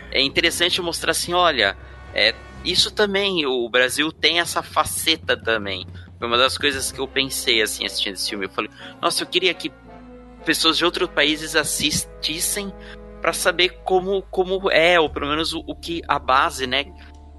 [0.10, 1.76] é interessante mostrar assim: olha,
[2.14, 2.34] é,
[2.64, 5.86] isso também, o Brasil tem essa faceta também.
[6.18, 8.46] Foi uma das coisas que eu pensei assim assistindo esse filme.
[8.46, 9.74] Eu falei, nossa, eu queria que
[10.46, 12.74] pessoas de outros países assistissem
[13.20, 16.86] pra saber como, como é, ou pelo menos o, o que a base, né?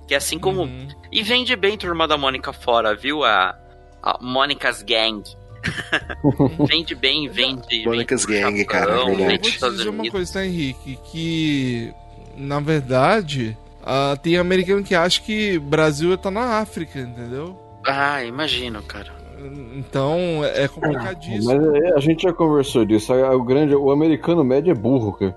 [0.07, 0.63] Que é assim como.
[0.63, 0.89] Uhum.
[1.11, 3.25] E vende bem Turma da Mônica fora, viu?
[3.25, 3.57] A,
[4.03, 5.23] a Mônica's Gang.
[6.69, 7.85] vende bem, vende.
[7.85, 9.27] Mônica's vende Gang, cara, é Eu verdade.
[9.27, 10.99] vende vou te dizer uma coisa, tá, Henrique?
[11.11, 11.95] Que,
[12.37, 17.59] na verdade, ah, tem americano que acha que Brasil tá na África, entendeu?
[17.87, 19.13] Ah, imagino, cara.
[19.77, 21.45] Então é complicadíssimo.
[21.45, 23.13] Mas é, a gente já conversou disso.
[23.13, 25.37] O grande, o americano médio é burro, cara.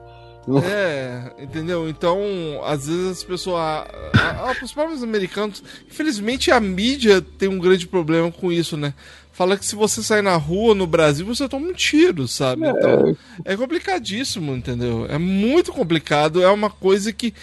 [0.63, 1.89] É, entendeu?
[1.89, 2.19] Então,
[2.63, 3.57] às vezes as pessoas.
[3.59, 5.61] a- a- a- os próprios americanos.
[5.89, 8.93] Infelizmente, a mídia tem um grande problema com isso, né?
[9.33, 12.67] Fala que se você sair na rua no Brasil, você toma um tiro, sabe?
[12.67, 15.05] Então, é complicadíssimo, entendeu?
[15.09, 16.41] É muito complicado.
[16.41, 17.33] É uma coisa que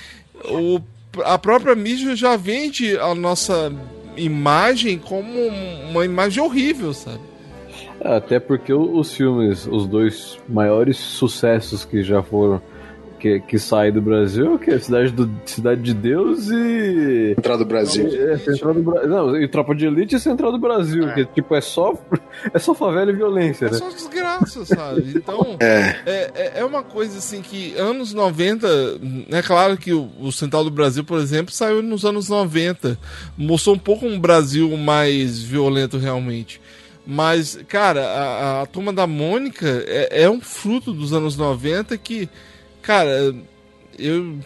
[0.47, 0.81] o,
[1.25, 3.73] a própria mídia já vende a nossa
[4.17, 5.29] imagem como
[5.91, 7.21] uma imagem horrível, sabe?
[8.01, 12.61] Até porque os filmes, os dois maiores sucessos que já foram.
[13.25, 17.33] Que, que saem do Brasil, que é Cidade, do, Cidade de Deus e.
[17.35, 18.07] Central do Brasil.
[18.07, 19.09] É, Central do Brasil.
[19.09, 21.11] Não, e Tropa de Elite e Central do Brasil.
[21.15, 21.95] Que tipo, é só.
[22.53, 23.79] É só favela e violência, É né?
[23.79, 25.15] só desgraça, sabe?
[25.17, 25.57] Então.
[25.65, 25.97] É.
[26.05, 28.67] É, é, é uma coisa assim que anos 90,
[29.31, 32.99] é claro que o, o Central do Brasil, por exemplo, saiu nos anos 90.
[33.39, 36.61] Mostrou um pouco um Brasil mais violento realmente.
[37.07, 42.29] Mas, cara, a, a turma da Mônica é, é um fruto dos anos 90 que,
[42.85, 43.35] cara,
[43.99, 44.39] eu,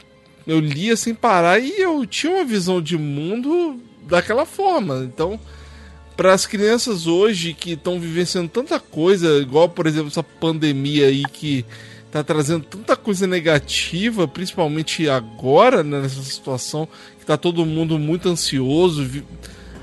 [0.47, 5.03] eu lia sem parar e eu tinha uma visão de mundo daquela forma.
[5.05, 5.39] Então,
[6.17, 11.23] para as crianças hoje que estão vivenciando tanta coisa, igual por exemplo essa pandemia aí
[11.25, 11.65] que
[12.11, 18.29] tá trazendo tanta coisa negativa, principalmente agora né, nessa situação que tá todo mundo muito
[18.29, 19.07] ansioso,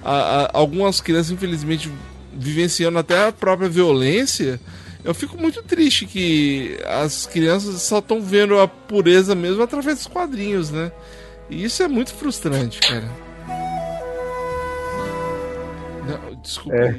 [0.03, 0.12] a-
[0.45, 1.89] a- algumas crianças infelizmente
[2.34, 4.60] vivenciando até a própria violência.
[5.06, 10.08] Eu fico muito triste que as crianças só estão vendo a pureza mesmo através dos
[10.08, 10.91] quadrinhos, né?
[11.47, 13.08] E isso é muito frustrante, cara.
[16.08, 16.95] Não, desculpa É.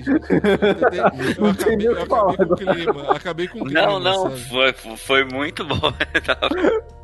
[1.36, 3.12] Eu, acabei, nem eu o que acabei falar com o clima.
[3.12, 3.82] Acabei com o clima.
[3.82, 4.40] Não, não, sabe?
[4.48, 5.92] foi, foi muito bom.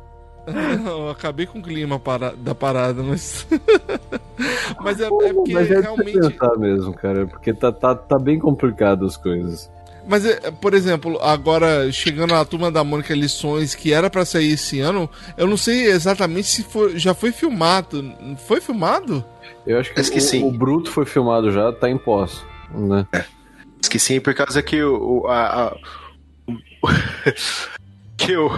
[0.45, 3.47] Não, eu acabei com o clima para- da parada, mas.
[4.81, 6.19] mas é, é porque Mas é realmente.
[6.57, 7.25] mesmo, cara.
[7.25, 9.71] Porque tá, tá, tá bem complicado as coisas.
[10.07, 14.51] Mas, é, por exemplo, agora chegando a turma da Mônica Lições, que era pra sair
[14.51, 18.13] esse ano, eu não sei exatamente se foi, já foi filmado.
[18.47, 19.23] Foi filmado?
[19.65, 20.43] Eu acho que, Acho que o, sim.
[20.43, 22.43] o Bruto foi filmado já, tá em pós.
[22.73, 23.07] Né?
[23.79, 25.77] Diz que sim, por causa que o, o- a- a-
[28.17, 28.49] que o,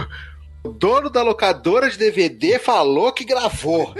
[0.64, 3.94] o dono da locadora de DVD falou que gravou.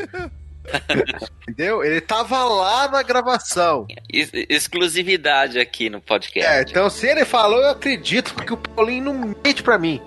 [1.42, 1.82] Entendeu?
[1.84, 3.86] Ele tava lá na gravação.
[4.12, 6.50] Ex- exclusividade aqui no podcast.
[6.50, 10.00] É, então se ele falou, eu acredito, porque o Paulinho não mente pra mim.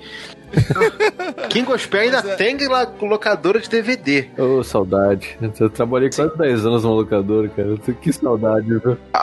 [1.49, 4.30] King Gospel ainda é- tem lá locadora de DVD.
[4.38, 5.38] Ô, saudade.
[5.60, 7.78] Eu trabalhei quase 10 anos numa locadora, cara.
[8.01, 8.97] Que saudade, viu?
[9.14, 9.20] A,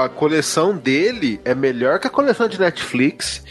[0.00, 3.44] a, a coleção dele é melhor que a coleção de Netflix,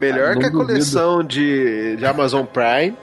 [0.00, 0.58] melhor Ah, que a duvido.
[0.66, 2.96] coleção de, de Amazon Prime,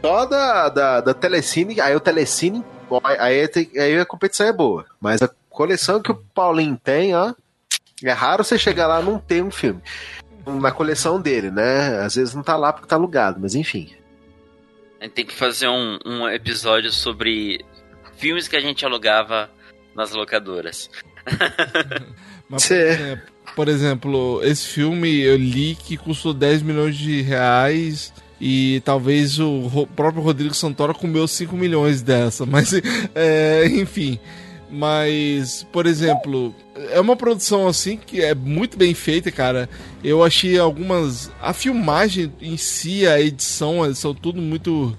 [0.00, 2.64] só da, da, da Telecine, aí o Telecine,
[2.96, 4.84] ó, aí, tem- aí a competição é boa.
[5.00, 7.34] Mas a coleção que o Paulinho tem, ó,
[8.02, 9.80] é raro você chegar lá e não ter um filme.
[10.46, 11.98] Na coleção dele, né?
[12.00, 13.92] Às vezes não tá lá porque tá alugado, mas enfim.
[15.00, 17.64] A gente tem que fazer um, um episódio sobre
[18.16, 19.50] filmes que a gente alugava
[19.94, 20.90] nas locadoras.
[22.48, 27.20] Mas, por Cê- exemplo, por exemplo, esse filme eu li que custou 10 milhões de
[27.22, 32.72] reais e talvez o próprio Rodrigo Santoro comeu 5 milhões dessa, mas
[33.14, 34.18] é, enfim.
[34.72, 36.54] Mas, por exemplo,
[36.92, 39.68] é uma produção assim que é muito bem feita, cara.
[40.02, 41.28] Eu achei algumas.
[41.42, 44.96] A filmagem em si, a edição, são tudo muito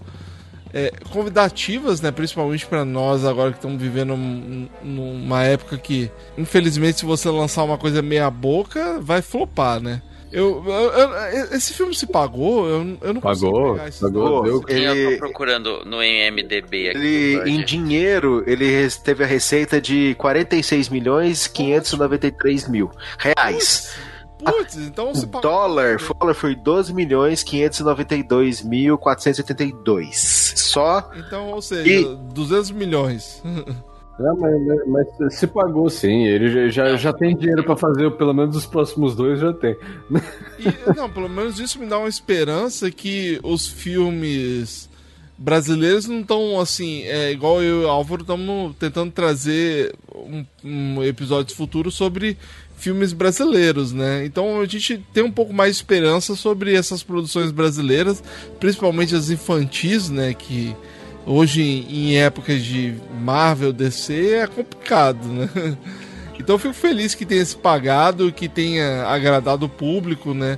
[0.74, 2.12] é, convidativas, né?
[2.12, 7.64] Principalmente pra nós agora que estamos vivendo um- numa época que, infelizmente, se você lançar
[7.64, 10.02] uma coisa meia boca, vai flopar, né?
[10.32, 12.66] Eu, eu- eu- esse filme se pagou?
[12.68, 14.66] Eu, eu não consigo Pagou, pagou, dados.
[14.66, 14.66] deu.
[14.68, 16.98] Eu Ele- tô procurando no IMDB aqui.
[16.98, 23.94] Ele, em dinheiro, ele teve a receita de 46 milhões 593 mil reais.
[24.44, 25.52] Putz, então se O pagou.
[25.52, 30.54] dólar, dólar foi 12 milhões 592 mil 482.
[30.56, 33.42] Só Então, ou seja, E- 200 milhões.
[34.20, 36.26] Mas, mas- se pagou sim.
[36.26, 39.76] Ele já, já, tem dinheiro pra fazer pelo menos os próximos dois, já tem.
[40.60, 44.90] E, não, pelo menos isso me dá uma esperança que os filmes
[45.38, 51.04] brasileiros não estão assim, é, igual eu e o Álvaro estamos tentando trazer um, um
[51.04, 52.38] episódio futuro sobre
[52.78, 54.24] filmes brasileiros, né?
[54.26, 58.24] Então a gente tem um pouco mais de esperança sobre essas produções brasileiras,
[58.60, 60.34] principalmente as infantis, né?
[60.34, 60.76] Que
[61.26, 65.50] hoje em épocas de Marvel, DC é complicado, né?
[66.40, 70.58] Então fico feliz que tenha se pagado, que tenha agradado o público, né?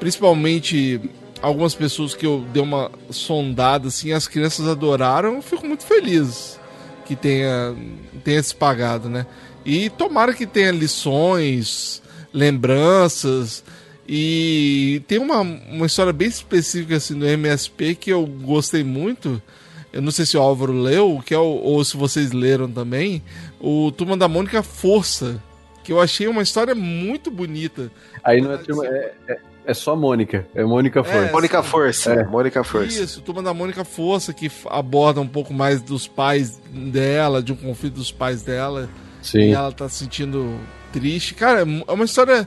[0.00, 0.98] Principalmente
[1.42, 5.34] algumas pessoas que eu dei uma sondada, assim, as crianças adoraram.
[5.34, 6.58] Eu fico muito feliz
[7.04, 7.74] que tenha,
[8.24, 9.26] tenha se pagado, né?
[9.64, 12.02] E tomara que tenha lições,
[12.32, 13.62] lembranças.
[14.08, 19.42] E tem uma, uma história bem específica assim do MSP que eu gostei muito.
[19.92, 23.22] Eu não sei se o Álvaro leu, que é o, ou se vocês leram também,
[23.60, 25.42] o Turma da Mônica Força,
[25.82, 27.90] que eu achei uma história muito bonita.
[28.22, 30.46] Aí não é, turma- é, é, é só Mônica.
[30.54, 31.32] É Mônica Forte.
[31.32, 32.12] Mônica Força.
[32.12, 32.24] É.
[32.24, 33.02] Mônica Força.
[33.02, 37.56] Isso, Turma da Mônica Força, que aborda um pouco mais dos pais dela, de um
[37.56, 38.90] conflito dos pais dela.
[39.22, 39.38] Sim.
[39.48, 40.58] E ela tá se sentindo
[40.92, 41.32] triste.
[41.34, 42.46] Cara, é é uma história.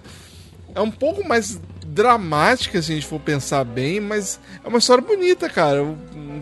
[0.76, 1.60] É um pouco mais
[1.92, 5.84] dramática, se a gente for pensar bem, mas é uma história bonita, cara.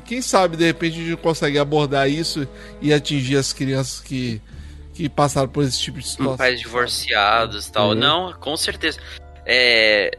[0.06, 2.48] Quem sabe, de repente, a gente consegue abordar isso
[2.80, 4.40] e atingir as crianças que,
[4.94, 6.38] que passaram por esse tipo de situação.
[6.38, 7.90] Pais divorciados e tal.
[7.90, 7.96] Uhum.
[7.96, 9.00] Não, com certeza.
[9.44, 10.12] É,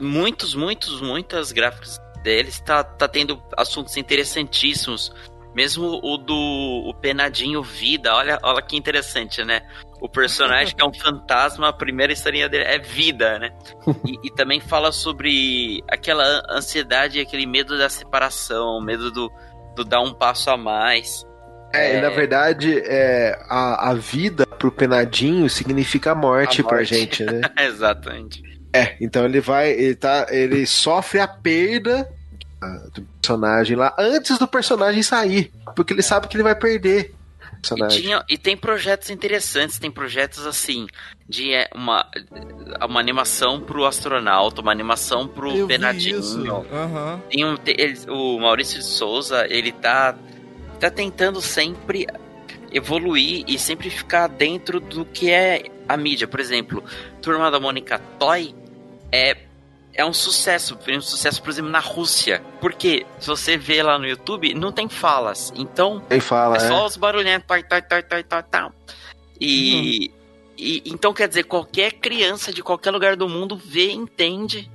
[0.00, 5.12] muitos, muitos, muitas gráficas deles tá, tá tendo assuntos interessantíssimos.
[5.58, 6.36] Mesmo o do
[6.86, 9.60] o Penadinho Vida, olha, olha que interessante, né?
[10.00, 13.50] O personagem que é um fantasma, a primeira historinha dele é vida, né?
[14.06, 19.28] E, e também fala sobre aquela ansiedade, aquele medo da separação, medo do,
[19.74, 21.24] do dar um passo a mais.
[21.74, 22.00] É, e É.
[22.02, 26.94] na verdade, é, a, a vida pro Penadinho significa a morte, A pra morte.
[26.94, 27.40] gente, né?
[27.66, 28.40] Exatamente.
[28.72, 32.08] É, então ele vai, ele tá, ele sofre a perda
[32.92, 37.46] do personagem lá antes do personagem sair, porque ele sabe que ele vai perder o
[37.54, 38.02] E, personagem.
[38.02, 40.86] tinha, e tem projetos interessantes, tem projetos assim,
[41.28, 42.06] de é, uma,
[42.88, 46.44] uma animação pro astronauta, uma animação pro Eu isso.
[46.72, 47.22] Aham.
[47.30, 50.16] Tem um, ele- o Maurício de Souza, ele tá,
[50.80, 52.06] tá tentando sempre
[52.72, 56.28] evoluir e sempre ficar dentro do que é a mídia.
[56.28, 56.82] Por exemplo,
[57.22, 58.54] Turma da Mônica Toy
[59.10, 59.36] é,
[59.98, 62.40] é um sucesso, foi um sucesso, por exemplo, na Rússia.
[62.60, 65.52] Porque se você vê lá no YouTube, não tem falas.
[65.56, 66.68] Então, Quem fala, é né?
[66.68, 67.42] só os barulhinhos.
[67.44, 68.72] Tá, tá, tá, tá, tá, tá.
[69.40, 70.12] E,
[70.56, 74.70] e então quer dizer, qualquer criança de qualquer lugar do mundo vê, entende.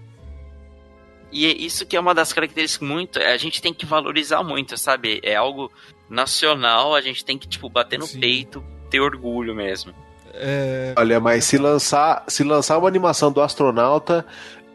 [1.32, 3.18] E é isso que é uma das características muito.
[3.18, 5.22] A gente tem que valorizar muito, sabe?
[5.24, 5.72] É algo
[6.10, 8.20] nacional, a gente tem que, tipo, bater no Sim.
[8.20, 9.96] peito, ter orgulho mesmo.
[10.34, 14.26] É, Olha, mas se lançar, se lançar uma animação do astronauta,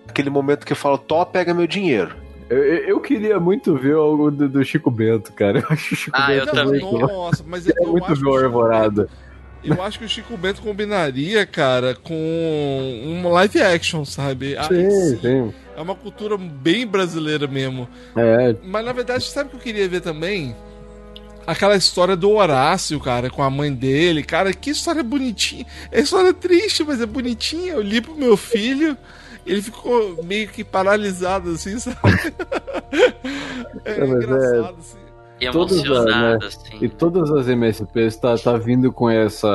[0.08, 2.16] Aquele momento que eu falo, Tó, pega meu dinheiro.
[2.50, 5.58] Eu, eu- eu queria muito ver algo do, do Chico Bento, cara.
[5.60, 6.80] Eu acho o Chico Ah, eu Bento também.
[6.80, 9.08] muito, Nossa, mas é eu, muito Chico arvorado.
[9.62, 14.56] Eu acho que o Chico Bento combinaria, cara, com um live action, sabe?
[14.56, 15.54] Aí Sim, sim.
[15.76, 17.88] É uma cultura bem brasileira mesmo.
[18.16, 20.54] É, Mas na verdade, sabe o que eu queria ver também?
[21.46, 24.22] Aquela história do Horácio, cara, com a mãe dele.
[24.22, 25.66] Cara, que história bonitinha.
[25.90, 27.72] É história triste, mas é bonitinha.
[27.72, 28.96] Eu li pro meu filho,
[29.48, 31.98] ele ficou meio que paralisado, assim, sabe?
[33.84, 34.98] É, É, mas é- engraçado, assim.
[35.52, 36.78] Todas, Emocionado, né, assim.
[36.84, 39.48] E todas as MSPs tá, tá vindo com essa.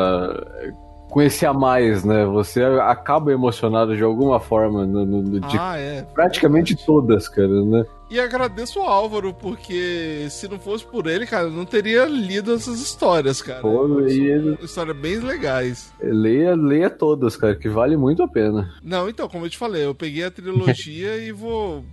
[1.14, 2.26] Com esse a mais, né?
[2.26, 6.02] Você acaba emocionado de alguma forma no, no- no- de Ah, é.
[6.12, 7.86] praticamente todas, cara, né?
[8.10, 12.52] E agradeço o Álvaro, porque se não fosse por ele, cara, eu não teria lido
[12.56, 13.62] essas histórias, cara.
[13.62, 15.94] Pô, e histórias bem legais.
[16.02, 18.74] Leia, leia todas, cara, que vale muito a pena.
[18.84, 21.84] Não, então, como eu te falei, eu peguei a trilogia e vou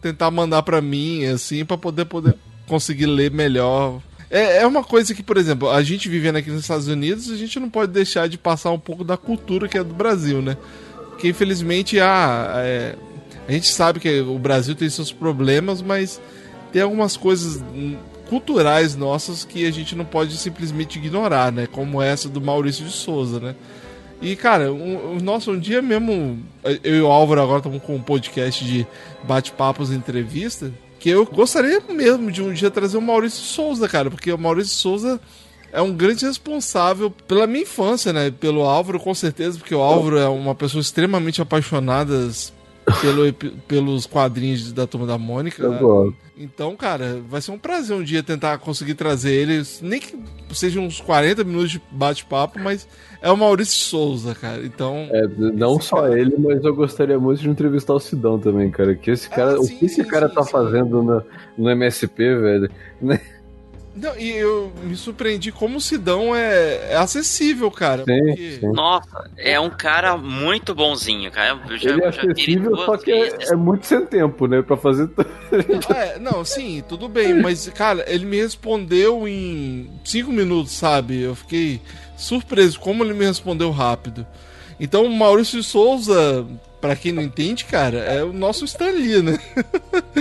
[0.00, 2.34] tentar mandar pra mim, assim, pra poder, poder
[2.66, 4.00] conseguir ler melhor.
[4.30, 7.36] É, é uma coisa que, por exemplo, a gente vivendo aqui nos Estados Unidos, a
[7.36, 10.56] gente não pode deixar de passar um pouco da cultura que é do Brasil, né?
[11.10, 12.94] Porque infelizmente ah, é,
[13.48, 16.20] a gente sabe que o Brasil tem seus problemas, mas
[16.72, 17.62] tem algumas coisas
[18.28, 21.66] culturais nossas que a gente não pode simplesmente ignorar, né?
[21.66, 23.54] Como essa do Maurício de Souza, né?
[24.20, 26.38] E, cara, um- nossa, um dia mesmo,
[26.82, 28.86] eu e o Álvaro agora estamos com um podcast de
[29.24, 34.10] bate-papos e entrevista, que eu gostaria mesmo de um dia trazer o Maurício Souza, cara,
[34.10, 35.20] porque o Maurício Souza
[35.72, 38.30] é um grande responsável pela minha infância, né?
[38.30, 42.28] Pelo Álvaro, com certeza, porque o Álvaro é uma pessoa extremamente apaixonada
[43.00, 43.32] pelo,
[43.66, 45.62] pelos quadrinhos da Turma da Mônica.
[45.62, 45.78] Eu né?
[46.36, 50.16] Então, cara, vai ser um prazer um dia tentar conseguir trazer ele, nem que
[50.52, 52.86] sejam uns 40 minutos de bate-papo, mas
[53.20, 54.64] é o Maurício Souza, cara.
[54.64, 58.94] Então, É, não só ele, mas eu gostaria muito de entrevistar o Sidão também, cara.
[58.94, 61.22] Que esse cara, Ah, o sim, que esse sim, cara sim, tá fazendo no,
[61.56, 62.70] no MSP, velho?
[64.00, 68.04] Não, e eu me surpreendi como o Sidão é, é acessível, cara.
[68.04, 68.72] Sim, porque- sim.
[68.72, 71.60] Nossa, é um cara muito bonzinho, cara.
[71.68, 74.62] Eu já, Ele é acessível, só que é, é muito sem tempo, né?
[74.62, 75.08] Pra fazer.
[75.08, 75.26] tudo.
[75.88, 81.20] Não, é, não, sim, tudo bem, mas, cara, ele me respondeu em 5 minutos, sabe?
[81.20, 81.80] Eu fiquei
[82.16, 84.26] surpreso como ele me respondeu rápido.
[84.80, 86.46] Então, o Maurício de Souza,
[86.80, 89.38] pra quem não entende, cara, é o nosso Stan Lee, né?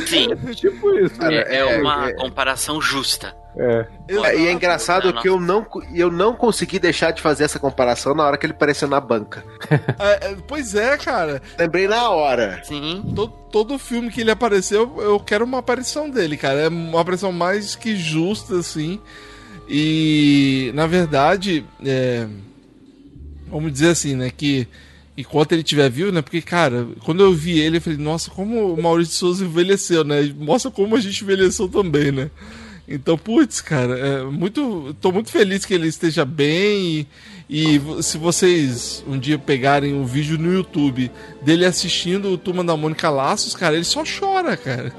[0.05, 1.35] Sim, tipo isso, né?
[1.35, 3.35] é, é uma é- comparação justa.
[3.59, 3.87] É.
[4.07, 8.13] É, e é engraçado que eu não, eu não consegui deixar de fazer essa comparação
[8.13, 9.43] na hora que ele apareceu na banca.
[9.99, 11.41] É, é, pois é, cara.
[11.57, 12.61] Lembrei na hora.
[12.63, 13.03] Sim.
[13.15, 16.59] Todo, todo filme que ele apareceu, eu quero uma aparição dele, cara.
[16.59, 19.01] É uma aparição mais que justa, assim.
[19.67, 22.27] E, na verdade, é,
[23.49, 24.67] vamos dizer assim, né, que
[25.17, 28.73] enquanto ele estiver vivo, né, porque, cara, quando eu vi ele, eu falei, nossa, como
[28.73, 30.31] o Maurício de Souza envelheceu, né?
[30.37, 32.29] Mostra como a gente envelheceu também, né?
[32.87, 37.05] Então, putz, cara, é muito, tô muito feliz que ele esteja bem
[37.49, 41.11] e, e se vocês um dia pegarem um vídeo no YouTube
[41.41, 44.93] dele assistindo o Turma da Mônica Laços, cara, ele só chora, cara.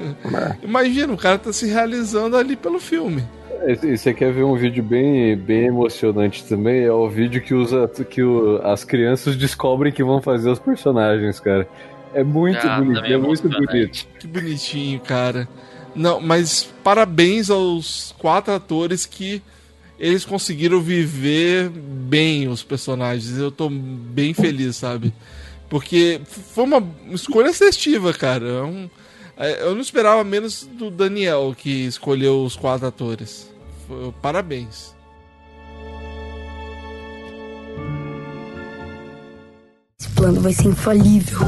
[0.62, 3.24] Imagina, o cara tá se realizando ali pelo filme.
[3.66, 6.84] E você quer ver um vídeo bem, bem emocionante também?
[6.84, 11.40] É o vídeo que usa que o- as crianças descobrem que vão fazer os personagens,
[11.40, 11.68] cara.
[12.14, 14.06] É muito Ah, bonito, é é muito bonito.
[14.18, 15.48] Que bonitinho, cara.
[15.94, 19.42] Não, mas parabéns aos quatro atores que
[19.98, 23.36] eles conseguiram viver bem os personagens.
[23.36, 25.12] Eu tô bem feliz, sabe?
[25.68, 28.46] Porque foi uma escolha assertiva, cara.
[28.46, 28.88] É um- é,
[29.38, 33.48] eu não esperava menos do Daniel, que escolheu os quatro atores.
[34.20, 34.94] Parabéns.
[40.00, 41.38] Esse plano vai ser infalível.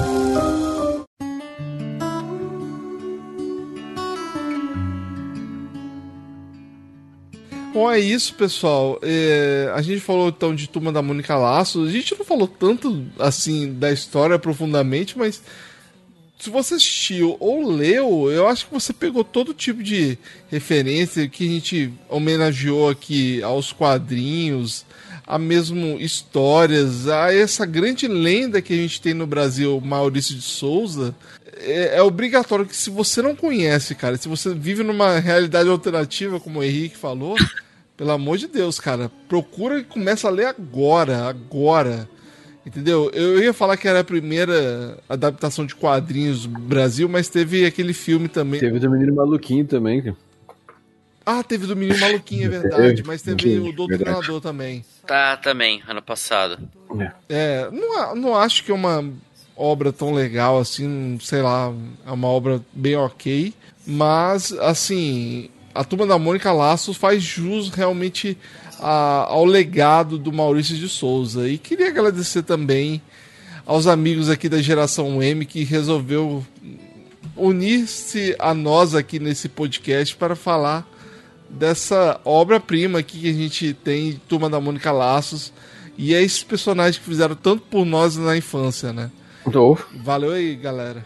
[7.73, 8.98] Bom, é isso, pessoal.
[9.02, 11.89] É, a gente falou então de Turma da Mônica Laços.
[11.89, 15.40] A gente não falou tanto assim da história profundamente, mas
[16.41, 20.17] se você assistiu ou leu, eu acho que você pegou todo tipo de
[20.51, 24.87] referência que a gente homenageou aqui aos quadrinhos,
[25.27, 30.41] a mesmo histórias, a essa grande lenda que a gente tem no Brasil, Maurício de
[30.41, 31.15] Souza.
[31.59, 36.41] É, é obrigatório que se você não conhece, cara, se você vive numa realidade alternativa,
[36.41, 37.37] como o Henrique falou,
[37.99, 42.09] pelo amor de Deus, cara, procura e começa a ler agora, agora.
[42.65, 43.11] Entendeu?
[43.15, 47.93] Eu ia falar que era a primeira adaptação de quadrinhos do Brasil, mas teve aquele
[47.95, 48.61] filme também.
[48.61, 50.16] Teve do menino maluquinho também, cara.
[51.24, 54.85] Ah, teve do Menino Maluquinho, é verdade, mas teve o Doutrinador também.
[55.07, 56.59] Tá, também, ano passado.
[57.28, 59.05] É, não, a- não acho que é uma
[59.55, 61.73] obra tão legal assim, sei lá,
[62.07, 63.53] é uma obra bem ok,
[63.87, 68.37] mas assim, a Turma da Mônica Laços faz jus realmente
[68.81, 71.48] a, ao legado do Maurício de Souza.
[71.48, 73.01] E queria agradecer também
[73.66, 76.44] aos amigos aqui da geração M que resolveu
[77.36, 80.86] unir-se a nós aqui nesse podcast para falar
[81.48, 85.52] dessa obra-prima aqui que a gente tem, Turma da Mônica Laços,
[85.98, 89.11] e é esses personagens que fizeram tanto por nós na infância, né?
[89.47, 89.77] Oh.
[90.02, 91.05] Valeu aí, galera.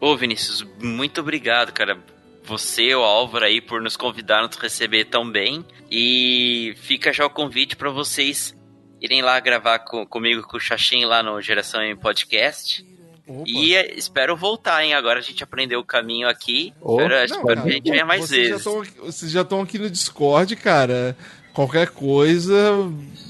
[0.00, 1.98] Ô, Vinícius, muito obrigado, cara.
[2.46, 5.64] Você, o Álvaro aí, por nos convidar, nos receber tão bem.
[5.90, 8.54] E fica já o convite para vocês
[9.00, 12.84] irem lá gravar com, comigo, com o Xaxim, lá no Geração M Podcast.
[13.26, 13.42] Opa.
[13.44, 14.94] E é, espero voltar, hein?
[14.94, 16.72] Agora a gente aprendeu o caminho aqui.
[16.80, 17.00] Oh.
[17.00, 18.64] espero Não, espero cara, que a gente venha mais vocês vezes.
[18.64, 21.16] Já tão, vocês já estão aqui no Discord, cara.
[21.52, 22.54] Qualquer coisa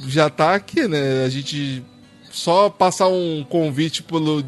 [0.07, 1.25] já tá aqui, né?
[1.25, 1.83] A gente
[2.31, 4.43] só passar um convite pelo,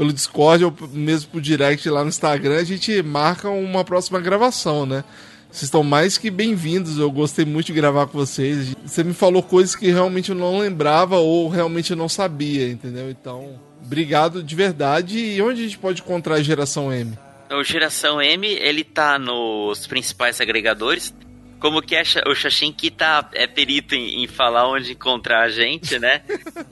[0.00, 4.86] pelo Discord ou mesmo pro direct lá no Instagram, a gente marca uma próxima gravação,
[4.86, 5.04] né?
[5.50, 6.98] Vocês estão mais que bem-vindos.
[6.98, 8.74] Eu gostei muito de gravar com vocês.
[8.82, 13.10] Você me falou coisas que realmente eu não lembrava ou realmente eu não sabia, entendeu?
[13.10, 15.18] Então, obrigado de verdade.
[15.18, 17.18] E onde a gente pode encontrar a geração M?
[17.50, 21.12] O Geração M, ele tá nos principais agregadores.
[21.60, 25.48] Como que é o Xaxim que tá, é perito em, em falar onde encontrar a
[25.48, 26.22] gente, né?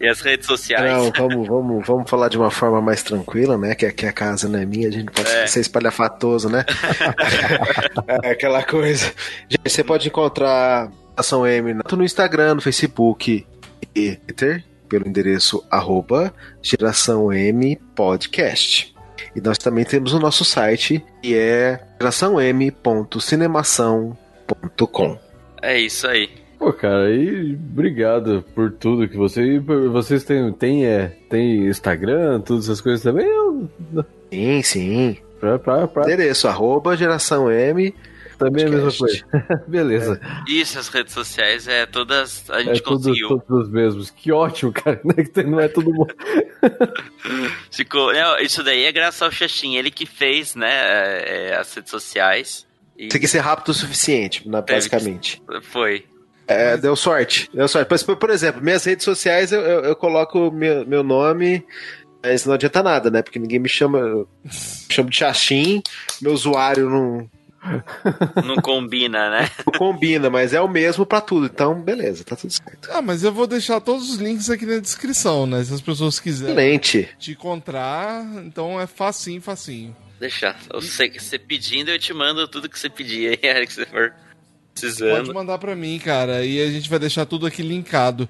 [0.01, 0.91] E as redes sociais.
[0.91, 3.75] Não, vamos, vamos, vamos falar de uma forma mais tranquila, né?
[3.75, 5.47] Que aqui a casa não é minha, a gente pode É.
[5.47, 6.65] ser espalhafatoso, né?
[8.25, 9.13] é aquela coisa.
[9.49, 13.47] Gente, você pode encontrar Ação M tanto no Instagram, no Facebook
[13.95, 16.33] e Twitter, pelo endereço arroba
[16.63, 18.95] Geração M Podcast.
[19.37, 24.28] E nós também temos o nosso site, que é geraçãom.cinemação.com.
[25.63, 26.29] É isso aí.
[26.59, 29.43] Pô, cara, e obrigado por tudo que você.
[29.43, 33.27] e Vocês têm, têm, é, têm Instagram, todas essas coisas também?
[33.27, 33.69] Eu,
[34.33, 35.17] Sim, sim.
[35.41, 37.95] pra, pra, pra, Endereço arroba Geração M
[38.39, 39.25] também é a mesma coisa.
[39.67, 40.21] Beleza.
[40.49, 42.49] Isso, as redes sociais, é todas.
[42.51, 43.29] A É, gente tudo, conseguiu.
[43.29, 44.11] todos os mesmos.
[44.11, 45.01] Que ótimo, cara.
[45.05, 46.15] né, que Não é todo mundo.
[47.71, 51.91] Ficou, não, isso daí é graças ao Xaxim, ele que fez, né, é, as redes
[51.91, 52.67] sociais.
[52.99, 55.43] E Tem que ser rápido o suficiente, na- Teve que- basicamente.
[55.63, 56.05] foi.
[56.49, 57.49] É, deu sorte.
[57.55, 57.87] Deu sorte.
[58.05, 61.65] Por, por exemplo, minhas redes sociais eu, eu, eu coloco meu, meu nome,
[62.25, 63.23] mas não adianta nada, né?
[63.23, 63.99] Porque ninguém me chama.
[63.99, 64.51] Eu me
[64.91, 65.83] chamo de Xaxim,
[66.23, 67.31] meu usuário não,
[68.47, 69.51] Não combina, né?
[69.67, 71.47] não combina, mas é o mesmo pra tudo.
[71.47, 72.89] Então, beleza, tá tudo certo.
[72.93, 75.63] Ah, mas eu vou deixar todos os links aqui na descrição, né?
[75.65, 77.09] Se as pessoas quiserem Excelente.
[77.19, 79.95] te encontrar, então é facinho, facinho.
[80.21, 80.55] Deixa.
[80.75, 84.15] Você, você pedindo, eu te mando tudo que você pedir aí, que você for Pode
[84.75, 85.35] precisando.
[85.35, 88.29] mandar pra mim, cara, e a gente vai deixar tudo aqui linkado.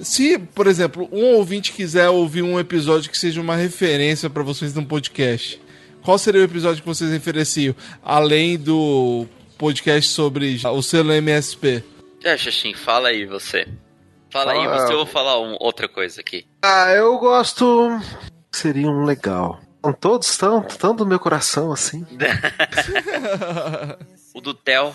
[0.00, 4.74] Se, por exemplo, um ouvinte quiser ouvir um episódio que seja uma referência pra vocês
[4.74, 5.60] num podcast,
[6.02, 7.74] qual seria o episódio que vocês referenciam?
[8.02, 9.26] Além do
[9.58, 11.84] podcast sobre o selo MSP.
[12.24, 13.66] É, Xaxim, fala aí você.
[14.30, 14.78] Fala aí, Fala.
[14.86, 16.46] você eu vou falar um- outra coisa aqui.
[16.62, 18.00] Ah, eu gosto.
[18.50, 19.60] Seria um legal.
[19.84, 22.06] São todos tão, tão do meu coração assim.
[24.34, 24.94] O do Theo.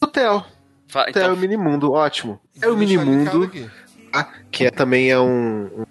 [0.00, 0.44] O Theo.
[0.86, 2.40] Fa- Theo é Então, o Minimundo, ótimo.
[2.62, 3.50] É o Minimundo.
[4.12, 4.32] tá?
[4.50, 5.84] que é, também é um,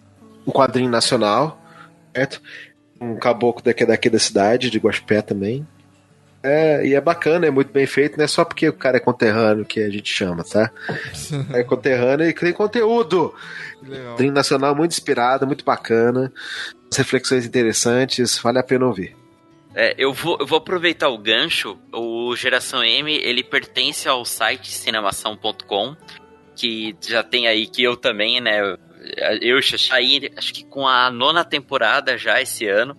[0.48, 1.62] um quadrinho nacional,
[2.16, 2.42] certo?
[3.00, 5.68] Um caboclo daqui, daqui da cidade, de Guaxupé também.
[6.48, 9.00] É, e é bacana, é muito bem feito, não é só porque o cara é
[9.00, 10.72] conterrâneo que a gente chama, tá?
[11.54, 13.34] É conterrâneo e tem conteúdo.
[13.82, 14.12] Legal.
[14.14, 16.32] Quadrinho nacional muito inspirado, muito bacana.
[16.92, 19.16] As reflexões interessantes, vale a pena ouvir.
[19.74, 21.78] é, eu, vou, eu vou aproveitar o gancho.
[21.92, 25.96] O Geração M, ele pertence ao site cinemação.com,
[26.56, 28.60] que já tem aí, que eu também, né?
[29.42, 32.96] Eu Xaxim, aí, acho que com a nona temporada já esse ano.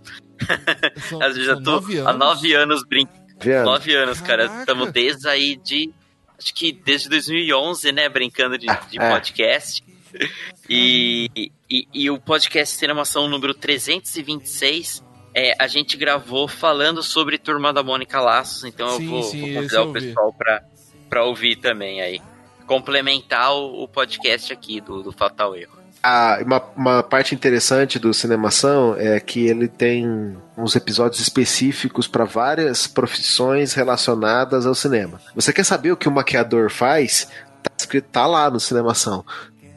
[1.08, 2.18] São, Eu já são tô nove há anos.
[2.18, 3.25] nove anos brincando.
[3.38, 3.64] Vendo?
[3.64, 4.44] Nove anos, cara.
[4.44, 4.60] Caraca.
[4.60, 5.92] Estamos desde aí de.
[6.38, 8.08] Acho que desde 2011, né?
[8.08, 9.10] Brincando de, de É.
[9.10, 9.82] podcast.
[10.68, 15.04] E, e, e o podcast Cinemação número 326.
[15.34, 19.40] É, a gente gravou falando sobre Turma da Mônica Laços, então Sim, eu vou, sim,
[19.40, 20.62] vou convidar o pessoal pra,
[21.10, 22.20] pra ouvir também aí.
[22.66, 25.78] Complementar o, o podcast aqui do, do Fatal Erro.
[26.08, 32.24] Ah, uma, uma parte interessante do Cinemação é que ele tem uns episódios específicos para
[32.24, 35.20] várias profissões relacionadas ao cinema.
[35.34, 37.26] Você quer saber o que um maquiador faz?
[37.60, 39.24] Tá escrito, tá lá no Cinemação.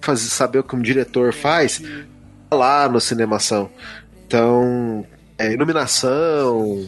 [0.01, 1.81] Fazer saber o que um diretor faz?
[2.47, 3.67] Tá lá no Cinemação.
[4.27, 5.03] Então,
[5.35, 6.87] é, iluminação,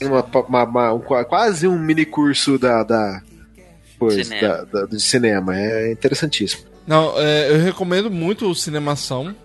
[0.00, 3.22] uma, uma- uma- um- quase um mini curso da, da,
[3.98, 4.48] coisa, Cinema.
[4.48, 5.56] da- da- do cinema.
[5.58, 6.62] É interessantíssimo.
[6.88, 9.36] Não, é, eu recomendo muito o Cinemação.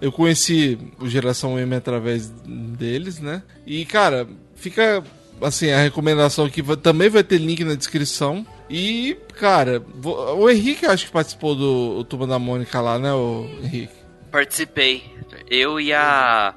[0.00, 3.40] Eu conheci o Geração M através deles, né?
[3.64, 4.26] E, cara,
[4.56, 5.04] fica
[5.40, 8.44] assim, a recomendação aqui também vai ter link na descrição.
[8.68, 13.94] E, cara, o Henrique acho que participou do Turma da Mônica lá, né, o Henrique?
[14.32, 15.04] Participei.
[15.48, 16.52] Eu e a.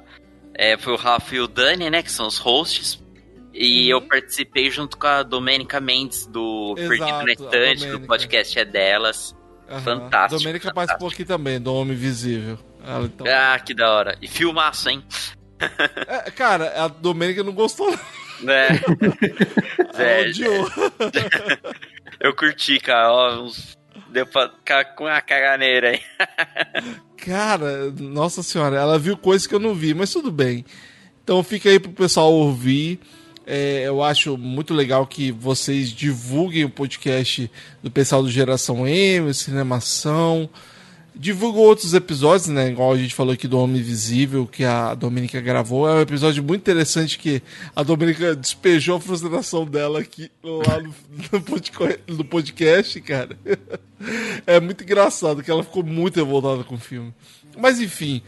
[0.54, 2.02] é, foi o Rafa e o Dani, né?
[2.02, 3.00] Que são os hosts.
[3.54, 8.58] E eu participei junto com a Domênica Mendes do Exato, Perdido na Estante, do podcast
[8.58, 9.36] é delas.
[9.72, 9.80] Aham.
[9.80, 10.40] Fantástico.
[10.40, 12.58] Domênica participou aqui também, do Homem Visível.
[12.86, 13.26] Ela, então...
[13.26, 14.16] Ah, que da hora.
[14.20, 15.02] E filmaço, hein?
[16.08, 17.90] É, cara, a Domênica não gostou.
[18.40, 18.68] Né?
[19.94, 20.68] Ela É, odiou.
[22.20, 23.12] eu curti, cara.
[23.12, 23.76] Ó, uns...
[24.10, 26.00] Deu pra ficar com a caganeira aí.
[27.16, 30.66] Cara, nossa senhora, ela viu coisas que eu não vi, mas tudo bem.
[31.22, 33.00] Então fica aí pro pessoal ouvir.
[33.46, 37.50] É, eu acho muito legal que vocês divulguem o podcast
[37.82, 40.48] do pessoal do Geração M, Cinemação.
[41.14, 42.70] Divulgam outros episódios, né?
[42.70, 45.86] Igual a gente falou aqui do Homem Invisível, que a Dominica gravou.
[45.86, 47.42] É um episódio muito interessante que
[47.76, 50.94] a Dominica despejou a frustração dela aqui lá no,
[52.16, 53.36] no podcast, cara.
[54.46, 57.12] É muito engraçado que ela ficou muito revoltada com o filme.
[57.56, 58.22] Mas enfim,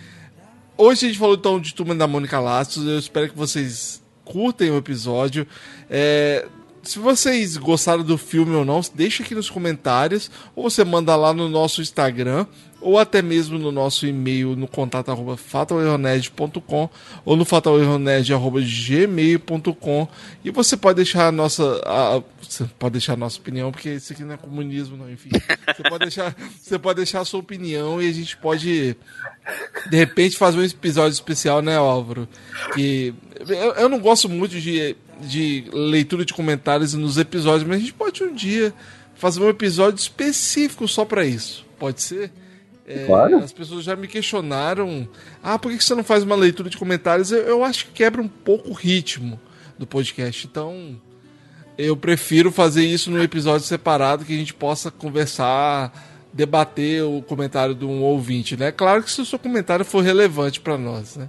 [0.77, 2.87] hoje a gente falou então de Turma da Mônica Laços.
[2.87, 5.47] Eu espero que vocês curtem o episódio.
[5.89, 6.47] É,
[6.83, 10.31] se vocês gostaram do filme ou não, deixa aqui nos comentários.
[10.55, 12.47] Ou você manda lá no nosso Instagram.
[12.87, 16.91] Ou até mesmo no nosso e-mail no contato arroba fatalerronerd.com
[17.25, 20.09] ou no fatalerronerd.gmail.com
[20.45, 21.81] e você pode deixar a nossa.
[21.87, 25.31] a- você pode deixar a nossa opinião, porque isso aqui não é comunismo, não, enfim.
[25.75, 28.95] Você pode deixar, você pode deixar a sua opinião e a gente pode
[29.91, 32.29] de repente fazer um episódio especial, né, Álvaro?
[32.75, 33.15] Que
[33.49, 37.95] eu, eu não gosto muito de, de leitura de comentários nos episódios, mas a gente
[37.95, 38.75] pode um dia
[39.15, 41.65] fazer um episódio específico só pra isso.
[41.79, 42.31] Pode ser?
[42.87, 43.39] É, Claro.
[43.39, 45.09] As pessoas já me questionaram:
[45.43, 47.33] ah, por que você não faz uma leitura de comentários?
[47.33, 49.41] Eu, eu acho que quebra um pouco o ritmo
[49.79, 50.47] do podcast.
[50.47, 50.97] Então,
[51.79, 55.93] eu prefiro fazer isso num episódio separado que a gente possa conversar,
[56.33, 58.71] debater o comentário de um ouvinte, né?
[58.71, 61.29] Claro que se o seu comentário for relevante pra nós, né?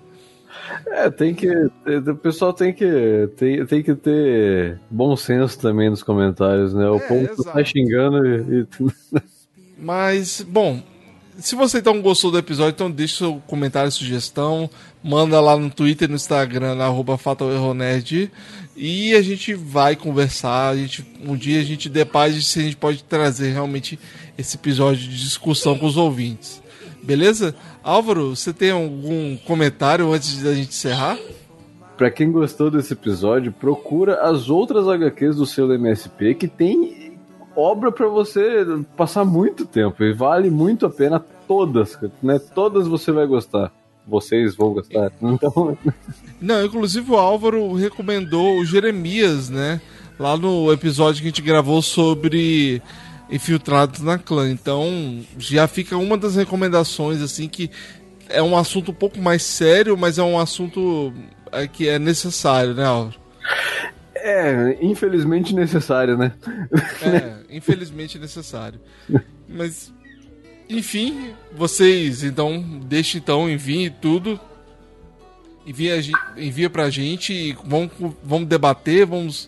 [0.88, 1.48] É, tem que.
[1.50, 6.88] O pessoal tem que, tem, tem que ter bom senso também nos comentários, né?
[6.90, 8.62] O É, povo tá xingando e.
[8.62, 8.68] e-
[9.78, 10.82] Mas, bom,
[11.40, 14.70] se você então gostou do episódio, então deixa seu comentário, sugestão,
[15.04, 18.32] manda lá no Twitter, no Instagram, na arroba FatalErroNerd,
[18.76, 22.76] e a gente vai conversar, a gente, um dia a gente depare se a gente
[22.76, 24.00] pode trazer realmente
[24.38, 26.62] esse episódio de discussão com os ouvintes.
[27.04, 27.56] Beleza?
[27.84, 31.18] Álvaro, você tem algum comentário antes da gente encerrar?
[31.96, 37.05] Pra quem gostou desse episódio, procura as outras HQs do selo MSP que tem
[37.56, 38.66] obra pra você
[38.96, 42.40] passar muito tempo e vale muito a pena todas, né?
[42.54, 43.72] Todas você vai gostar.
[44.08, 45.12] Vocês vão gostar.
[45.22, 45.78] Então,
[46.40, 49.82] Não, inclusive o Álvaro recomendou o Jeremias, né?
[50.20, 52.82] Lá no episódio que a gente gravou sobre
[53.30, 54.50] infiltrados na clã.
[54.50, 57.70] Então, já fica uma das recomendações, assim, que
[58.30, 61.14] é um assunto um pouco mais sério, mas é um assunto
[61.52, 63.20] é, que é necessário, né, Álvaro?
[64.26, 66.34] É, infelizmente necessário, né?
[67.04, 68.80] É, infelizmente necessário.
[69.48, 69.94] Mas,
[70.68, 74.40] enfim, vocês, então, deixem então, enviem tudo.
[75.66, 76.00] Envia,
[76.38, 77.92] envia pra gente e vamos,
[78.24, 79.48] vamos debater, vamos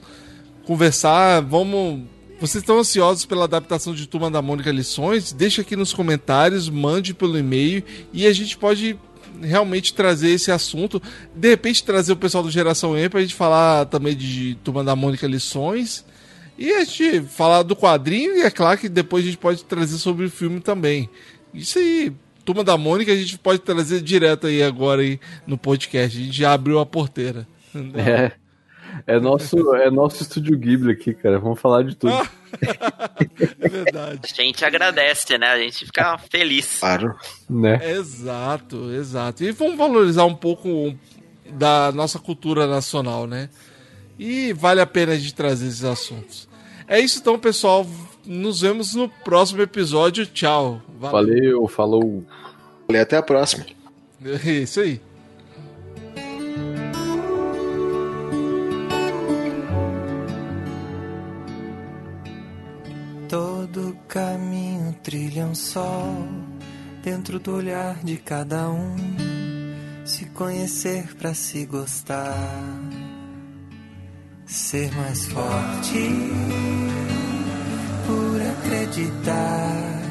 [0.63, 2.03] conversar, vamos.
[2.39, 5.31] Vocês estão ansiosos pela adaptação de Turma da Mônica Lições?
[5.31, 7.83] Deixa aqui nos comentários, mande pelo e-mail
[8.13, 8.95] e a gente pode
[9.41, 11.01] realmente trazer esse assunto.
[11.35, 14.95] De repente trazer o pessoal do Geração E pra gente falar também de Turma da
[14.95, 16.05] Mônica Lições.
[16.57, 19.97] E a gente falar do quadrinho, e é claro que depois a gente pode trazer
[19.97, 21.07] sobre o filme também.
[21.53, 22.11] Isso aí,
[22.43, 26.17] Turma da Mônica, a gente pode trazer direto aí agora aí no podcast.
[26.17, 27.47] A gente já abriu a porteira.
[27.93, 28.31] É.
[29.05, 31.39] É nosso, é nosso estúdio Ghibli aqui, cara.
[31.39, 32.13] Vamos falar de tudo.
[33.59, 34.21] É verdade.
[34.23, 35.47] A gente agradece, né?
[35.47, 36.79] A gente fica feliz.
[36.79, 37.13] Claro.
[37.49, 37.91] Né?
[37.91, 39.43] Exato, exato.
[39.43, 40.95] E vamos valorizar um pouco
[41.51, 43.49] da nossa cultura nacional, né?
[44.17, 46.47] E vale a pena a gente trazer esses assuntos.
[46.87, 47.85] É isso então, pessoal.
[48.25, 50.25] Nos vemos no próximo episódio.
[50.25, 50.81] Tchau.
[50.99, 52.23] Valeu, falou.
[52.89, 53.65] E até a próxima.
[54.25, 54.99] É isso aí.
[64.07, 66.27] Caminho trilha um sol
[67.03, 68.95] dentro do olhar de cada um.
[70.05, 72.33] Se conhecer pra se gostar,
[74.45, 76.09] ser mais forte
[78.05, 80.06] por acreditar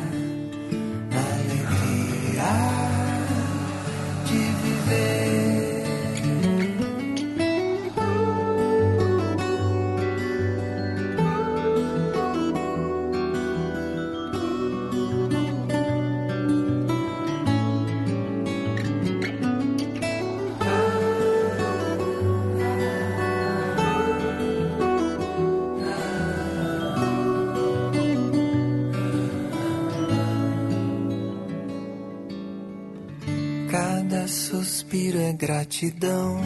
[35.77, 36.41] gratidão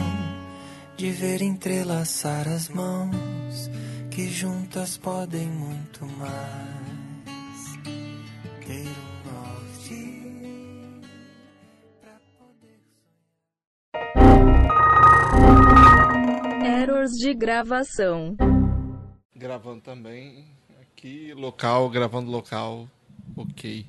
[0.97, 3.69] de ver entrelaçar as mãos
[4.09, 7.79] que juntas podem muito mais.
[8.67, 10.19] Ter um norte.
[16.65, 18.35] Errors de gravação.
[19.33, 20.45] Gravando também.
[20.81, 22.85] Aqui, local, gravando local.
[23.37, 23.85] Ok.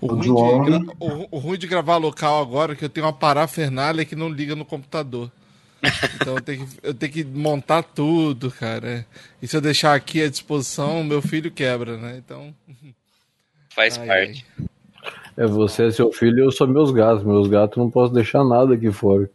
[0.00, 2.88] O O ruim, de gra- o- o ruim de gravar local agora é que eu
[2.88, 5.30] tenho uma parafernália que não liga no computador.
[6.14, 9.06] Então eu tenho, que, eu tenho que montar tudo, cara.
[9.40, 12.18] E se eu deixar aqui à disposição, meu filho quebra, né?
[12.18, 12.54] Então.
[13.74, 14.46] Faz Ai, parte.
[15.36, 17.24] É você, é seu filho, eu sou meus gatos.
[17.24, 19.30] Meus gatos não posso deixar nada aqui fora.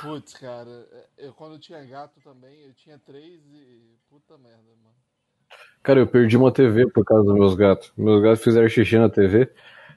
[0.00, 0.86] Putz, cara,
[1.18, 3.92] eu quando eu tinha gato também, eu tinha três e.
[4.10, 4.91] Puta merda, mano.
[5.82, 7.92] Cara, eu perdi uma TV por causa dos meus gatos.
[7.96, 9.50] Meus gatos fizeram xixi na TV.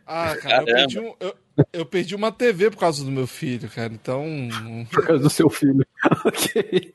[0.07, 1.35] Ah, cara, eu perdi, um- eu,
[1.73, 3.93] eu perdi uma TV por causa do meu filho, cara.
[3.93, 4.23] Então.
[4.91, 5.85] Por causa do seu filho.
[6.25, 6.91] ok.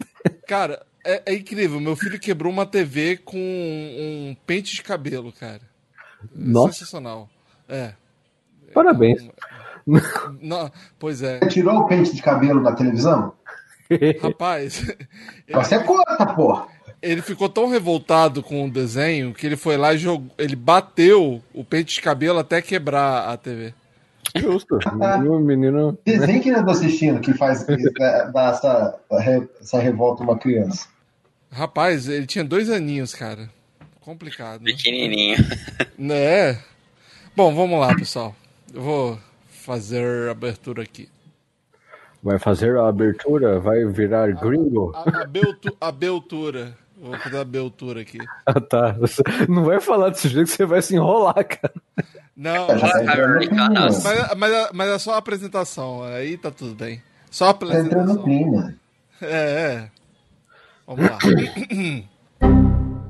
[0.47, 1.81] Cara, é, é incrível.
[1.81, 5.63] Meu filho quebrou uma TV com um pente de cabelo, cara.
[6.35, 6.73] Nossa.
[6.75, 7.29] Sensacional.
[7.69, 7.95] É.
[8.75, 9.29] Parabéns.
[10.41, 11.39] Não, pois é.
[11.41, 13.33] Você tirou o pente de cabelo da televisão?
[14.23, 14.87] Rapaz.
[15.53, 16.65] Você é conta, pô.
[17.03, 20.31] Ele ficou tão revoltado com o desenho que ele foi lá e jogou.
[20.37, 23.73] Ele bateu o pente de cabelo até quebrar a TV.
[24.37, 24.79] Justo.
[24.87, 25.99] O menino.
[26.05, 29.01] Desenho que eu tô assistindo que faz é, dar essa,
[29.61, 30.87] essa revolta uma criança.
[31.51, 33.49] Rapaz, ele tinha dois aninhos, cara.
[34.01, 34.63] Complicado.
[34.63, 35.39] Pequenininho.
[35.99, 36.59] Né?
[37.35, 38.35] Bom, vamos lá, pessoal.
[38.73, 39.19] Eu vou
[39.49, 41.09] fazer a abertura aqui.
[42.23, 43.59] Vai fazer a abertura?
[43.59, 44.93] Vai virar gringo?
[44.95, 46.77] A, a, beltu- a beltura.
[47.01, 48.19] Vou fazer a beltura aqui.
[48.45, 48.93] Ah, tá.
[48.93, 51.73] Você não vai falar desse jeito que você vai se enrolar, cara.
[52.37, 53.71] Não, Já tá clima.
[53.71, 54.05] mas,
[54.37, 56.03] mas, mas é só a apresentação.
[56.05, 57.03] Aí tá tudo bem.
[57.31, 58.23] Só a Tá entrando no apresentação.
[58.25, 58.75] clima.
[59.23, 59.27] É,
[59.87, 59.91] é.
[60.87, 61.19] Vamos lá.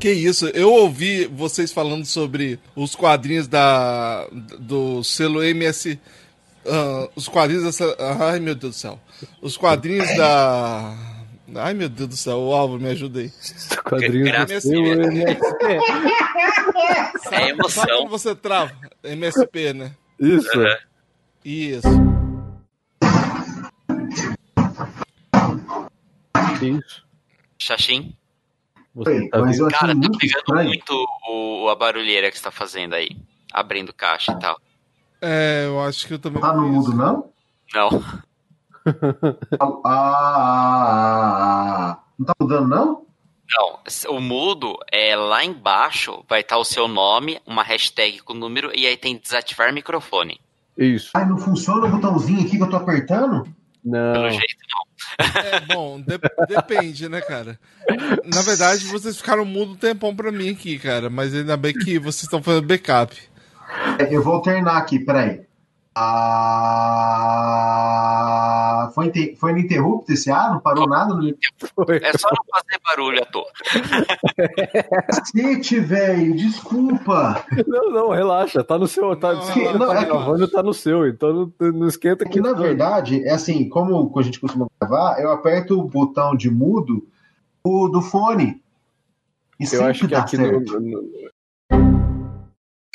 [0.01, 4.27] Que isso, eu ouvi vocês falando sobre os quadrinhos da
[4.59, 5.99] do selo MS.
[6.67, 7.97] ah, os quadrinhos dessa.
[8.19, 8.99] Ai meu Deus do céu.
[9.43, 10.95] Os quadrinhos da.
[11.57, 13.33] Ai meu Deus do céu, o Álvaro, me ajuda aí.
[13.85, 15.65] Quadrinhos do seu MSP.
[17.33, 17.85] É emoção.
[17.85, 18.73] Sabe quando você trava?
[19.03, 19.93] MSP, né?
[20.19, 20.49] Isso.
[21.45, 21.89] Isso.
[26.63, 27.05] Isso.
[27.59, 28.15] Xaxim?
[28.95, 30.69] Você tá Mas Cara, tá pegando estranho.
[30.69, 33.11] muito o, a barulheira que você tá fazendo aí.
[33.53, 34.61] Abrindo caixa e tal.
[35.21, 36.41] É, eu acho que eu também.
[36.41, 36.97] Tá no mudo, isso.
[36.97, 37.31] não?
[37.75, 38.03] Não.
[39.61, 41.99] Ah, ah, ah.
[42.19, 43.07] Não tá mudando, não?
[43.59, 48.71] Não, o mudo é lá embaixo, vai estar o seu nome, uma hashtag com número,
[48.75, 50.41] e aí tem desativar microfone.
[50.79, 51.11] Isso.
[51.15, 53.47] Ai, não funciona o botãozinho aqui que eu tô apertando?
[53.85, 54.13] Não.
[54.13, 55.43] Pelo jeito, não.
[55.43, 57.59] É, bom, de- depende, né, cara?
[58.25, 61.11] Na verdade, vocês ficaram mudo um tempão pra mim aqui, cara.
[61.11, 63.17] Mas ainda bem que vocês estão fazendo backup.
[63.99, 65.41] É, Eu vou alternar aqui, peraí.
[67.63, 70.51] Ah, foi, foi no interrupto esse A?
[70.51, 71.15] Não parou nada?
[71.15, 71.33] No É
[72.17, 73.47] só não fazer barulho à toa.
[75.07, 76.37] cacete, velho.
[76.37, 77.45] Desculpa.
[77.67, 78.63] Não, não, relaxa.
[78.65, 79.15] Tá no seu.
[79.17, 81.07] Tá, Não, se não, tá é que- gravando, tá no seu.
[81.09, 82.59] Então não, não esquenta É que, na não.
[82.59, 87.07] verdade, é assim, como a gente costuma gravar, eu aperto o botão de mudo
[87.65, 88.63] do, do fone.
[89.59, 91.31] E Eu sempre acho que dá aqui no, no-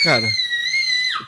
[0.03, 0.27] Cara.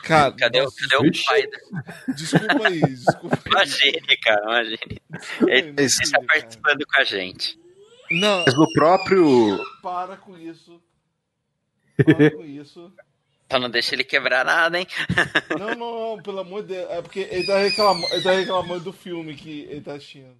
[0.02, 1.46] Cara, Cadê, o- cadê o pai?
[1.46, 3.52] da- desculpa aí, desculpa aí.
[3.52, 5.02] Imagine, cara, imagine.
[5.46, 6.26] Ele está filho, cara.
[6.26, 7.58] participando com a gente.
[8.10, 9.58] Não, Mas no próprio.
[9.82, 10.80] para com isso.
[12.04, 12.92] Para com isso.
[13.50, 14.86] Só não deixa ele quebrar nada, hein?
[15.58, 16.90] Não, não, não, pelo amor de Deus.
[16.90, 20.36] É porque ele tá reclamando, ele tá reclamando do filme que ele tá assistindo.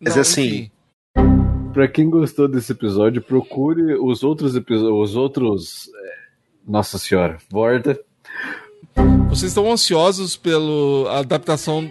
[0.00, 0.70] Mas Não, assim,
[1.16, 1.72] enfim.
[1.72, 5.10] Pra quem gostou desse episódio, procure os outros episódios.
[5.10, 5.88] Os outros.
[5.94, 6.16] é,
[6.66, 7.98] Nossa senhora, volta.
[9.28, 11.90] Vocês estão ansiosos pelo adaptação,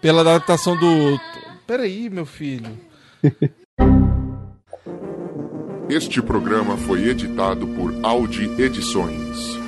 [0.00, 1.18] pela adaptação do.
[1.66, 2.70] Peraí, meu filho.
[5.88, 9.63] Este programa foi editado por Audi Edições.